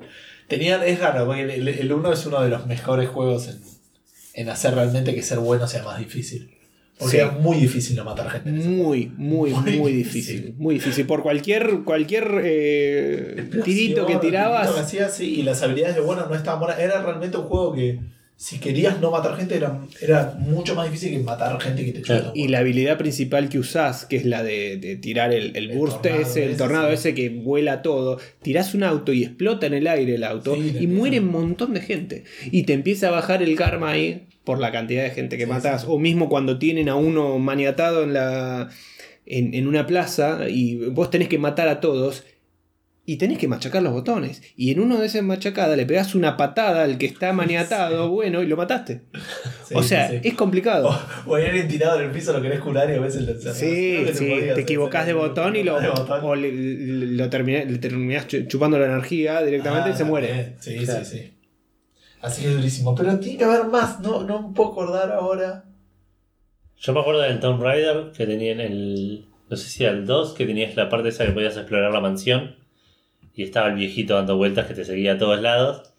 [0.49, 3.57] tenía, es raro, porque el, el, el uno es uno de los mejores juegos en,
[4.35, 6.51] en hacer realmente que ser bueno sea más difícil.
[7.01, 7.25] Porque Sí.
[7.41, 8.51] muy difícil no matar gente.
[8.51, 10.37] Muy, muy, Muy muy, difícil.
[10.37, 10.55] difícil.
[10.59, 11.07] Muy difícil.
[11.07, 14.63] Por cualquier, cualquier eh, tirito que tirabas.
[14.63, 16.79] tirito que hacías, sí, y las habilidades de bueno no estaban buenas.
[16.79, 17.99] Era realmente un juego que
[18.37, 22.01] si querías no matar gente era, era mucho más difícil que matar gente que te
[22.03, 22.33] chuta.
[22.35, 25.77] Y la habilidad principal que usás, que es la de, de tirar el, el El
[25.77, 26.95] burst ese, el tornado sí.
[26.95, 30.75] ese que vuela todo, tirás un auto y explota en el aire el auto Sí,
[30.81, 32.25] y muere un montón de gente.
[32.51, 35.51] Y te empieza a bajar el karma ahí por la cantidad de gente que Sí,
[35.51, 35.83] matás.
[35.83, 35.87] sí.
[35.91, 38.69] O mismo cuando tienen a uno maniatado en la.
[39.27, 42.25] En, en una plaza y vos tenés que matar a todos
[43.07, 44.43] y tenés que machacar los botones.
[44.57, 48.43] Y en uno de esas machacadas le pegás una patada al que está maniatado, bueno,
[48.43, 49.03] y lo mataste.
[49.69, 50.89] Sí, o sea, sí, es complicado.
[51.27, 53.35] O, o hay alguien tirado en el piso, lo querés curar y a veces lo.
[53.53, 56.21] Sí, sí, te hacer, equivocás de botón y lo, de botón.
[56.25, 60.27] o le, le- lo le terminás chu- chupando la energía directamente Ah, y se muere.
[60.29, 60.55] también.
[60.61, 61.05] Sí, Claro.
[61.05, 61.33] sí, sí.
[62.21, 62.95] Así que es durísimo.
[62.95, 65.65] Pero tiene que haber más, no, no me puedo acordar ahora.
[66.79, 69.27] Yo me acuerdo del Tomb Raider que tenía en el.
[69.49, 72.01] No sé si era el 2, que tenías la parte esa que podías explorar la
[72.01, 72.57] mansión.
[73.35, 75.93] Y estaba el viejito dando vueltas que te seguía a todos lados.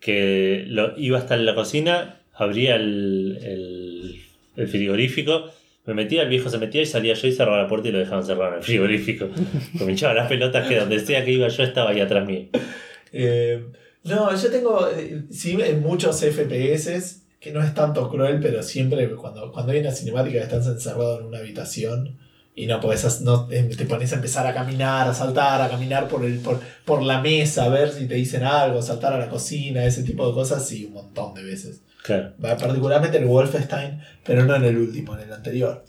[0.00, 4.22] Que lo, iba hasta en la cocina, abría el, el,
[4.56, 5.50] el frigorífico,
[5.86, 7.98] me metía, el viejo se metía y salía yo y cerraba la puerta y lo
[7.98, 9.28] dejaban cerrado en el frigorífico.
[9.84, 12.46] Me hinchaba las pelotas que donde sea que iba yo estaba ahí atrás mío.
[13.12, 13.64] Eh,
[14.04, 19.08] no, yo tengo, eh, sí, en muchos FPS, que no es tanto cruel, pero siempre
[19.16, 22.18] cuando, cuando hay una cinemática que estás encerrado en una habitación
[22.54, 26.08] y no podés, no, eh, te pones a empezar a caminar, a saltar, a caminar
[26.08, 29.28] por, el, por, por la mesa, a ver si te dicen algo, saltar a la
[29.28, 31.82] cocina, ese tipo de cosas, sí, un montón de veces.
[32.02, 32.32] Claro.
[32.42, 35.84] Va, Particularmente en el Wolfenstein, pero no en el último, en el anterior.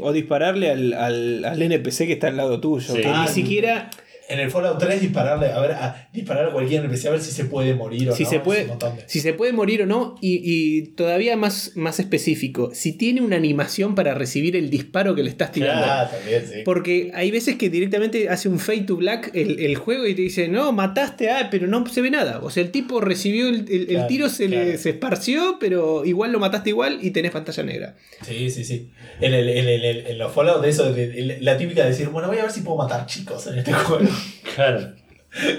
[0.00, 2.94] O dispararle al, al, al NPC que está al lado tuyo.
[2.94, 3.00] Sí.
[3.00, 3.90] Que Ah, ni siquiera.
[4.30, 7.30] En el Fallout 3 dispararle, a ver, a disparar a cualquier NPC a ver si
[7.30, 8.30] se puede morir o Si no.
[8.30, 8.74] se puede- de-
[9.06, 13.36] Si se puede morir o no, y, y todavía más, más específico, si tiene una
[13.36, 15.84] animación para recibir el disparo que le estás tirando.
[15.86, 16.60] Ah, también, sí.
[16.64, 20.22] Porque hay veces que directamente hace un fade to black el, el juego y te
[20.22, 22.40] dice, no, mataste, ah, pero no se ve nada.
[22.42, 26.38] O sea, el tipo recibió el, el- tiro, se, le, se esparció, pero igual lo
[26.38, 27.96] mataste igual y tenés pantalla negra.
[28.26, 28.90] Sí, sí, sí.
[29.20, 30.94] En, el, en, el, en los Fallout de eso,
[31.40, 34.06] la típica de decir, bueno, voy a ver si puedo matar chicos en este juego.
[34.54, 34.92] Claro.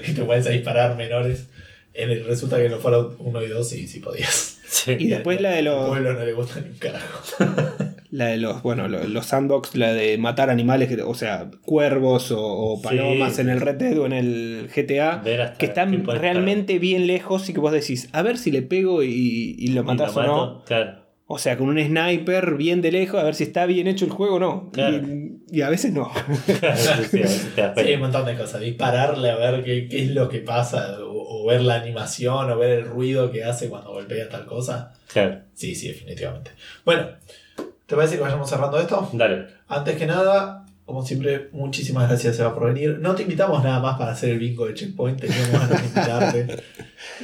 [0.07, 1.47] y te puedes a disparar menores.
[1.93, 4.57] En el, resulta que en los Fallout 1 y 2 sí, sí podías.
[4.69, 4.95] Sí.
[4.99, 7.23] Y después la de los, pueblo no le gusta ni un carajo.
[8.11, 12.31] la de los, bueno, los, los sandbox, la de matar animales, que- o sea, cuervos
[12.31, 13.41] o, o palomas Sí.
[13.41, 17.53] en el Red Dead o en el GTA, hasta que están realmente bien lejos y
[17.53, 19.81] que vos decís, a ver si le pego y, y lo.
[19.81, 20.63] Y lo o no.
[20.65, 20.98] Claro.
[21.31, 24.09] O sea, con un sniper bien de lejos, a ver si está bien hecho el
[24.11, 24.71] juego o no.
[24.71, 24.97] Claro.
[24.97, 26.11] Y, y a veces no.
[26.47, 27.11] Sí, sí, a veces
[27.53, 28.61] te das Sí, hay un montón de cosas.
[28.61, 30.97] Dispararle a ver qué, qué es lo que pasa.
[31.03, 34.93] O, o ver la animación o ver el ruido que hace cuando golpea tal cosa.
[35.13, 35.41] Claro.
[35.53, 36.49] Sí, sí, definitivamente.
[36.83, 37.09] Bueno,
[37.85, 39.07] ¿te parece que vayamos cerrando esto?
[39.13, 39.45] Dale.
[39.67, 42.97] Antes que nada, como siempre, muchísimas gracias Seba por venir.
[42.99, 46.47] No te invitamos nada más para hacer el bingo de Checkpoint, teníamos ganas de invitarte.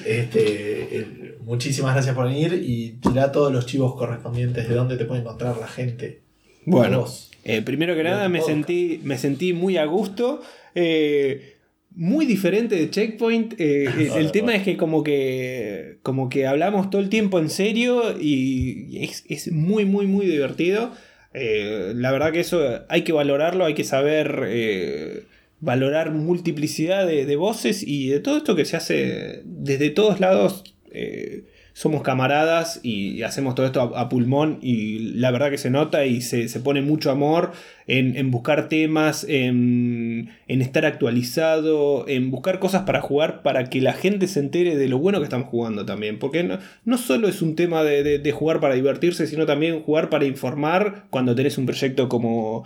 [0.06, 5.06] Este, eh, muchísimas gracias por venir y tirá todos los chivos correspondientes de dónde te
[5.06, 6.22] puede encontrar la gente.
[6.66, 7.06] Bueno,
[7.44, 8.56] eh, primero que nada me podcast.
[8.56, 10.42] sentí, me sentí muy a gusto.
[10.76, 11.52] eh,
[11.98, 13.56] muy diferente de Checkpoint.
[13.60, 17.50] eh, el- el tema es que como que como que hablamos todo el tiempo en
[17.50, 20.92] serio y es, es muy, muy, muy divertido.
[21.38, 25.24] Eh, la verdad que eso hay que valorarlo, hay que saber eh,
[25.60, 30.64] valorar multiplicidad de, de voces y de todo esto que se hace desde todos lados.
[30.92, 31.44] eh,
[31.78, 36.06] somos camaradas y, hacemos todo esto a, a pulmón y la verdad que se nota
[36.06, 37.52] y se, se pone mucho amor
[37.86, 43.82] en, en buscar temas, en, en estar actualizado, en buscar cosas para jugar para que
[43.82, 46.18] la gente se entere de lo bueno que estamos jugando también.
[46.18, 49.82] Porque no, no solo es un tema de, de- de jugar para divertirse, sino también
[49.82, 52.66] jugar para informar cuando tenés un proyecto como...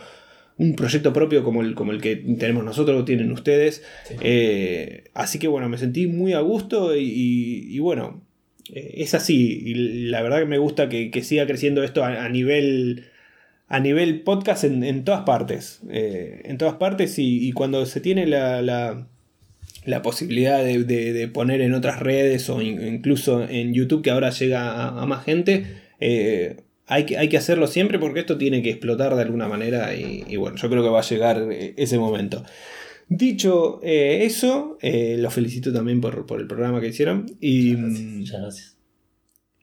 [0.60, 3.82] Un proyecto propio como el, como el que tenemos nosotros tienen ustedes.
[4.06, 4.16] Sí.
[4.22, 8.22] Eh, así que bueno, me sentí muy a gusto y, y- y bueno,
[8.74, 9.62] es así.
[9.66, 9.74] Y
[10.10, 13.06] la verdad que me gusta que, que siga creciendo esto a, a nivel
[13.68, 15.82] a nivel podcast en, en todas partes.
[15.92, 19.08] Eh, en todas partes y, y cuando se tiene la, la,
[19.86, 24.10] la posibilidad de, de- de poner en otras redes o in- incluso en YouTube que
[24.10, 25.66] ahora llega a, a más gente,
[26.00, 26.58] eh,
[26.88, 30.36] hay, que, hay que hacerlo siempre porque esto tiene que explotar de alguna manera y,
[30.38, 32.44] bueno, yo creo que va a llegar eh, ese momento.
[33.10, 37.26] Dicho eh, eso, eh, los felicito también por, por el programa que hicieron.
[37.42, 38.78] Y, mm, Muchas gracias.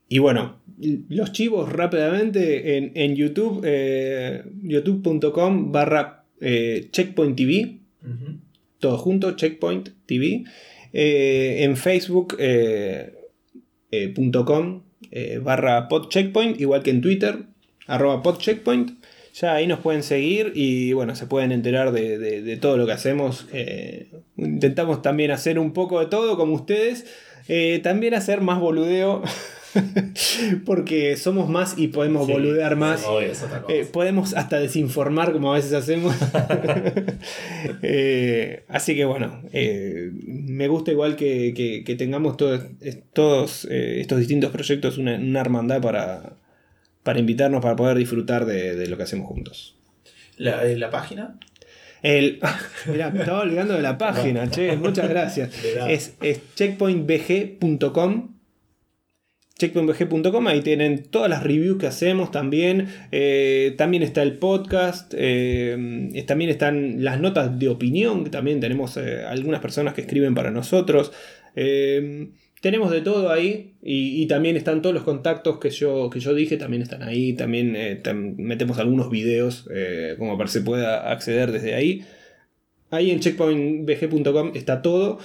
[0.08, 0.60] y bueno,
[1.08, 6.25] los chivos rápidamente en, en YouTube, eh, youtube.com barra
[6.91, 8.39] checkpoint TV, Ujú.
[8.78, 10.44] todo junto, checkpoint TV.
[10.92, 12.36] En facebook
[14.15, 17.39] punto com, eh, barra podcheckpoint, igual que en Twitter,
[17.86, 18.91] arroba podcheckpoint.
[19.39, 22.86] Ya ahí nos pueden seguir y bueno, se pueden enterar de, de- de todo lo
[22.86, 23.47] que hacemos.
[23.52, 24.08] Eh,
[24.39, 27.05] intentamos también hacer un poco de todo como ustedes.
[27.48, 29.23] Eh, también hacer más boludeo.
[30.65, 33.05] Porque somos más y podemos Sí, boludear más.
[33.05, 33.31] obvio.
[33.68, 36.15] Eh, podemos hasta desinformar como a veces hacemos.
[37.82, 43.66] Eh, así que bueno, eh, me gusta igual que, que- que tengamos todos, es- todos
[43.70, 46.32] estos distintos proyectos, una, una hermandad para,
[47.07, 49.76] para invitarnos, para poder disfrutar de, de lo que hacemos juntos.
[50.36, 51.39] La, eh, la página.
[52.02, 52.41] El,
[52.91, 55.51] mirá, me estaba olvidando de la página, che, muchas gracias.
[55.89, 58.35] Es, es checkpointbg.com.
[59.59, 62.89] Checkpointbg.com, ahí tienen todas las reviews que hacemos también.
[63.12, 65.15] Eh, también está el podcast.
[65.17, 70.35] eh, también están las notas de opinión, que también tenemos eh, algunas personas que escriben
[70.35, 71.12] para nosotros.
[71.55, 72.28] Eh,
[72.67, 73.75] tenemos de todo ahí.
[73.83, 77.33] Y, y también están todos los contactos que yo, que yo dije, también están ahí.
[77.35, 82.05] También eh, tam- metemos algunos videos eh, como para que se pueda acceder desde ahí.
[82.91, 85.19] Ahí en checkpointbg.com está todo.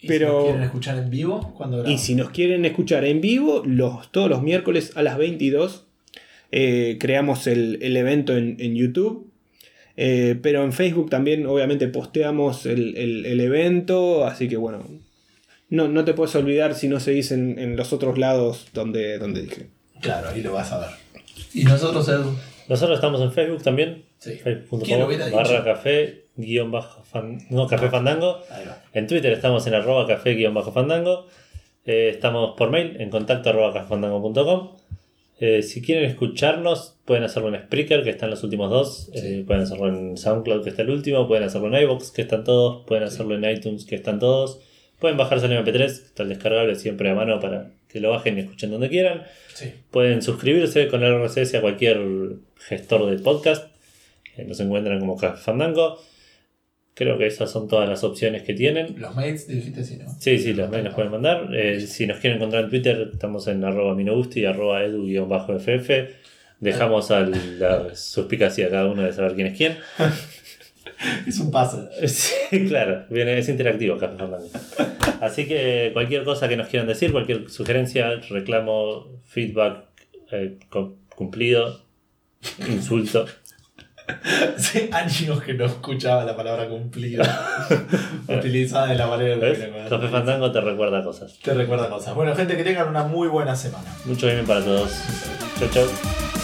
[0.00, 3.20] Y Pero- Si nos quieren escuchar en vivo, cuando Y si nos quieren escuchar en
[3.20, 5.86] vivo, los, todos los miércoles a las 22
[6.50, 9.30] eh, creamos el, el evento en, en YouTube.
[9.94, 14.24] Pero en Facebook también obviamente posteamos el, el- el evento.
[14.26, 14.84] Así que bueno,
[15.72, 19.42] no, no te puedes olvidar si no seguís en, en los otros lados donde, donde
[19.42, 19.66] dije.
[20.00, 20.88] Claro, ahí lo vas a ver.
[21.54, 22.34] ¿Y nosotros, Edu?
[22.68, 24.04] Nosotros estamos en Facebook también.
[24.18, 24.34] Sí.
[24.34, 28.38] Facebook.com barra café guion bajo fan- no, café fandango.
[28.50, 28.80] Ahí va.
[28.92, 31.26] En Twitter estamos en arroba café guion bajo fandango.
[31.84, 34.76] Eh, estamos por mail en contacto arroba cafefandango.com.
[35.40, 39.10] Eh, si quieren escucharnos, pueden hacerlo en Spreaker, que están los últimos dos.
[39.14, 41.26] Eh, pueden hacerlo en SoundCloud, que está el último.
[41.26, 42.86] Pueden hacerlo en iVoox, que están todos.
[42.86, 44.60] Pueden hacerlo en iTunes, que están todos.
[45.02, 48.38] Pueden bajarse el MP3, que está el descargable siempre a mano para que lo bajen
[48.38, 49.24] y escuchen donde quieran.
[49.52, 49.72] Sí.
[49.90, 51.98] Pueden suscribirse con el RSS a cualquier
[52.68, 53.66] gestor de podcast.
[54.36, 55.98] Eh, nos encuentran como Fandango.
[56.94, 58.94] Creo que esas son todas las opciones que tienen.
[59.00, 60.08] Los mails dijiste sí, ¿no?
[60.20, 61.52] Sí, sí, los mails los pueden mandar.
[61.52, 65.90] Eh, si nos quieren encontrar en Twitter, estamos en arroba minogusti, arroba edu-ff.
[66.60, 69.78] Dejamos a la suspicacia a cada uno de saber quién es quién.
[71.26, 71.88] Es un paso.
[72.06, 74.48] Sí, claro, viene, es interactivo Café Fandango.
[75.20, 79.84] Así que cualquier cosa que nos quieran decir, cualquier sugerencia, reclamo, feedback,
[80.30, 81.84] eh, cu- cumplido,
[82.68, 83.26] insulto.
[84.56, 87.22] Hace años que no escuchaba la palabra cumplido
[88.28, 89.58] utilizada de la manera ¿Ves?
[89.60, 91.38] que la Café Fandango te recuerda cosas.
[91.38, 92.14] Te recuerda cosas.
[92.14, 93.94] Bueno, gente, que tengan una muy buena semana.
[94.04, 94.90] Mucho bien para todos.
[95.60, 96.41] Chau, chau.